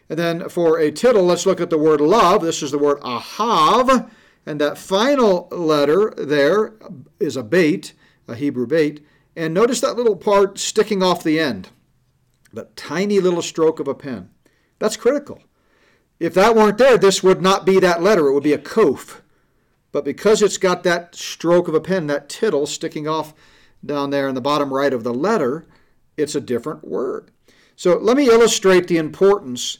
And 0.08 0.18
then 0.18 0.48
for 0.48 0.78
a 0.78 0.90
tittle, 0.90 1.24
let's 1.24 1.46
look 1.46 1.60
at 1.60 1.70
the 1.70 1.78
word 1.78 2.00
love. 2.00 2.42
This 2.42 2.62
is 2.62 2.70
the 2.70 2.78
word 2.78 3.00
ahav. 3.00 4.10
And 4.44 4.60
that 4.60 4.78
final 4.78 5.48
letter 5.50 6.12
there 6.16 6.74
is 7.20 7.36
a 7.36 7.42
bait, 7.42 7.94
a 8.26 8.34
Hebrew 8.34 8.66
bait. 8.66 9.04
And 9.36 9.54
notice 9.54 9.80
that 9.80 9.96
little 9.96 10.16
part 10.16 10.58
sticking 10.58 11.02
off 11.02 11.22
the 11.22 11.40
end, 11.40 11.70
that 12.52 12.76
tiny 12.76 13.20
little 13.20 13.42
stroke 13.42 13.80
of 13.80 13.88
a 13.88 13.94
pen. 13.94 14.30
That's 14.78 14.96
critical. 14.96 15.42
If 16.18 16.34
that 16.34 16.54
weren't 16.54 16.78
there, 16.78 16.98
this 16.98 17.22
would 17.22 17.40
not 17.40 17.64
be 17.64 17.80
that 17.80 18.02
letter. 18.02 18.28
It 18.28 18.34
would 18.34 18.42
be 18.42 18.52
a 18.52 18.58
kof. 18.58 19.20
But 19.92 20.04
because 20.04 20.42
it's 20.42 20.58
got 20.58 20.82
that 20.82 21.14
stroke 21.14 21.68
of 21.68 21.74
a 21.74 21.80
pen, 21.80 22.06
that 22.08 22.28
tittle 22.28 22.66
sticking 22.66 23.06
off 23.06 23.34
down 23.84 24.10
there 24.10 24.28
in 24.28 24.34
the 24.34 24.40
bottom 24.40 24.72
right 24.72 24.92
of 24.92 25.04
the 25.04 25.14
letter, 25.14 25.66
it's 26.16 26.34
a 26.34 26.40
different 26.40 26.86
word. 26.86 27.30
So 27.76 27.96
let 27.96 28.16
me 28.16 28.28
illustrate 28.28 28.88
the 28.88 28.98
importance 28.98 29.78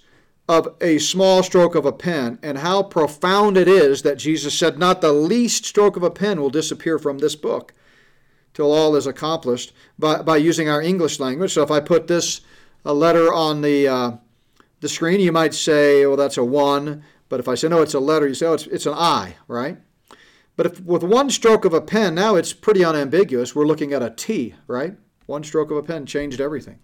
of 0.53 0.75
a 0.81 0.99
small 0.99 1.43
stroke 1.43 1.75
of 1.75 1.87
a 1.87 1.93
pen 1.93 2.39
and 2.43 2.59
how 2.59 2.83
profound 2.83 3.57
it 3.57 3.67
is 3.67 4.03
that 4.03 4.19
Jesus 4.19 4.57
said, 4.57 4.79
Not 4.79 5.01
the 5.01 5.13
least 5.13 5.65
stroke 5.65 5.97
of 5.97 6.03
a 6.03 6.11
pen 6.11 6.41
will 6.41 6.51
disappear 6.51 6.99
from 6.99 7.19
this 7.19 7.35
book 7.35 7.73
till 8.55 8.71
all 8.71 8.95
is 8.95 9.07
accomplished 9.07 9.73
by, 9.99 10.21
by 10.23 10.37
using 10.37 10.69
our 10.69 10.83
English 10.83 11.19
language. 11.19 11.53
So 11.53 11.63
if 11.63 11.71
I 11.71 11.81
put 11.81 12.07
this 12.07 12.43
a 12.85 12.93
letter 12.93 13.33
on 13.33 13.63
the, 13.63 13.89
uh, 13.89 14.13
the 14.81 14.89
screen, 14.89 15.21
you 15.21 15.33
might 15.33 15.55
say, 15.55 16.05
well, 16.05 16.17
that's 16.17 16.37
a 16.37 16.45
1. 16.45 17.03
But 17.29 17.41
if 17.41 17.49
I 17.49 17.55
say, 17.55 17.69
no, 17.69 17.81
it's 17.81 17.95
a 17.95 18.01
letter, 18.01 18.29
you 18.29 18.35
say, 18.35 18.47
oh, 18.47 18.53
it's, 18.53 18.67
it's 18.67 18.87
an 18.87 18.95
I, 18.95 19.37
right? 19.49 19.79
But 20.57 20.67
if, 20.67 20.81
with 20.81 21.03
one 21.03 21.31
stroke 21.31 21.65
of 21.65 21.73
a 21.73 21.81
pen, 21.81 22.15
now 22.15 22.35
it's 22.35 22.53
pretty 22.53 22.85
unambiguous. 22.85 23.55
We're 23.55 23.67
looking 23.67 23.95
at 23.95 24.03
a 24.03 24.11
T, 24.11 24.55
right? 24.67 24.95
One 25.27 25.45
stroke 25.45 25.71
of 25.71 25.79
a 25.79 25.83
pen 25.83 26.05
changed 26.05 26.41
everything. 26.41 26.79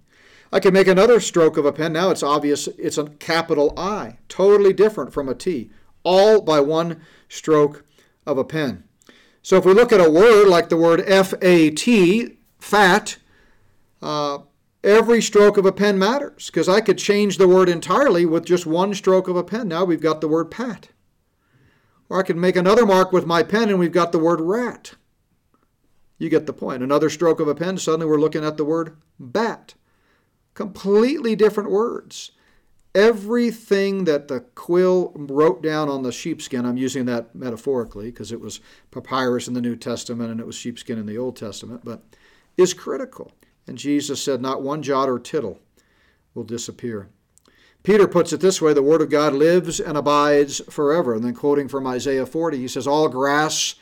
I 0.52 0.60
can 0.60 0.72
make 0.72 0.86
another 0.86 1.20
stroke 1.20 1.56
of 1.56 1.66
a 1.66 1.72
pen. 1.72 1.92
Now 1.92 2.10
it's 2.10 2.22
obvious 2.22 2.68
it's 2.78 2.98
a 2.98 3.06
capital 3.06 3.74
I, 3.76 4.18
totally 4.28 4.72
different 4.72 5.12
from 5.12 5.28
a 5.28 5.34
T, 5.34 5.70
all 6.04 6.40
by 6.40 6.60
one 6.60 7.00
stroke 7.28 7.84
of 8.26 8.38
a 8.38 8.44
pen. 8.44 8.84
So 9.42 9.56
if 9.56 9.64
we 9.64 9.72
look 9.72 9.92
at 9.92 10.00
a 10.00 10.10
word 10.10 10.48
like 10.48 10.68
the 10.68 10.76
word 10.76 11.02
F-A-T, 11.06 12.36
fat, 12.58 13.18
uh, 14.02 14.38
every 14.82 15.20
stroke 15.20 15.56
of 15.56 15.66
a 15.66 15.72
pen 15.72 15.98
matters 15.98 16.46
because 16.46 16.68
I 16.68 16.80
could 16.80 16.98
change 16.98 17.36
the 17.36 17.48
word 17.48 17.68
entirely 17.68 18.26
with 18.26 18.46
just 18.46 18.66
one 18.66 18.94
stroke 18.94 19.28
of 19.28 19.36
a 19.36 19.44
pen. 19.44 19.68
Now 19.68 19.84
we've 19.84 20.00
got 20.00 20.20
the 20.20 20.28
word 20.28 20.50
pat. 20.50 20.88
Or 22.08 22.20
I 22.20 22.22
could 22.22 22.36
make 22.36 22.56
another 22.56 22.86
mark 22.86 23.12
with 23.12 23.26
my 23.26 23.42
pen 23.42 23.68
and 23.68 23.78
we've 23.78 23.92
got 23.92 24.12
the 24.12 24.18
word 24.18 24.40
rat. 24.40 24.94
You 26.18 26.28
get 26.28 26.46
the 26.46 26.52
point. 26.52 26.82
Another 26.82 27.10
stroke 27.10 27.38
of 27.38 27.48
a 27.48 27.54
pen, 27.54 27.78
suddenly 27.78 28.06
we're 28.06 28.18
looking 28.18 28.44
at 28.44 28.56
the 28.56 28.64
word 28.64 28.96
bat. 29.18 29.74
Completely 30.58 31.36
different 31.36 31.70
words. 31.70 32.32
Everything 32.92 34.06
that 34.06 34.26
the 34.26 34.40
quill 34.40 35.12
wrote 35.14 35.62
down 35.62 35.88
on 35.88 36.02
the 36.02 36.10
sheepskin, 36.10 36.66
I'm 36.66 36.76
using 36.76 37.04
that 37.04 37.32
metaphorically 37.32 38.06
because 38.06 38.32
it 38.32 38.40
was 38.40 38.58
papyrus 38.90 39.46
in 39.46 39.54
the 39.54 39.60
New 39.60 39.76
Testament 39.76 40.32
and 40.32 40.40
it 40.40 40.46
was 40.48 40.56
sheepskin 40.56 40.98
in 40.98 41.06
the 41.06 41.16
Old 41.16 41.36
Testament, 41.36 41.82
but 41.84 42.02
is 42.56 42.74
critical. 42.74 43.30
And 43.68 43.78
Jesus 43.78 44.20
said, 44.20 44.42
Not 44.42 44.60
one 44.60 44.82
jot 44.82 45.08
or 45.08 45.20
tittle 45.20 45.60
will 46.34 46.42
disappear. 46.42 47.08
Peter 47.84 48.08
puts 48.08 48.32
it 48.32 48.40
this 48.40 48.60
way 48.60 48.74
the 48.74 48.82
Word 48.82 49.00
of 49.00 49.10
God 49.10 49.34
lives 49.34 49.78
and 49.78 49.96
abides 49.96 50.60
forever. 50.68 51.14
And 51.14 51.22
then, 51.22 51.34
quoting 51.34 51.68
from 51.68 51.86
Isaiah 51.86 52.26
40, 52.26 52.58
he 52.58 52.66
says, 52.66 52.88
All 52.88 53.08
grass, 53.08 53.76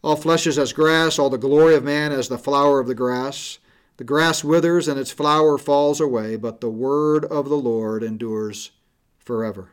all 0.00 0.14
flesh 0.14 0.46
is 0.46 0.60
as 0.60 0.72
grass, 0.72 1.18
all 1.18 1.28
the 1.28 1.38
glory 1.38 1.74
of 1.74 1.82
man 1.82 2.12
as 2.12 2.28
the 2.28 2.38
flower 2.38 2.78
of 2.78 2.86
the 2.86 2.94
grass. 2.94 3.58
The 3.96 4.04
grass 4.04 4.42
withers 4.42 4.88
and 4.88 4.98
its 4.98 5.12
flower 5.12 5.56
falls 5.56 6.00
away, 6.00 6.36
but 6.36 6.60
the 6.60 6.70
word 6.70 7.24
of 7.26 7.48
the 7.48 7.56
Lord 7.56 8.02
endures 8.02 8.72
forever. 9.18 9.70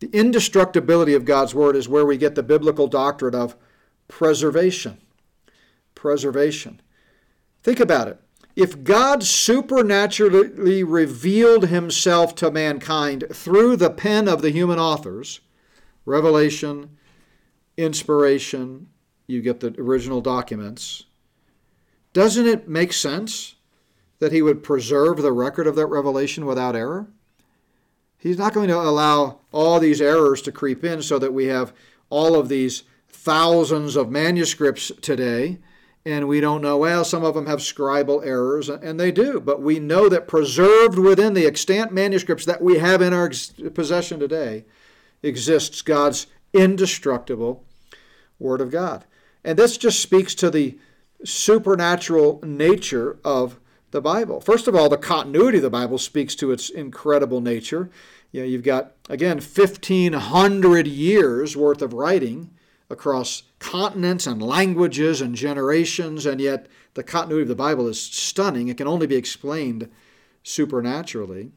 The 0.00 0.10
indestructibility 0.12 1.14
of 1.14 1.24
God's 1.24 1.54
word 1.54 1.76
is 1.76 1.88
where 1.88 2.06
we 2.06 2.16
get 2.16 2.34
the 2.34 2.42
biblical 2.42 2.86
doctrine 2.86 3.34
of 3.34 3.56
preservation. 4.08 4.98
Preservation. 5.94 6.80
Think 7.62 7.80
about 7.80 8.08
it. 8.08 8.20
If 8.54 8.84
God 8.84 9.22
supernaturally 9.22 10.82
revealed 10.82 11.66
himself 11.66 12.34
to 12.36 12.50
mankind 12.50 13.24
through 13.32 13.76
the 13.76 13.90
pen 13.90 14.28
of 14.28 14.40
the 14.40 14.50
human 14.50 14.78
authors, 14.78 15.40
revelation, 16.06 16.96
inspiration, 17.76 18.88
you 19.26 19.42
get 19.42 19.60
the 19.60 19.74
original 19.78 20.20
documents, 20.20 21.05
doesn't 22.16 22.46
it 22.46 22.66
make 22.66 22.94
sense 22.94 23.56
that 24.20 24.32
he 24.32 24.40
would 24.40 24.62
preserve 24.62 25.18
the 25.18 25.32
record 25.32 25.66
of 25.66 25.76
that 25.76 25.84
revelation 25.84 26.46
without 26.46 26.74
error? 26.74 27.08
He's 28.16 28.38
not 28.38 28.54
going 28.54 28.68
to 28.68 28.80
allow 28.80 29.40
all 29.52 29.78
these 29.78 30.00
errors 30.00 30.40
to 30.42 30.50
creep 30.50 30.82
in 30.82 31.02
so 31.02 31.18
that 31.18 31.34
we 31.34 31.44
have 31.48 31.74
all 32.08 32.34
of 32.34 32.48
these 32.48 32.84
thousands 33.06 33.96
of 33.96 34.10
manuscripts 34.10 34.90
today 35.02 35.58
and 36.06 36.26
we 36.26 36.40
don't 36.40 36.62
know 36.62 36.78
well 36.78 37.04
some 37.04 37.22
of 37.22 37.34
them 37.34 37.46
have 37.46 37.58
scribal 37.58 38.24
errors 38.24 38.70
and 38.70 38.98
they 38.98 39.10
do 39.10 39.38
but 39.40 39.60
we 39.60 39.78
know 39.78 40.08
that 40.08 40.28
preserved 40.28 40.98
within 40.98 41.34
the 41.34 41.46
extant 41.46 41.92
manuscripts 41.92 42.44
that 42.44 42.62
we 42.62 42.78
have 42.78 43.02
in 43.02 43.12
our 43.12 43.30
possession 43.74 44.20
today 44.20 44.64
exists 45.22 45.82
god's 45.82 46.28
indestructible 46.52 47.64
word 48.38 48.60
of 48.60 48.70
god 48.70 49.04
and 49.44 49.58
this 49.58 49.76
just 49.76 50.00
speaks 50.00 50.34
to 50.34 50.48
the 50.48 50.78
supernatural 51.24 52.40
nature 52.42 53.18
of 53.24 53.58
the 53.90 54.00
Bible. 54.00 54.40
First 54.40 54.68
of 54.68 54.74
all, 54.74 54.88
the 54.88 54.96
continuity 54.96 55.58
of 55.58 55.62
the 55.62 55.70
Bible 55.70 55.98
speaks 55.98 56.34
to 56.36 56.50
its 56.50 56.68
incredible 56.68 57.40
nature. 57.40 57.90
You 58.32 58.42
know, 58.42 58.46
you've 58.46 58.62
got, 58.62 58.92
again, 59.08 59.38
1,500 59.38 60.86
years 60.86 61.56
worth 61.56 61.82
of 61.82 61.94
writing 61.94 62.50
across 62.90 63.44
continents 63.58 64.26
and 64.26 64.42
languages 64.42 65.20
and 65.20 65.34
generations, 65.34 66.26
and 66.26 66.40
yet 66.40 66.66
the 66.94 67.02
continuity 67.02 67.42
of 67.42 67.48
the 67.48 67.54
Bible 67.54 67.88
is 67.88 68.00
stunning. 68.00 68.68
It 68.68 68.76
can 68.76 68.86
only 68.86 69.06
be 69.06 69.16
explained 69.16 69.90
supernaturally. 70.42 71.52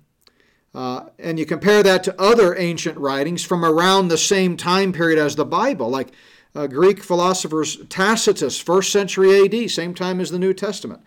Uh, 0.74 1.06
and 1.18 1.40
you 1.40 1.46
compare 1.46 1.82
that 1.82 2.04
to 2.04 2.22
other 2.22 2.56
ancient 2.58 2.98
writings 2.98 3.44
from 3.44 3.66
around 3.66 4.08
the 4.08 4.18
same 4.18 4.56
time 4.56 4.94
period 4.94 5.18
as 5.18 5.36
the 5.36 5.46
Bible, 5.46 5.90
like 5.90 6.10
uh, 6.56 6.68
Greek 6.68 7.04
philosophers 7.04 7.78
Tacitus, 7.88 8.60
first 8.60 8.92
century 8.92 9.44
AD, 9.44 9.70
same 9.70 9.94
time 9.94 10.20
as 10.20 10.32
the 10.32 10.40
New 10.40 10.54
Testament. 10.54 11.02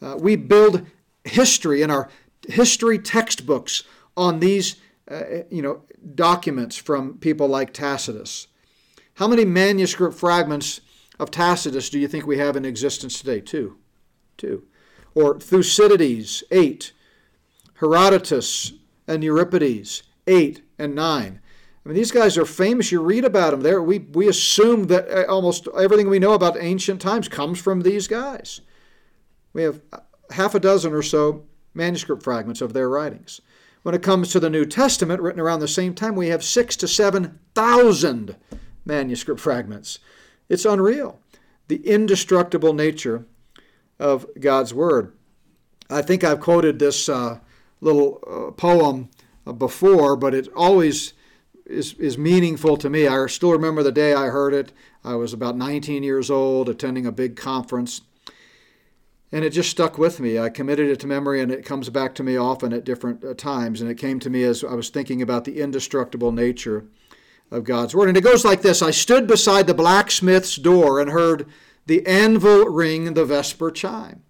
Uh, 0.00 0.16
we 0.18 0.36
build 0.36 0.86
history 1.24 1.82
in 1.82 1.90
our 1.90 2.08
history 2.48 2.98
textbooks 2.98 3.84
on 4.16 4.40
these 4.40 4.76
uh, 5.10 5.42
you 5.50 5.62
know, 5.62 5.82
documents 6.14 6.76
from 6.76 7.18
people 7.18 7.48
like 7.48 7.72
Tacitus. 7.72 8.48
How 9.14 9.28
many 9.28 9.44
manuscript 9.44 10.16
fragments 10.16 10.80
of 11.18 11.30
Tacitus 11.30 11.90
do 11.90 11.98
you 11.98 12.08
think 12.08 12.26
we 12.26 12.38
have 12.38 12.56
in 12.56 12.64
existence 12.64 13.18
today? 13.18 13.40
Two. 13.40 13.78
Two. 14.36 14.64
Or 15.14 15.38
Thucydides, 15.38 16.42
eight. 16.50 16.92
Herodotus 17.82 18.74
and 19.08 19.24
Euripides, 19.24 20.04
eight 20.28 20.62
and 20.78 20.94
nine. 20.94 21.40
I 21.84 21.88
mean, 21.88 21.96
these 21.96 22.12
guys 22.12 22.38
are 22.38 22.44
famous. 22.44 22.92
You 22.92 23.02
read 23.02 23.24
about 23.24 23.50
them. 23.50 23.62
There, 23.62 23.82
we 23.82 23.98
we 23.98 24.28
assume 24.28 24.86
that 24.86 25.08
uh, 25.08 25.24
almost 25.28 25.66
everything 25.76 26.08
we 26.08 26.20
know 26.20 26.32
about 26.32 26.56
ancient 26.60 27.00
times 27.00 27.28
comes 27.28 27.60
from 27.60 27.80
these 27.80 28.06
guys. 28.06 28.60
We 29.52 29.62
have 29.62 29.80
half 30.30 30.54
a 30.54 30.60
dozen 30.60 30.92
or 30.92 31.02
so 31.02 31.44
manuscript 31.74 32.22
fragments 32.22 32.60
of 32.60 32.72
their 32.72 32.88
writings. 32.88 33.40
When 33.82 33.94
it 33.96 34.02
comes 34.02 34.30
to 34.30 34.38
the 34.38 34.50
New 34.50 34.64
Testament, 34.64 35.20
written 35.20 35.40
around 35.40 35.58
the 35.58 35.66
same 35.66 35.92
time, 35.92 36.14
we 36.14 36.28
have 36.28 36.44
six 36.44 36.76
to 36.76 36.88
seven 36.88 37.40
thousand 37.54 38.36
manuscript 38.84 39.40
fragments. 39.40 39.98
It's 40.48 40.64
unreal. 40.64 41.18
The 41.66 41.84
indestructible 41.84 42.74
nature 42.74 43.26
of 43.98 44.26
God's 44.38 44.72
Word. 44.72 45.14
I 45.90 46.02
think 46.02 46.22
I've 46.22 46.40
quoted 46.40 46.78
this 46.78 47.08
uh, 47.08 47.40
little 47.80 48.22
uh, 48.26 48.52
poem 48.52 49.10
uh, 49.46 49.52
before, 49.52 50.16
but 50.16 50.32
it 50.32 50.48
always 50.54 51.12
is, 51.66 51.94
is 51.94 52.18
meaningful 52.18 52.76
to 52.76 52.90
me. 52.90 53.06
I 53.06 53.26
still 53.26 53.52
remember 53.52 53.82
the 53.82 53.92
day 53.92 54.14
I 54.14 54.26
heard 54.26 54.54
it. 54.54 54.72
I 55.04 55.14
was 55.14 55.32
about 55.32 55.56
19 55.56 56.02
years 56.02 56.30
old, 56.30 56.68
attending 56.68 57.06
a 57.06 57.12
big 57.12 57.36
conference, 57.36 58.02
and 59.30 59.44
it 59.44 59.50
just 59.50 59.70
stuck 59.70 59.98
with 59.98 60.20
me. 60.20 60.38
I 60.38 60.50
committed 60.50 60.90
it 60.90 61.00
to 61.00 61.06
memory, 61.06 61.40
and 61.40 61.50
it 61.50 61.64
comes 61.64 61.88
back 61.88 62.14
to 62.16 62.22
me 62.22 62.36
often 62.36 62.72
at 62.72 62.84
different 62.84 63.24
uh, 63.24 63.34
times. 63.34 63.80
And 63.80 63.90
it 63.90 63.96
came 63.96 64.20
to 64.20 64.30
me 64.30 64.44
as 64.44 64.62
I 64.62 64.74
was 64.74 64.90
thinking 64.90 65.22
about 65.22 65.44
the 65.44 65.60
indestructible 65.60 66.32
nature 66.32 66.84
of 67.50 67.64
God's 67.64 67.94
Word. 67.94 68.08
And 68.08 68.16
it 68.16 68.24
goes 68.24 68.44
like 68.44 68.62
this 68.62 68.82
I 68.82 68.90
stood 68.90 69.26
beside 69.26 69.66
the 69.66 69.74
blacksmith's 69.74 70.56
door 70.56 71.00
and 71.00 71.10
heard 71.10 71.46
the 71.86 72.06
anvil 72.06 72.66
ring 72.66 73.14
the 73.14 73.24
vesper 73.24 73.70
chime. 73.70 74.22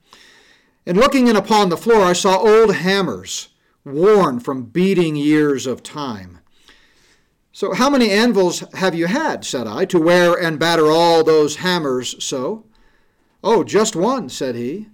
And 0.87 0.97
looking 0.97 1.28
in 1.28 1.37
upon 1.37 1.68
the 1.68 1.76
floor, 1.76 2.03
I 2.03 2.12
saw 2.12 2.39
old 2.39 2.74
hammers, 2.74 3.49
worn 3.85 4.41
from 4.41 4.64
beating 4.64 5.16
years 5.16 5.66
of 5.66 5.83
time. 5.83 6.39
So, 7.55 7.74
how 7.74 7.90
many 7.90 8.11
anvils 8.11 8.61
have 8.74 8.94
you 8.94 9.07
had, 9.07 9.44
said 9.44 9.66
I, 9.66 9.84
to 9.86 10.00
wear 10.00 10.32
and 10.34 10.59
batter 10.59 10.86
all 10.86 11.22
those 11.22 11.57
hammers 11.57 12.22
so? 12.24 12.64
Oh, 13.44 13.62
just 13.62 13.94
one, 13.94 14.30
said 14.30 14.55
he. 14.55 14.88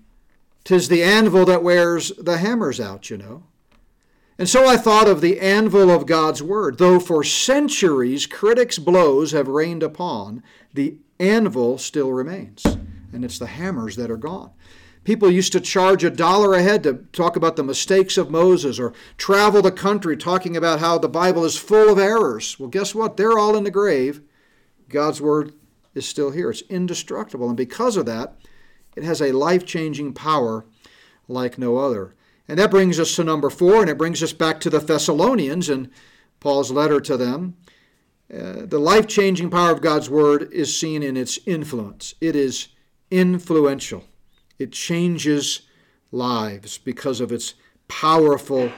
Tis 0.64 0.88
the 0.88 1.02
anvil 1.02 1.44
that 1.44 1.62
wears 1.62 2.10
the 2.18 2.38
hammers 2.38 2.80
out, 2.80 3.10
you 3.10 3.16
know. 3.16 3.44
And 4.38 4.48
so 4.48 4.66
I 4.66 4.76
thought 4.76 5.08
of 5.08 5.20
the 5.20 5.38
anvil 5.40 5.88
of 5.88 6.06
God's 6.06 6.42
Word. 6.42 6.78
Though 6.78 6.98
for 6.98 7.22
centuries 7.22 8.26
critics' 8.26 8.78
blows 8.78 9.30
have 9.30 9.48
rained 9.48 9.84
upon, 9.84 10.42
the 10.74 10.98
anvil 11.20 11.78
still 11.78 12.12
remains. 12.12 12.64
And 13.12 13.24
it's 13.24 13.38
the 13.38 13.46
hammers 13.46 13.96
that 13.96 14.10
are 14.10 14.16
gone. 14.16 14.50
People 15.04 15.30
used 15.30 15.52
to 15.52 15.60
charge 15.60 16.04
a 16.04 16.10
dollar 16.10 16.54
a 16.54 16.62
head 16.62 16.82
to 16.82 17.04
talk 17.12 17.36
about 17.36 17.56
the 17.56 17.62
mistakes 17.62 18.18
of 18.18 18.30
Moses 18.30 18.78
or 18.78 18.92
travel 19.16 19.62
the 19.62 19.72
country 19.72 20.16
talking 20.16 20.56
about 20.56 20.80
how 20.80 20.98
the 20.98 21.08
Bible 21.08 21.44
is 21.44 21.56
full 21.56 21.90
of 21.90 21.98
errors. 21.98 22.58
Well, 22.58 22.68
guess 22.68 22.94
what? 22.94 23.16
They're 23.16 23.38
all 23.38 23.56
in 23.56 23.64
the 23.64 23.70
grave. 23.70 24.22
God's 24.88 25.20
Word 25.20 25.52
is 25.94 26.06
still 26.06 26.30
here. 26.30 26.50
It's 26.50 26.62
indestructible. 26.62 27.48
And 27.48 27.56
because 27.56 27.96
of 27.96 28.06
that, 28.06 28.36
it 28.96 29.04
has 29.04 29.22
a 29.22 29.32
life 29.32 29.64
changing 29.64 30.14
power 30.14 30.64
like 31.28 31.58
no 31.58 31.76
other. 31.76 32.14
And 32.48 32.58
that 32.58 32.70
brings 32.70 32.98
us 32.98 33.14
to 33.16 33.24
number 33.24 33.50
four, 33.50 33.82
and 33.82 33.90
it 33.90 33.98
brings 33.98 34.22
us 34.22 34.32
back 34.32 34.58
to 34.60 34.70
the 34.70 34.78
Thessalonians 34.78 35.68
and 35.68 35.90
Paul's 36.40 36.70
letter 36.70 37.00
to 37.00 37.16
them. 37.16 37.56
Uh, 38.32 38.66
the 38.66 38.78
life 38.78 39.06
changing 39.06 39.50
power 39.50 39.70
of 39.70 39.80
God's 39.80 40.08
Word 40.08 40.50
is 40.52 40.78
seen 40.78 41.02
in 41.02 41.16
its 41.16 41.38
influence, 41.46 42.14
it 42.20 42.34
is 42.36 42.68
influential. 43.10 44.04
It 44.58 44.72
changes 44.72 45.62
lives 46.10 46.78
because 46.78 47.20
of 47.20 47.32
its 47.32 47.54
powerful 47.86 48.72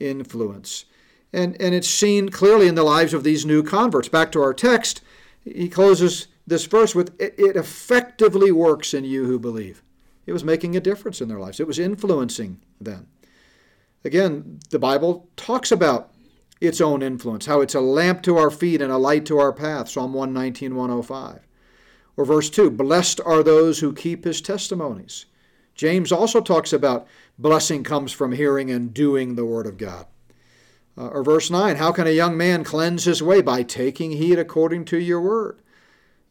influence. 0.00 0.84
And, 1.32 1.60
and 1.60 1.74
it's 1.74 1.88
seen 1.88 2.30
clearly 2.30 2.68
in 2.68 2.74
the 2.74 2.82
lives 2.82 3.12
of 3.12 3.24
these 3.24 3.44
new 3.44 3.62
converts. 3.62 4.08
Back 4.08 4.32
to 4.32 4.42
our 4.42 4.54
text, 4.54 5.02
he 5.44 5.68
closes 5.68 6.28
this 6.46 6.64
verse 6.64 6.94
with 6.94 7.14
it 7.20 7.56
effectively 7.56 8.50
works 8.50 8.94
in 8.94 9.04
you 9.04 9.26
who 9.26 9.38
believe. 9.38 9.82
It 10.26 10.32
was 10.32 10.44
making 10.44 10.76
a 10.76 10.80
difference 10.80 11.20
in 11.20 11.28
their 11.28 11.38
lives, 11.38 11.60
it 11.60 11.66
was 11.66 11.78
influencing 11.78 12.60
them. 12.80 13.08
Again, 14.04 14.60
the 14.70 14.78
Bible 14.78 15.28
talks 15.36 15.72
about 15.72 16.12
its 16.60 16.80
own 16.80 17.02
influence, 17.02 17.46
how 17.46 17.60
it's 17.60 17.74
a 17.74 17.80
lamp 17.80 18.22
to 18.22 18.36
our 18.36 18.50
feet 18.50 18.80
and 18.80 18.92
a 18.92 18.98
light 18.98 19.26
to 19.26 19.38
our 19.38 19.52
path, 19.52 19.88
Psalm 19.88 20.12
119, 20.12 20.74
105. 20.74 21.47
Or 22.18 22.24
verse 22.24 22.50
2 22.50 22.72
Blessed 22.72 23.20
are 23.24 23.44
those 23.44 23.78
who 23.78 23.94
keep 23.94 24.24
his 24.24 24.40
testimonies. 24.40 25.26
James 25.76 26.10
also 26.10 26.40
talks 26.40 26.72
about 26.72 27.06
blessing 27.38 27.84
comes 27.84 28.10
from 28.10 28.32
hearing 28.32 28.72
and 28.72 28.92
doing 28.92 29.36
the 29.36 29.46
word 29.46 29.66
of 29.66 29.78
God. 29.78 30.04
Uh, 30.98 31.06
or 31.06 31.22
verse 31.22 31.48
9 31.48 31.76
How 31.76 31.92
can 31.92 32.08
a 32.08 32.10
young 32.10 32.36
man 32.36 32.64
cleanse 32.64 33.04
his 33.04 33.22
way? 33.22 33.40
By 33.40 33.62
taking 33.62 34.10
heed 34.10 34.36
according 34.36 34.84
to 34.86 34.98
your 34.98 35.20
word. 35.20 35.62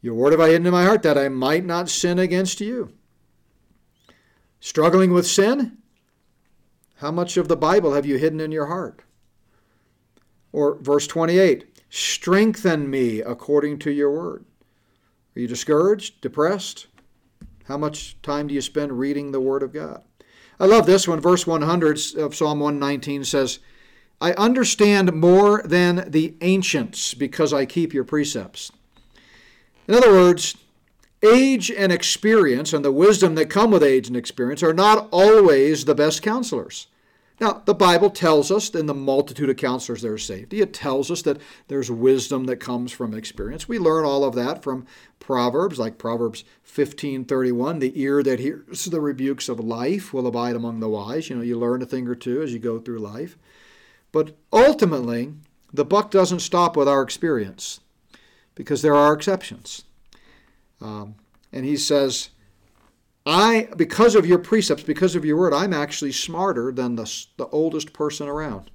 Your 0.02 0.14
word 0.14 0.32
have 0.32 0.42
I 0.42 0.50
hidden 0.50 0.66
in 0.66 0.72
my 0.72 0.84
heart 0.84 1.02
that 1.04 1.16
I 1.16 1.30
might 1.30 1.64
not 1.64 1.88
sin 1.88 2.18
against 2.18 2.60
you. 2.60 2.92
Struggling 4.60 5.14
with 5.14 5.26
sin? 5.26 5.78
How 6.96 7.10
much 7.10 7.38
of 7.38 7.48
the 7.48 7.56
Bible 7.56 7.94
have 7.94 8.04
you 8.04 8.18
hidden 8.18 8.40
in 8.40 8.52
your 8.52 8.66
heart? 8.66 9.00
Or 10.52 10.74
verse 10.74 11.06
28 11.06 11.64
Strengthen 11.88 12.90
me 12.90 13.20
according 13.20 13.78
to 13.78 13.90
your 13.90 14.10
word. 14.10 14.44
Are 15.38 15.42
you 15.42 15.46
discouraged, 15.46 16.20
depressed? 16.20 16.88
How 17.66 17.78
much 17.78 18.20
time 18.22 18.48
do 18.48 18.54
you 18.54 18.60
spend 18.60 18.98
reading 18.98 19.30
the 19.30 19.40
word 19.40 19.62
of 19.62 19.72
God? 19.72 20.02
I 20.58 20.66
love 20.66 20.84
this 20.84 21.06
one. 21.06 21.20
Verse 21.20 21.46
100 21.46 22.16
of 22.16 22.34
Psalm 22.34 22.58
119 22.58 23.22
says, 23.22 23.60
I 24.20 24.32
understand 24.32 25.12
more 25.12 25.62
than 25.64 26.10
the 26.10 26.34
ancients 26.40 27.14
because 27.14 27.52
I 27.52 27.66
keep 27.66 27.94
your 27.94 28.02
precepts. 28.02 28.72
In 29.86 29.94
other 29.94 30.10
words, 30.10 30.56
age 31.22 31.70
and 31.70 31.92
experience 31.92 32.72
and 32.72 32.84
the 32.84 32.90
wisdom 32.90 33.36
that 33.36 33.48
come 33.48 33.70
with 33.70 33.84
age 33.84 34.08
and 34.08 34.16
experience 34.16 34.64
are 34.64 34.74
not 34.74 35.06
always 35.12 35.84
the 35.84 35.94
best 35.94 36.20
counselors. 36.20 36.88
Now, 37.40 37.62
the 37.64 37.74
Bible 37.74 38.10
tells 38.10 38.50
us 38.50 38.70
in 38.70 38.86
the 38.86 38.94
multitude 38.94 39.48
of 39.48 39.56
counselors 39.56 40.02
there 40.02 40.16
is 40.16 40.24
safety. 40.24 40.60
It 40.60 40.72
tells 40.72 41.08
us 41.10 41.22
that 41.22 41.40
there's 41.68 41.90
wisdom 41.90 42.44
that 42.46 42.56
comes 42.56 42.90
from 42.90 43.14
experience. 43.14 43.68
We 43.68 43.78
learn 43.78 44.04
all 44.04 44.24
of 44.24 44.34
that 44.34 44.62
from 44.62 44.86
Proverbs, 45.20 45.78
like 45.78 45.98
Proverbs 45.98 46.42
15:31, 46.64 47.78
the 47.78 48.00
ear 48.00 48.22
that 48.24 48.40
hears 48.40 48.86
the 48.86 49.00
rebukes 49.00 49.48
of 49.48 49.60
life 49.60 50.12
will 50.12 50.26
abide 50.26 50.56
among 50.56 50.80
the 50.80 50.88
wise. 50.88 51.30
You 51.30 51.36
know, 51.36 51.42
you 51.42 51.56
learn 51.56 51.82
a 51.82 51.86
thing 51.86 52.08
or 52.08 52.16
two 52.16 52.42
as 52.42 52.52
you 52.52 52.58
go 52.58 52.80
through 52.80 52.98
life. 52.98 53.38
But 54.10 54.36
ultimately, 54.52 55.34
the 55.72 55.84
buck 55.84 56.10
doesn't 56.10 56.40
stop 56.40 56.76
with 56.76 56.88
our 56.88 57.02
experience 57.02 57.80
because 58.54 58.82
there 58.82 58.94
are 58.94 59.12
exceptions. 59.12 59.84
Um, 60.80 61.14
and 61.52 61.64
he 61.64 61.76
says, 61.76 62.30
I, 63.30 63.68
because 63.76 64.14
of 64.14 64.24
your 64.24 64.38
precepts, 64.38 64.82
because 64.82 65.14
of 65.14 65.22
your 65.22 65.36
word, 65.36 65.52
I'm 65.52 65.74
actually 65.74 66.12
smarter 66.12 66.72
than 66.72 66.96
the, 66.96 67.04
the 67.36 67.46
oldest 67.48 67.92
person 67.92 68.26
around 68.26 68.70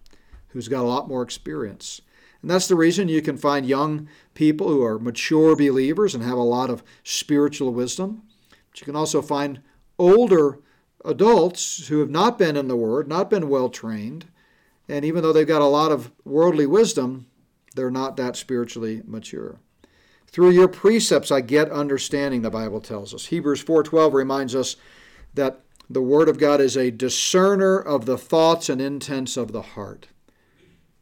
who's 0.49 0.67
got 0.67 0.83
a 0.83 0.87
lot 0.87 1.07
more 1.07 1.23
experience. 1.23 2.01
And 2.39 2.51
that's 2.51 2.67
the 2.67 2.75
reason 2.75 3.09
you 3.09 3.23
can 3.23 3.35
find 3.35 3.65
young 3.65 4.07
people 4.35 4.67
who 4.67 4.83
are 4.83 4.99
mature 4.99 5.55
believers 5.55 6.13
and 6.13 6.23
have 6.23 6.37
a 6.37 6.43
lot 6.43 6.69
of 6.69 6.83
spiritual 7.03 7.73
wisdom. 7.73 8.21
But 8.69 8.79
you 8.79 8.85
can 8.85 8.95
also 8.95 9.23
find 9.23 9.61
older 9.97 10.59
adults 11.03 11.87
who 11.87 11.99
have 11.99 12.11
not 12.11 12.37
been 12.37 12.55
in 12.55 12.67
the 12.67 12.77
Word, 12.77 13.07
not 13.07 13.31
been 13.31 13.49
well 13.49 13.69
trained, 13.69 14.25
and 14.87 15.03
even 15.03 15.23
though 15.23 15.33
they've 15.33 15.47
got 15.47 15.63
a 15.63 15.65
lot 15.65 15.91
of 15.91 16.11
worldly 16.23 16.67
wisdom, 16.67 17.25
they're 17.75 17.89
not 17.89 18.17
that 18.17 18.35
spiritually 18.35 19.01
mature. 19.07 19.57
Through 20.33 20.49
your 20.49 20.67
precepts 20.67 21.31
I 21.31 21.41
get 21.41 21.71
understanding, 21.71 22.41
the 22.41 22.49
Bible 22.49 22.81
tells 22.81 23.13
us. 23.13 23.27
Hebrews 23.27 23.63
4:12 23.63 24.13
reminds 24.13 24.55
us 24.55 24.75
that 25.35 25.61
the 25.87 26.01
word 26.01 26.27
of 26.27 26.39
God 26.39 26.59
is 26.59 26.75
a 26.75 26.89
discerner 26.89 27.77
of 27.77 28.07
the 28.07 28.17
thoughts 28.17 28.67
and 28.67 28.81
intents 28.81 29.37
of 29.37 29.51
the 29.51 29.61
heart. 29.61 30.07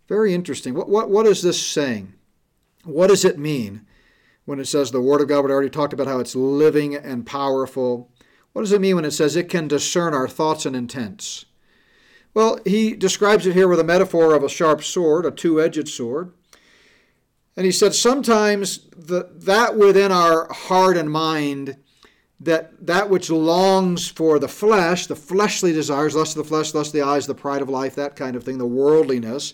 Very 0.10 0.34
interesting. 0.34 0.74
What, 0.74 0.90
what, 0.90 1.10
what 1.10 1.26
is 1.26 1.42
this 1.42 1.66
saying? 1.66 2.14
What 2.84 3.08
does 3.08 3.24
it 3.24 3.40
mean 3.40 3.86
when 4.44 4.60
it 4.60 4.68
says 4.68 4.92
the 4.92 5.02
word 5.02 5.22
of 5.22 5.30
God? 5.30 5.46
We 5.46 5.52
already 5.52 5.70
talked 5.70 5.94
about 5.94 6.08
how 6.08 6.20
it's 6.20 6.36
living 6.36 6.94
and 6.94 7.26
powerful. 7.26 8.12
What 8.52 8.64
does 8.64 8.74
it 8.74 8.82
mean 8.82 8.98
when 8.98 9.06
it 9.06 9.12
says 9.12 9.38
it 9.38 9.48
can 9.48 9.70
discern 9.70 10.14
our 10.14 10.28
thoughts 10.28 10.66
and 10.66 10.76
intents? 10.76 11.46
Well, 12.34 12.60
he 12.66 12.94
describes 12.94 13.48
it 13.48 13.54
here 13.54 13.70
with 13.70 13.80
a 13.80 13.86
metaphor 13.86 14.34
of 14.34 14.44
a 14.44 14.50
sharp 14.50 14.84
sword, 14.84 15.26
a 15.26 15.32
two 15.32 15.62
edged 15.62 15.88
sword. 15.88 16.34
And 17.58 17.66
he 17.66 17.72
said 17.72 17.94
sometimes 17.94 18.88
the, 18.96 19.30
that 19.34 19.76
within 19.76 20.12
our 20.12 20.52
heart 20.52 20.98
and 20.98 21.12
mind, 21.12 21.78
that 22.40 22.88
that 22.88 23.10
which 23.10 23.30
longs 23.30 24.08
for 24.08 24.40
the 24.40 24.48
flesh, 24.48 25.06
the 25.06 25.16
fleshly 25.16 25.72
desires, 25.72 26.16
lust 26.16 26.36
of 26.36 26.44
the 26.44 26.50
flesh, 26.50 26.74
lust 26.74 26.90
of 26.90 26.94
the 26.94 27.06
eyes, 27.06 27.28
the 27.28 27.36
pride 27.36 27.62
of 27.62 27.70
life, 27.70 27.96
that 27.96 28.16
kind 28.16 28.36
of 28.36 28.44
thing, 28.44 28.58
the 28.58 28.66
worldliness, 28.66 29.54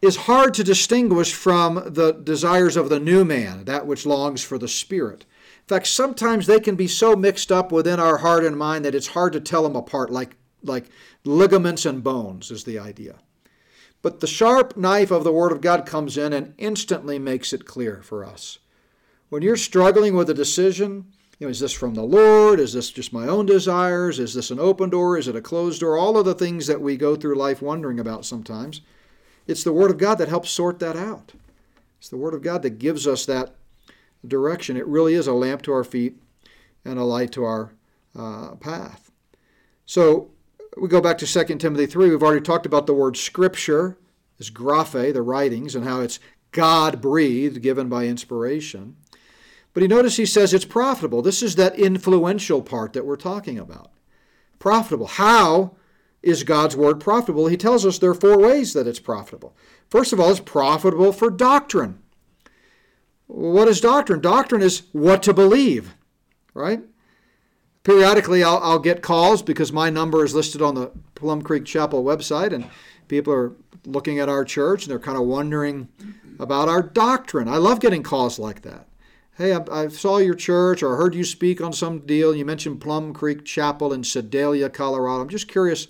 is 0.00 0.16
hard 0.16 0.52
to 0.54 0.64
distinguish 0.64 1.32
from 1.32 1.74
the 1.86 2.12
desires 2.12 2.76
of 2.76 2.88
the 2.88 2.98
new 2.98 3.24
man, 3.24 3.64
that 3.66 3.86
which 3.86 4.04
longs 4.04 4.42
for 4.42 4.58
the 4.58 4.66
spirit. 4.66 5.24
In 5.60 5.68
fact, 5.68 5.86
sometimes 5.86 6.46
they 6.46 6.58
can 6.58 6.74
be 6.74 6.88
so 6.88 7.14
mixed 7.14 7.52
up 7.52 7.70
within 7.70 8.00
our 8.00 8.18
heart 8.18 8.44
and 8.44 8.58
mind 8.58 8.84
that 8.84 8.96
it's 8.96 9.06
hard 9.06 9.32
to 9.34 9.40
tell 9.40 9.62
them 9.62 9.76
apart, 9.76 10.10
like, 10.10 10.36
like 10.64 10.86
ligaments 11.24 11.86
and 11.86 12.02
bones, 12.02 12.50
is 12.50 12.64
the 12.64 12.80
idea. 12.80 13.14
But 14.02 14.20
the 14.20 14.26
sharp 14.26 14.76
knife 14.76 15.12
of 15.12 15.24
the 15.24 15.32
Word 15.32 15.52
of 15.52 15.60
God 15.60 15.86
comes 15.86 16.18
in 16.18 16.32
and 16.32 16.54
instantly 16.58 17.18
makes 17.18 17.52
it 17.52 17.64
clear 17.64 18.02
for 18.02 18.24
us. 18.24 18.58
When 19.28 19.42
you're 19.42 19.56
struggling 19.56 20.14
with 20.14 20.28
a 20.28 20.34
decision, 20.34 21.06
you 21.38 21.46
know, 21.46 21.50
is 21.50 21.60
this 21.60 21.72
from 21.72 21.94
the 21.94 22.02
Lord? 22.02 22.60
Is 22.60 22.72
this 22.72 22.90
just 22.90 23.12
my 23.12 23.26
own 23.26 23.46
desires? 23.46 24.18
Is 24.18 24.34
this 24.34 24.50
an 24.50 24.60
open 24.60 24.90
door? 24.90 25.16
Is 25.16 25.28
it 25.28 25.36
a 25.36 25.40
closed 25.40 25.80
door? 25.80 25.96
All 25.96 26.18
of 26.18 26.24
the 26.24 26.34
things 26.34 26.66
that 26.66 26.80
we 26.80 26.96
go 26.96 27.16
through 27.16 27.36
life 27.36 27.62
wondering 27.62 27.98
about 27.98 28.24
sometimes. 28.24 28.80
It's 29.46 29.64
the 29.64 29.72
Word 29.72 29.90
of 29.90 29.98
God 29.98 30.16
that 30.16 30.28
helps 30.28 30.50
sort 30.50 30.78
that 30.80 30.96
out. 30.96 31.32
It's 31.98 32.08
the 32.08 32.16
Word 32.16 32.34
of 32.34 32.42
God 32.42 32.62
that 32.62 32.78
gives 32.78 33.06
us 33.06 33.24
that 33.26 33.54
direction. 34.26 34.76
It 34.76 34.86
really 34.86 35.14
is 35.14 35.26
a 35.26 35.32
lamp 35.32 35.62
to 35.62 35.72
our 35.72 35.84
feet 35.84 36.20
and 36.84 36.98
a 36.98 37.04
light 37.04 37.32
to 37.32 37.44
our 37.44 37.72
uh, 38.16 38.56
path. 38.56 39.10
So 39.86 40.30
we 40.76 40.88
go 40.88 41.00
back 41.00 41.18
to 41.18 41.26
2 41.26 41.56
Timothy 41.58 41.86
3. 41.86 42.10
We've 42.10 42.22
already 42.22 42.40
talked 42.40 42.66
about 42.66 42.86
the 42.86 42.94
word 42.94 43.16
scripture, 43.16 43.98
is 44.38 44.50
graphe, 44.50 45.12
the 45.12 45.22
writings, 45.22 45.74
and 45.74 45.84
how 45.84 46.00
it's 46.00 46.18
God 46.50 47.00
breathed, 47.00 47.62
given 47.62 47.88
by 47.88 48.06
inspiration. 48.06 48.96
But 49.74 49.82
he 49.82 49.88
notice 49.88 50.16
he 50.16 50.26
says 50.26 50.52
it's 50.52 50.64
profitable. 50.64 51.22
This 51.22 51.42
is 51.42 51.56
that 51.56 51.78
influential 51.78 52.62
part 52.62 52.92
that 52.92 53.06
we're 53.06 53.16
talking 53.16 53.58
about. 53.58 53.90
Profitable. 54.58 55.06
How 55.06 55.76
is 56.22 56.44
God's 56.44 56.76
word 56.76 57.00
profitable? 57.00 57.46
He 57.46 57.56
tells 57.56 57.84
us 57.84 57.98
there 57.98 58.10
are 58.10 58.14
four 58.14 58.38
ways 58.38 58.74
that 58.74 58.86
it's 58.86 59.00
profitable. 59.00 59.56
First 59.88 60.12
of 60.12 60.20
all, 60.20 60.30
it's 60.30 60.40
profitable 60.40 61.12
for 61.12 61.30
doctrine. 61.30 62.00
What 63.26 63.68
is 63.68 63.80
doctrine? 63.80 64.20
Doctrine 64.20 64.62
is 64.62 64.82
what 64.92 65.22
to 65.22 65.32
believe, 65.32 65.94
right? 66.54 66.82
Periodically 67.82 68.42
I'll, 68.42 68.58
I'll, 68.58 68.78
get 68.78 69.02
calls 69.02 69.42
because 69.42 69.72
my 69.72 69.90
number 69.90 70.24
is 70.24 70.34
listed 70.34 70.62
on 70.62 70.74
the 70.74 70.90
Plum 71.14 71.42
Creek 71.42 71.64
Chapel 71.64 72.04
website, 72.04 72.52
and 72.52 72.68
people 73.08 73.32
are 73.32 73.52
looking 73.84 74.18
at 74.18 74.28
our 74.28 74.44
church 74.44 74.84
and 74.84 74.90
they're 74.90 74.98
kind 74.98 75.18
of 75.18 75.24
wondering 75.24 75.88
about 76.38 76.68
our 76.68 76.82
doctrine. 76.82 77.48
I 77.48 77.56
love 77.56 77.80
getting 77.80 78.02
calls 78.02 78.38
like 78.38 78.62
that. 78.62 78.86
Hey, 79.36 79.54
I, 79.54 79.64
I 79.70 79.88
saw 79.88 80.18
your 80.18 80.34
church 80.34 80.82
or 80.82 80.94
I 80.94 80.98
heard 80.98 81.14
you 81.14 81.24
speak 81.24 81.60
on 81.60 81.72
some 81.72 82.00
deal. 82.00 82.34
You 82.34 82.44
mentioned 82.44 82.80
Plum 82.80 83.12
Creek 83.12 83.44
Chapel 83.44 83.92
in 83.92 84.04
Sedalia, 84.04 84.68
Colorado. 84.68 85.22
I'm 85.22 85.28
just 85.28 85.48
curious 85.48 85.88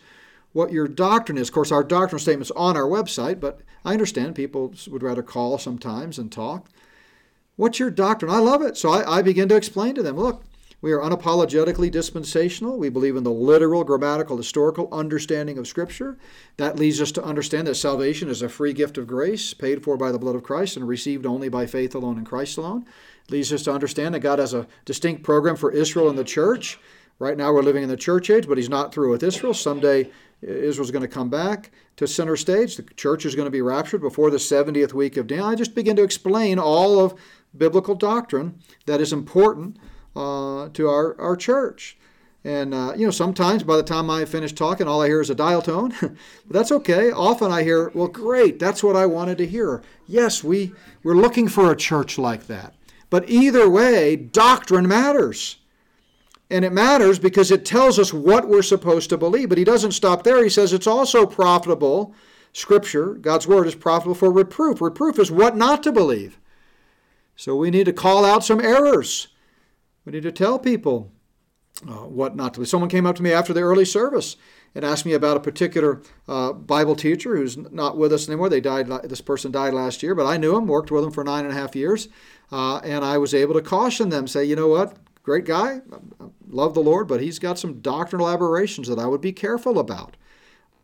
what 0.53 0.73
your 0.73 0.87
doctrine 0.89 1.39
is. 1.39 1.49
Of 1.49 1.55
course, 1.55 1.73
our 1.73 1.85
doctrinal 1.85 2.21
statement's 2.21 2.51
on 2.53 2.77
our 2.77 2.85
website, 2.85 3.41
but 3.41 3.61
I 3.85 3.93
understand 3.93 4.35
people 4.35 4.75
would 4.89 5.03
rather 5.03 5.23
call 5.23 5.59
sometimes 5.59 6.19
and 6.19 6.31
talk. 6.31 6.69
What's 7.57 7.79
your 7.79 7.91
doctrine? 7.91 8.33
I 8.33 8.39
love 8.39 8.63
it. 8.63 8.77
So 8.77 8.91
I, 8.91 9.19
I 9.19 9.23
begin 9.23 9.49
to 9.49 9.57
explain 9.57 9.95
to 9.97 10.03
them 10.03 10.17
look, 10.17 10.45
we 10.83 10.91
are 10.91 10.99
unapologetically 10.99 11.93
dispensational. 11.93 12.77
We 12.77 12.89
believe 12.89 13.15
in 13.15 13.23
the 13.23 13.31
literal, 13.31 13.85
grammatical, 13.85 14.37
historical 14.37 14.89
understanding 14.91 15.57
of 15.57 15.69
Scripture. 15.69 16.19
That 16.57 16.77
leads 16.77 17.01
us 17.01 17.13
to 17.13 17.23
understand 17.23 17.69
that 17.69 17.77
salvation 17.77 18.29
is 18.29 18.43
a 18.43 18.49
free 18.49 18.73
gift 18.73 18.99
of 18.99 19.07
grace, 19.07 19.55
paid 19.55 19.85
for 19.85 19.97
by 19.97 20.11
the 20.11 20.19
blood 20.19 20.35
of 20.35 20.43
Christ 20.43 20.77
and 20.77 20.89
received 20.89 21.25
only 21.25 21.49
by 21.49 21.67
faith 21.67 21.95
alone 21.95 22.19
in 22.19 22.25
Christ 22.25 22.59
alone. 22.59 22.85
It 23.25 23.31
leads 23.31 23.53
us 23.53 23.63
to 23.63 23.73
understand 23.73 24.15
that 24.15 24.21
God 24.21 24.41
has 24.41 24.55
a 24.55 24.67
distinct 24.85 25.23
program 25.23 25.55
for 25.55 25.71
Israel 25.71 26.09
and 26.09 26.19
the 26.19 26.25
church. 26.25 26.81
Right 27.21 27.37
now 27.37 27.53
we're 27.53 27.63
living 27.63 27.85
in 27.85 27.89
the 27.89 27.97
church 27.97 28.29
age, 28.29 28.49
but 28.49 28.59
He's 28.59 28.69
not 28.69 28.93
through 28.93 29.13
with 29.13 29.23
Israel. 29.23 29.55
Someday 29.55 30.07
uh, 30.07 30.09
Israel's 30.51 30.91
going 30.91 31.03
to 31.03 31.09
come 31.09 31.31
back 31.31 31.71
to 31.95 32.09
center 32.09 32.37
stage. 32.37 32.77
The 32.77 32.83
church 32.83 33.25
is 33.25 33.37
going 33.37 33.47
to 33.47 33.53
be 33.53 33.63
raptured 33.63 34.01
before 34.01 34.33
the 34.33 34.39
70th 34.39 34.95
week 34.95 35.17
of 35.17 35.29
Daniel. 35.29 35.47
I 35.47 35.55
just 35.55 35.77
begin 35.77 35.95
to 35.95 36.03
explain 36.03 36.59
all 36.59 36.99
of 36.99 37.15
biblical 37.57 37.95
doctrine 37.95 38.59
that 38.87 39.01
is 39.01 39.13
important 39.13 39.77
uh, 40.15 40.69
to 40.71 40.89
our, 40.89 41.21
our 41.21 41.37
church. 41.37 41.97
And, 42.45 42.75
uh, 42.75 42.95
you 42.97 43.05
know, 43.05 43.13
sometimes 43.13 43.63
by 43.63 43.77
the 43.77 43.83
time 43.85 44.11
I 44.11 44.25
finish 44.25 44.53
talking, 44.53 44.89
all 44.89 45.03
I 45.03 45.07
hear 45.07 45.21
is 45.21 45.31
a 45.31 45.35
dial 45.35 45.63
tone. 45.63 45.95
but 46.01 46.17
that's 46.51 46.73
okay. 46.73 47.13
Often 47.13 47.53
I 47.53 47.63
hear, 47.63 47.91
well, 47.95 48.09
great, 48.09 48.59
that's 48.59 48.83
what 48.83 48.97
I 48.97 49.07
wanted 49.07 49.39
to 49.39 49.47
hear. 49.47 49.83
Yes, 50.07 50.43
we, 50.43 50.73
we're 51.05 51.15
looking 51.15 51.47
for 51.47 51.71
a 51.71 51.77
church 51.77 52.19
like 52.19 52.49
that. 52.49 52.75
But 53.11 53.29
either 53.29 53.69
way, 53.71 54.17
doctrine 54.17 54.89
matters. 54.89 55.59
And 56.51 56.65
it 56.65 56.73
matters 56.73 57.19
because 57.19 57.51
it 57.51 57.65
tells 57.65 57.99
us 57.99 58.13
what 58.13 58.49
we're 58.49 58.63
supposed 58.63 59.09
to 59.11 59.17
believe. 59.17 59.49
But 59.49 59.59
he 59.59 59.65
doesn't 59.65 59.93
stop 59.93 60.25
there. 60.25 60.43
He 60.43 60.51
says 60.51 60.73
it's 60.73 60.87
also 60.87 61.27
profitable. 61.27 62.15
Scripture, 62.53 63.15
God's 63.15 63.47
word, 63.47 63.67
is 63.67 63.75
profitable 63.75 64.15
for 64.15 64.31
reproof. 64.31 64.81
Reproof 64.81 65.19
is 65.19 65.31
what 65.31 65.57
not 65.57 65.83
to 65.85 65.93
believe. 65.93 66.39
So 67.37 67.57
we 67.57 67.71
need 67.71 67.85
to 67.87 67.93
call 67.93 68.25
out 68.25 68.45
some 68.45 68.61
errors. 68.61 69.29
We 70.05 70.13
need 70.13 70.23
to 70.25 70.33
tell 70.33 70.59
people 70.59 71.13
uh, 71.89 72.07
what 72.07 72.37
not 72.37 72.55
to 72.55 72.59
believe. 72.59 72.69
Someone 72.69 72.91
came 72.91 73.07
up 73.07 73.17
to 73.17 73.23
me 73.23 73.33
after 73.33 73.53
the 73.53 73.61
early 73.61 73.85
service 73.85 74.37
and 74.75 74.85
asked 74.85 75.05
me 75.05 75.13
about 75.13 75.37
a 75.37 75.41
particular 75.41 76.03
uh, 76.29 76.53
Bible 76.53 76.97
teacher 76.97 77.37
who's 77.37 77.57
not 77.57 77.97
with 77.97 78.13
us 78.13 78.29
anymore. 78.29 78.49
They 78.49 78.61
died. 78.61 78.89
This 79.05 79.21
person 79.21 79.53
died 79.53 79.75
last 79.75 80.03
year, 80.03 80.15
but 80.15 80.27
I 80.27 80.37
knew 80.37 80.57
him, 80.57 80.67
worked 80.67 80.91
with 80.91 81.05
him 81.05 81.11
for 81.11 81.25
nine 81.25 81.45
and 81.45 81.53
a 81.53 81.61
half 81.61 81.77
years, 81.77 82.09
uh, 82.51 82.79
and 82.79 83.05
I 83.05 83.19
was 83.19 83.35
able 83.35 83.55
to 83.55 83.63
caution 83.63 84.09
them, 84.09 84.27
say, 84.27 84.45
you 84.45 84.57
know 84.57 84.69
what, 84.69 84.97
great 85.23 85.45
guy, 85.45 85.81
love 86.49 86.75
the 86.75 86.81
Lord, 86.81 87.07
but 87.09 87.21
he's 87.21 87.39
got 87.39 87.59
some 87.59 87.81
doctrinal 87.81 88.29
aberrations 88.29 88.89
that 88.89 88.99
I 88.99 89.07
would 89.07 89.21
be 89.21 89.33
careful 89.33 89.79
about. 89.79 90.17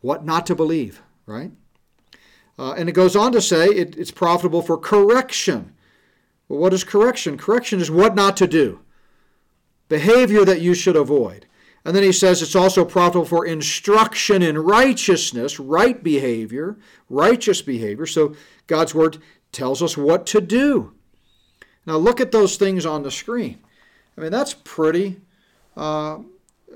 What 0.00 0.24
not 0.24 0.46
to 0.46 0.54
believe, 0.54 1.02
right? 1.26 1.50
Uh, 2.58 2.72
and 2.72 2.88
it 2.88 2.92
goes 2.92 3.16
on 3.16 3.32
to 3.32 3.40
say 3.40 3.66
it, 3.66 3.96
it's 3.96 4.10
profitable 4.10 4.62
for 4.62 4.76
correction. 4.76 5.74
Well, 6.48 6.58
what 6.58 6.72
is 6.72 6.84
correction? 6.84 7.36
Correction 7.36 7.80
is 7.80 7.90
what 7.90 8.14
not 8.14 8.36
to 8.38 8.46
do, 8.46 8.80
behavior 9.88 10.44
that 10.44 10.60
you 10.60 10.74
should 10.74 10.96
avoid. 10.96 11.46
And 11.84 11.96
then 11.96 12.02
he 12.02 12.12
says 12.12 12.42
it's 12.42 12.56
also 12.56 12.84
profitable 12.84 13.24
for 13.24 13.46
instruction 13.46 14.42
in 14.42 14.58
righteousness, 14.58 15.58
right 15.58 16.02
behavior, 16.02 16.76
righteous 17.08 17.62
behavior. 17.62 18.06
So 18.06 18.34
God's 18.66 18.94
word 18.94 19.18
tells 19.52 19.82
us 19.82 19.96
what 19.96 20.26
to 20.26 20.40
do. 20.40 20.92
Now 21.86 21.96
look 21.96 22.20
at 22.20 22.32
those 22.32 22.56
things 22.56 22.84
on 22.84 23.02
the 23.02 23.10
screen. 23.10 23.60
I 24.16 24.20
mean, 24.20 24.32
that's 24.32 24.52
pretty 24.52 25.20
uh, 25.76 26.18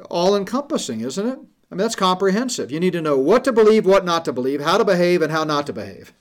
all 0.08 0.36
encompassing, 0.36 1.00
isn't 1.00 1.26
it? 1.26 1.38
I 1.38 1.74
mean, 1.74 1.78
that's 1.78 1.96
comprehensive. 1.96 2.70
You 2.70 2.80
need 2.80 2.92
to 2.92 3.02
know 3.02 3.18
what 3.18 3.44
to 3.44 3.52
believe, 3.52 3.84
what 3.84 4.04
not 4.04 4.24
to 4.26 4.32
believe, 4.32 4.60
how 4.60 4.78
to 4.78 4.84
behave, 4.84 5.22
and 5.22 5.32
how 5.32 5.44
not 5.44 5.66
to 5.66 5.72
behave. 5.72 6.12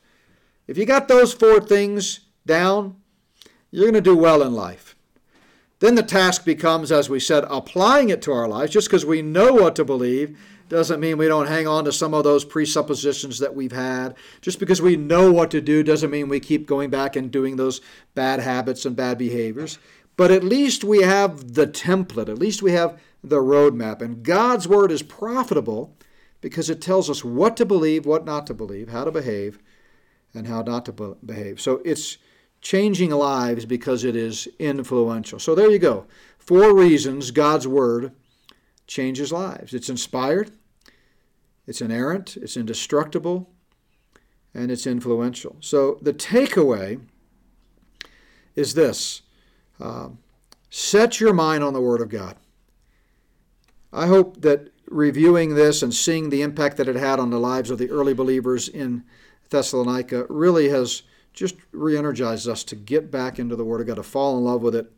If 0.67 0.77
you 0.77 0.85
got 0.85 1.07
those 1.07 1.33
four 1.33 1.59
things 1.59 2.21
down, 2.45 2.95
you're 3.69 3.85
going 3.85 3.93
to 3.93 4.01
do 4.01 4.15
well 4.15 4.41
in 4.41 4.53
life. 4.53 4.90
Then 5.81 5.95
the 5.95 6.03
task 6.03 6.45
becomes, 6.45 6.91
as 6.91 7.09
we 7.09 7.19
said, 7.19 7.43
applying 7.49 8.09
it 8.09 8.21
to 8.21 8.31
our 8.31 8.47
lives. 8.47 8.71
Just 8.71 8.87
because 8.87 9.03
we 9.03 9.23
know 9.23 9.51
what 9.51 9.75
to 9.75 9.83
believe 9.83 10.37
doesn't 10.69 10.99
mean 10.99 11.17
we 11.17 11.27
don't 11.27 11.47
hang 11.47 11.67
on 11.67 11.85
to 11.85 11.91
some 11.91 12.13
of 12.13 12.23
those 12.23 12.45
presuppositions 12.45 13.39
that 13.39 13.55
we've 13.55 13.71
had. 13.71 14.15
Just 14.41 14.59
because 14.59 14.79
we 14.79 14.95
know 14.95 15.31
what 15.31 15.49
to 15.51 15.59
do 15.59 15.81
doesn't 15.81 16.11
mean 16.11 16.29
we 16.29 16.39
keep 16.39 16.67
going 16.67 16.91
back 16.91 17.15
and 17.15 17.31
doing 17.31 17.55
those 17.55 17.81
bad 18.13 18.39
habits 18.39 18.85
and 18.85 18.95
bad 18.95 19.17
behaviors. 19.17 19.79
But 20.17 20.29
at 20.29 20.43
least 20.43 20.83
we 20.83 21.01
have 21.01 21.55
the 21.55 21.65
template, 21.65 22.29
at 22.29 22.37
least 22.37 22.61
we 22.61 22.73
have 22.73 23.01
the 23.23 23.41
roadmap. 23.41 24.03
And 24.03 24.21
God's 24.21 24.67
Word 24.67 24.91
is 24.91 25.01
profitable 25.01 25.97
because 26.41 26.69
it 26.69 26.79
tells 26.79 27.09
us 27.09 27.25
what 27.25 27.57
to 27.57 27.65
believe, 27.65 28.05
what 28.05 28.23
not 28.23 28.45
to 28.47 28.53
believe, 28.53 28.89
how 28.89 29.03
to 29.03 29.11
behave, 29.11 29.57
and 30.31 30.45
how 30.45 30.61
not 30.61 30.85
to 30.85 31.17
behave. 31.25 31.59
So 31.59 31.81
it's 31.83 32.19
changing 32.61 33.11
lives 33.11 33.65
because 33.65 34.03
it 34.03 34.15
is 34.15 34.47
influential. 34.59 35.39
So 35.39 35.55
there 35.55 35.69
you 35.69 35.79
go. 35.79 36.05
Four 36.37 36.75
reasons 36.75 37.31
God's 37.31 37.67
Word 37.67 38.13
changes 38.87 39.31
lives 39.31 39.73
it's 39.73 39.89
inspired, 39.89 40.51
it's 41.65 41.81
inerrant, 41.81 42.35
it's 42.37 42.57
indestructible, 42.57 43.49
and 44.53 44.69
it's 44.69 44.85
influential. 44.85 45.55
So 45.61 45.97
the 46.01 46.13
takeaway 46.13 46.99
is 48.55 48.73
this 48.73 49.21
uh, 49.79 50.09
set 50.69 51.19
your 51.19 51.33
mind 51.33 51.63
on 51.63 51.73
the 51.73 51.81
Word 51.81 52.01
of 52.01 52.09
God. 52.09 52.35
I 53.93 54.07
hope 54.07 54.41
that 54.41 54.71
reviewing 54.87 55.55
this 55.55 55.81
and 55.81 55.93
seeing 55.93 56.29
the 56.29 56.41
impact 56.41 56.77
that 56.77 56.87
it 56.87 56.95
had 56.95 57.19
on 57.19 57.29
the 57.29 57.39
lives 57.39 57.69
of 57.69 57.77
the 57.77 57.89
early 57.89 58.13
believers 58.13 58.67
in 58.67 59.03
Thessalonica 59.49 60.25
really 60.29 60.69
has 60.69 61.03
just 61.33 61.55
re 61.71 61.97
energized 61.97 62.47
us 62.47 62.63
to 62.65 62.75
get 62.75 63.11
back 63.11 63.39
into 63.39 63.55
the 63.55 63.65
Word 63.65 63.81
of 63.81 63.87
God, 63.87 63.95
to 63.95 64.03
fall 64.03 64.37
in 64.37 64.43
love 64.43 64.61
with 64.61 64.75
it 64.75 64.91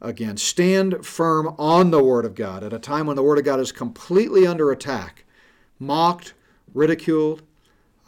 again. 0.00 0.36
Stand 0.36 1.04
firm 1.04 1.54
on 1.58 1.90
the 1.90 2.02
Word 2.02 2.24
of 2.24 2.34
God 2.34 2.62
at 2.62 2.72
a 2.72 2.78
time 2.78 3.06
when 3.06 3.16
the 3.16 3.22
Word 3.22 3.38
of 3.38 3.44
God 3.44 3.60
is 3.60 3.72
completely 3.72 4.46
under 4.46 4.70
attack, 4.70 5.24
mocked, 5.78 6.34
ridiculed. 6.74 7.42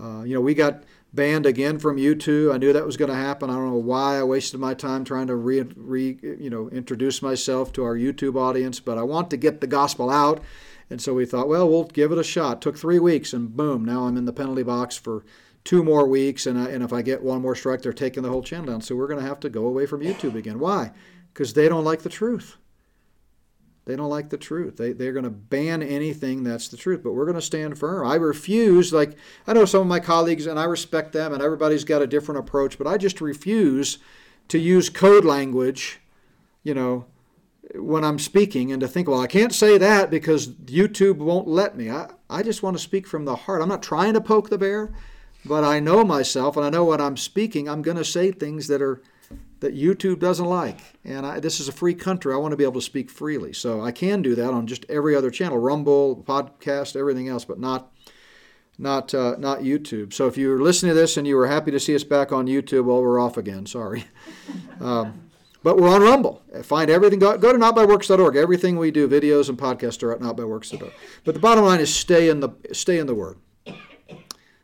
Uh, 0.00 0.22
you 0.22 0.34
know, 0.34 0.40
we 0.40 0.54
got 0.54 0.82
banned 1.12 1.46
again 1.46 1.78
from 1.78 1.96
YouTube. 1.96 2.52
I 2.52 2.58
knew 2.58 2.72
that 2.72 2.86
was 2.86 2.96
going 2.96 3.10
to 3.10 3.16
happen. 3.16 3.50
I 3.50 3.54
don't 3.54 3.70
know 3.70 3.76
why 3.76 4.18
I 4.18 4.22
wasted 4.22 4.60
my 4.60 4.74
time 4.74 5.04
trying 5.04 5.26
to 5.26 5.36
re, 5.36 5.62
re, 5.76 6.18
you 6.22 6.50
know 6.50 6.70
introduce 6.70 7.22
myself 7.22 7.72
to 7.74 7.84
our 7.84 7.96
YouTube 7.96 8.36
audience, 8.36 8.80
but 8.80 8.98
I 8.98 9.02
want 9.02 9.30
to 9.30 9.36
get 9.36 9.60
the 9.60 9.66
gospel 9.66 10.10
out. 10.10 10.42
And 10.90 11.00
so 11.00 11.14
we 11.14 11.24
thought, 11.24 11.48
well, 11.48 11.68
we'll 11.68 11.84
give 11.84 12.12
it 12.12 12.18
a 12.18 12.24
shot. 12.24 12.60
Took 12.60 12.76
three 12.76 12.98
weeks, 12.98 13.32
and 13.32 13.56
boom, 13.56 13.84
now 13.84 14.04
I'm 14.04 14.16
in 14.16 14.26
the 14.26 14.32
penalty 14.32 14.62
box 14.62 14.96
for 14.96 15.24
two 15.64 15.82
more 15.84 16.06
weeks. 16.06 16.46
And, 16.46 16.58
I, 16.58 16.68
and 16.70 16.82
if 16.82 16.92
I 16.92 17.02
get 17.02 17.22
one 17.22 17.42
more 17.42 17.54
strike, 17.54 17.82
they're 17.82 17.92
taking 17.92 18.22
the 18.22 18.30
whole 18.30 18.42
channel 18.42 18.66
down. 18.66 18.80
So 18.80 18.96
we're 18.96 19.08
going 19.08 19.20
to 19.20 19.26
have 19.26 19.40
to 19.40 19.50
go 19.50 19.66
away 19.66 19.86
from 19.86 20.00
YouTube 20.00 20.34
again. 20.34 20.58
Why? 20.58 20.92
Because 21.32 21.54
they 21.54 21.68
don't 21.68 21.84
like 21.84 22.02
the 22.02 22.08
truth. 22.08 22.56
They 23.84 23.96
don't 23.96 24.10
like 24.10 24.30
the 24.30 24.38
truth. 24.38 24.76
They, 24.76 24.92
they're 24.92 25.12
going 25.12 25.24
to 25.24 25.30
ban 25.30 25.82
anything 25.82 26.44
that's 26.44 26.68
the 26.68 26.76
truth, 26.76 27.02
but 27.02 27.14
we're 27.14 27.24
going 27.24 27.34
to 27.34 27.42
stand 27.42 27.76
firm. 27.76 28.06
I 28.06 28.14
refuse, 28.14 28.92
like, 28.92 29.16
I 29.44 29.54
know 29.54 29.64
some 29.64 29.80
of 29.80 29.88
my 29.88 29.98
colleagues, 29.98 30.46
and 30.46 30.56
I 30.58 30.64
respect 30.64 31.12
them, 31.12 31.32
and 31.32 31.42
everybody's 31.42 31.82
got 31.82 32.00
a 32.00 32.06
different 32.06 32.38
approach, 32.38 32.78
but 32.78 32.86
I 32.86 32.96
just 32.96 33.20
refuse 33.20 33.98
to 34.48 34.58
use 34.58 34.88
code 34.88 35.24
language, 35.24 35.98
you 36.62 36.74
know, 36.74 37.06
when 37.74 38.04
I'm 38.04 38.20
speaking 38.20 38.70
and 38.70 38.80
to 38.80 38.88
think, 38.88 39.08
well, 39.08 39.20
I 39.20 39.26
can't 39.26 39.52
say 39.52 39.78
that 39.78 40.10
because 40.10 40.48
YouTube 40.48 41.16
won't 41.16 41.48
let 41.48 41.76
me. 41.76 41.90
I, 41.90 42.10
I 42.30 42.44
just 42.44 42.62
want 42.62 42.76
to 42.76 42.82
speak 42.82 43.06
from 43.06 43.24
the 43.24 43.34
heart. 43.34 43.62
I'm 43.62 43.68
not 43.68 43.82
trying 43.82 44.14
to 44.14 44.20
poke 44.20 44.48
the 44.48 44.58
bear, 44.58 44.94
but 45.44 45.64
I 45.64 45.80
know 45.80 46.04
myself 46.04 46.56
and 46.56 46.64
I 46.64 46.70
know 46.70 46.84
what 46.84 47.00
I'm 47.00 47.16
speaking, 47.16 47.68
I'm 47.68 47.82
going 47.82 47.96
to 47.96 48.04
say 48.04 48.30
things 48.30 48.68
that 48.68 48.80
are 48.82 49.02
that 49.60 49.76
YouTube 49.76 50.18
doesn't 50.18 50.44
like. 50.44 50.80
And 51.04 51.24
I, 51.24 51.40
this 51.40 51.60
is 51.60 51.68
a 51.68 51.72
free 51.72 51.94
country. 51.94 52.34
I 52.34 52.36
want 52.36 52.50
to 52.50 52.56
be 52.56 52.64
able 52.64 52.74
to 52.74 52.82
speak 52.82 53.08
freely. 53.08 53.52
So 53.52 53.80
I 53.80 53.92
can 53.92 54.20
do 54.20 54.34
that 54.34 54.50
on 54.50 54.66
just 54.66 54.84
every 54.88 55.14
other 55.14 55.30
channel, 55.30 55.56
Rumble, 55.56 56.24
podcast, 56.26 56.96
everything 56.96 57.28
else, 57.28 57.44
but 57.44 57.60
not 57.60 57.92
not 58.78 59.14
uh, 59.14 59.36
not 59.38 59.60
YouTube. 59.60 60.12
So 60.12 60.26
if 60.26 60.36
you're 60.36 60.60
listening 60.60 60.90
to 60.90 61.00
this 61.00 61.16
and 61.16 61.26
you 61.26 61.36
were 61.36 61.46
happy 61.46 61.70
to 61.70 61.80
see 61.80 61.94
us 61.94 62.04
back 62.04 62.32
on 62.32 62.46
YouTube, 62.46 62.84
well, 62.84 63.00
we're 63.00 63.20
off 63.20 63.36
again. 63.36 63.66
Sorry. 63.66 64.04
Um, 64.80 65.30
but 65.62 65.76
we're 65.76 65.88
on 65.88 66.02
Rumble. 66.02 66.42
Find 66.64 66.90
everything. 66.90 67.20
Go, 67.20 67.38
go 67.38 67.52
to 67.52 67.58
notbyworks.org. 67.58 68.34
Everything 68.34 68.78
we 68.78 68.90
do, 68.90 69.06
videos 69.06 69.48
and 69.48 69.56
podcasts, 69.56 70.02
are 70.02 70.10
at 70.10 70.18
notbyworks.org. 70.18 70.92
But 71.22 71.34
the 71.34 71.40
bottom 71.40 71.64
line 71.64 71.78
is 71.78 71.94
stay 71.94 72.28
in 72.28 72.40
the 72.40 72.48
stay 72.72 72.98
in 72.98 73.06
the 73.06 73.14
Word 73.14 73.36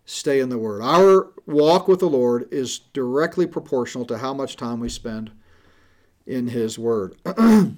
stay 0.09 0.41
in 0.41 0.49
the 0.49 0.59
Word. 0.59 0.81
Our 0.83 1.33
walk 1.47 1.87
with 1.87 2.01
the 2.01 2.09
Lord 2.09 2.49
is 2.51 2.79
directly 2.79 3.47
proportional 3.47 4.07
to 4.07 4.19
how 4.19 4.33
much 4.33 4.57
time 4.57 4.81
we 4.81 4.89
spend 4.89 5.31
in 6.27 6.49
His 6.49 6.79
Word. 6.79 7.15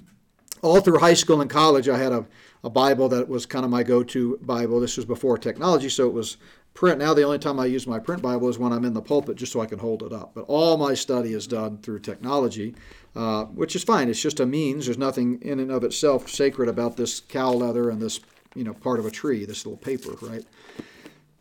All 0.61 0.79
through 0.79 0.99
high 0.99 1.13
school 1.13 1.41
and 1.41 1.49
college, 1.49 1.89
I 1.89 1.97
had 1.97 2.13
a, 2.13 2.25
a 2.63 2.69
Bible 2.69 3.09
that 3.09 3.27
was 3.27 3.45
kind 3.45 3.65
of 3.65 3.71
my 3.71 3.83
go 3.83 4.01
to 4.03 4.39
Bible. 4.43 4.79
This 4.79 4.95
was 4.95 5.05
before 5.05 5.37
technology, 5.37 5.89
so 5.89 6.07
it 6.07 6.13
was 6.13 6.37
print. 6.73 6.99
Now, 6.99 7.13
the 7.13 7.23
only 7.23 7.39
time 7.39 7.59
I 7.59 7.65
use 7.65 7.85
my 7.85 7.99
print 7.99 8.21
Bible 8.21 8.47
is 8.47 8.57
when 8.57 8.71
I'm 8.71 8.85
in 8.85 8.93
the 8.93 9.01
pulpit 9.01 9.35
just 9.35 9.51
so 9.51 9.59
I 9.59 9.65
can 9.65 9.79
hold 9.79 10.01
it 10.01 10.13
up. 10.13 10.31
But 10.33 10.45
all 10.47 10.77
my 10.77 10.93
study 10.93 11.33
is 11.33 11.47
done 11.47 11.79
through 11.79 11.99
technology, 11.99 12.75
uh, 13.13 13.45
which 13.45 13.75
is 13.75 13.83
fine. 13.83 14.07
It's 14.07 14.21
just 14.21 14.39
a 14.39 14.45
means. 14.45 14.85
There's 14.85 14.97
nothing 14.97 15.41
in 15.41 15.59
and 15.59 15.71
of 15.71 15.83
itself 15.83 16.29
sacred 16.29 16.69
about 16.69 16.95
this 16.95 17.19
cow 17.19 17.51
leather 17.51 17.89
and 17.89 18.01
this 18.01 18.21
you 18.55 18.63
know 18.63 18.73
part 18.73 18.99
of 18.99 19.05
a 19.05 19.11
tree, 19.11 19.43
this 19.43 19.65
little 19.65 19.77
paper, 19.77 20.15
right? 20.21 20.45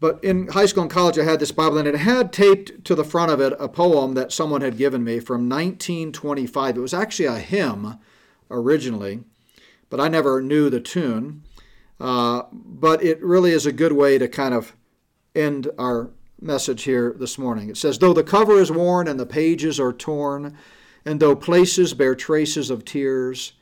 But 0.01 0.25
in 0.25 0.49
high 0.49 0.65
school 0.65 0.85
and 0.85 0.91
college, 0.91 1.19
I 1.19 1.25
had 1.25 1.41
this 1.41 1.53
Bible, 1.53 1.77
and 1.77 1.87
it 1.87 1.97
had 1.97 2.33
taped 2.33 2.85
to 2.87 2.95
the 2.95 3.05
front 3.05 3.31
of 3.31 3.41
it 3.41 3.53
a 3.61 3.69
poem 3.69 4.15
that 4.15 4.33
someone 4.33 4.63
had 4.63 4.79
given 4.79 5.05
me 5.05 5.21
from 5.21 5.47
1925. 5.49 6.77
It 6.77 6.81
was 6.81 6.95
actually 6.95 7.27
a 7.27 7.39
hymn 7.39 7.99
originally, 8.51 9.21
but 9.91 10.01
I 10.01 10.09
never 10.09 10.41
knew 10.41 10.71
the 10.71 10.81
tune. 10.81 11.43
Uh, 12.01 12.45
but 12.51 13.05
it 13.05 13.23
really 13.23 13.51
is 13.51 13.67
a 13.67 13.73
good 13.73 13.93
way 13.93 14.17
to 14.17 14.27
kind 14.27 14.55
of 14.55 14.75
end 15.35 15.69
our 15.79 16.11
message 16.41 16.85
here 16.85 17.15
this 17.19 17.37
morning. 17.37 17.69
It 17.69 17.77
says, 17.77 17.99
Though 17.99 18.15
the 18.15 18.25
cover 18.25 18.59
is 18.59 18.73
worn 18.73 19.07
and 19.07 19.21
the 19.21 19.27
pages 19.27 19.79
are 19.79 19.93
torn, 19.93 20.57
and 21.05 21.21
though 21.21 21.37
places 21.37 21.93
bear 21.93 22.15
traces 22.15 22.71
of 22.71 22.87
tears, 22.87 23.53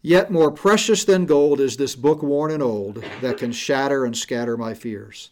yet 0.00 0.30
more 0.30 0.50
precious 0.50 1.04
than 1.04 1.26
gold 1.26 1.60
is 1.60 1.76
this 1.76 1.94
book 1.94 2.22
worn 2.22 2.50
and 2.50 2.62
old 2.62 3.04
that 3.20 3.36
can 3.36 3.52
shatter 3.52 4.06
and 4.06 4.16
scatter 4.16 4.56
my 4.56 4.72
fears. 4.72 5.30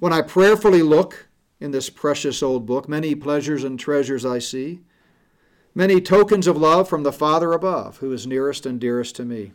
When 0.00 0.14
I 0.14 0.22
prayerfully 0.22 0.82
look 0.82 1.28
in 1.60 1.72
this 1.72 1.90
precious 1.90 2.42
old 2.42 2.64
book, 2.64 2.88
many 2.88 3.14
pleasures 3.14 3.64
and 3.64 3.78
treasures 3.78 4.24
I 4.24 4.38
see, 4.38 4.80
many 5.74 6.00
tokens 6.00 6.46
of 6.46 6.56
love 6.56 6.88
from 6.88 7.02
the 7.02 7.12
Father 7.12 7.52
above, 7.52 7.98
who 7.98 8.10
is 8.10 8.26
nearest 8.26 8.64
and 8.64 8.80
dearest 8.80 9.14
to 9.16 9.26
me. 9.26 9.52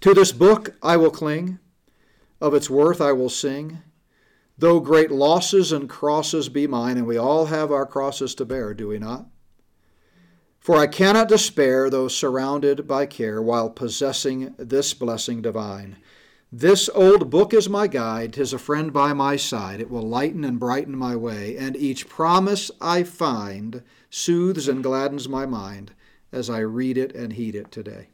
To 0.00 0.14
this 0.14 0.32
book 0.32 0.76
I 0.82 0.96
will 0.96 1.10
cling, 1.10 1.58
of 2.40 2.54
its 2.54 2.70
worth 2.70 3.02
I 3.02 3.12
will 3.12 3.28
sing. 3.28 3.82
Though 4.56 4.80
great 4.80 5.10
losses 5.10 5.72
and 5.72 5.90
crosses 5.90 6.48
be 6.48 6.66
mine, 6.66 6.96
and 6.96 7.06
we 7.06 7.18
all 7.18 7.46
have 7.46 7.70
our 7.70 7.84
crosses 7.84 8.34
to 8.36 8.46
bear, 8.46 8.72
do 8.72 8.88
we 8.88 8.98
not? 8.98 9.26
For 10.58 10.76
I 10.76 10.86
cannot 10.86 11.28
despair, 11.28 11.90
though 11.90 12.08
surrounded 12.08 12.88
by 12.88 13.04
care, 13.04 13.42
while 13.42 13.68
possessing 13.68 14.54
this 14.56 14.94
blessing 14.94 15.42
divine. 15.42 15.98
This 16.50 16.88
old 16.94 17.28
book 17.28 17.52
is 17.52 17.68
my 17.68 17.86
guide, 17.88 18.32
tis 18.32 18.54
a 18.54 18.58
friend 18.58 18.90
by 18.90 19.12
my 19.12 19.36
side. 19.36 19.82
It 19.82 19.90
will 19.90 20.08
lighten 20.08 20.44
and 20.44 20.58
brighten 20.58 20.96
my 20.96 21.14
way, 21.14 21.58
and 21.58 21.76
each 21.76 22.08
promise 22.08 22.70
I 22.80 23.02
find 23.02 23.82
soothes 24.08 24.66
and 24.66 24.82
gladdens 24.82 25.28
my 25.28 25.44
mind 25.44 25.92
as 26.32 26.48
I 26.48 26.60
read 26.60 26.96
it 26.96 27.14
and 27.14 27.34
heed 27.34 27.54
it 27.54 27.70
today. 27.70 28.08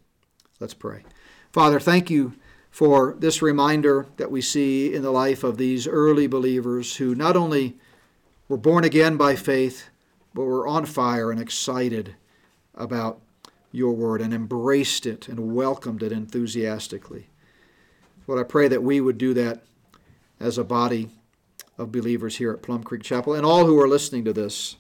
Let's 0.58 0.74
pray. 0.74 1.04
Father, 1.52 1.78
thank 1.78 2.10
you 2.10 2.34
for 2.72 3.14
this 3.16 3.40
reminder 3.40 4.06
that 4.16 4.32
we 4.32 4.40
see 4.40 4.92
in 4.92 5.02
the 5.02 5.12
life 5.12 5.44
of 5.44 5.56
these 5.56 5.86
early 5.86 6.26
believers 6.26 6.96
who 6.96 7.14
not 7.14 7.36
only 7.36 7.76
were 8.48 8.56
born 8.56 8.82
again 8.82 9.16
by 9.16 9.36
faith, 9.36 9.90
but 10.34 10.42
were 10.42 10.66
on 10.66 10.86
fire 10.86 11.30
and 11.30 11.40
excited 11.40 12.16
about 12.74 13.20
your 13.70 13.92
word 13.92 14.20
and 14.20 14.34
embraced 14.34 15.06
it 15.06 15.28
and 15.28 15.54
welcomed 15.54 16.02
it 16.02 16.10
enthusiastically. 16.10 17.28
Lord, 18.26 18.40
I 18.40 18.48
pray 18.48 18.68
that 18.68 18.82
we 18.82 19.00
would 19.00 19.18
do 19.18 19.34
that 19.34 19.62
as 20.40 20.58
a 20.58 20.64
body 20.64 21.10
of 21.78 21.92
believers 21.92 22.36
here 22.36 22.52
at 22.52 22.62
Plum 22.62 22.82
Creek 22.82 23.02
Chapel 23.02 23.34
and 23.34 23.44
all 23.44 23.66
who 23.66 23.80
are 23.80 23.88
listening 23.88 24.24
to 24.24 24.32
this 24.32 24.76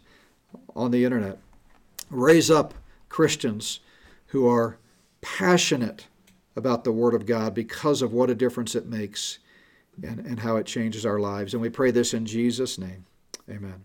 on 0.74 0.90
the 0.90 1.04
internet. 1.04 1.38
Raise 2.10 2.50
up 2.50 2.74
Christians 3.08 3.80
who 4.26 4.48
are 4.48 4.78
passionate 5.20 6.06
about 6.56 6.84
the 6.84 6.92
Word 6.92 7.14
of 7.14 7.26
God 7.26 7.54
because 7.54 8.02
of 8.02 8.12
what 8.12 8.30
a 8.30 8.34
difference 8.34 8.74
it 8.74 8.86
makes 8.86 9.38
and, 10.02 10.20
and 10.20 10.40
how 10.40 10.56
it 10.56 10.66
changes 10.66 11.04
our 11.04 11.18
lives. 11.18 11.52
And 11.52 11.62
we 11.62 11.68
pray 11.68 11.90
this 11.90 12.14
in 12.14 12.26
Jesus' 12.26 12.78
name. 12.78 13.06
Amen. 13.48 13.84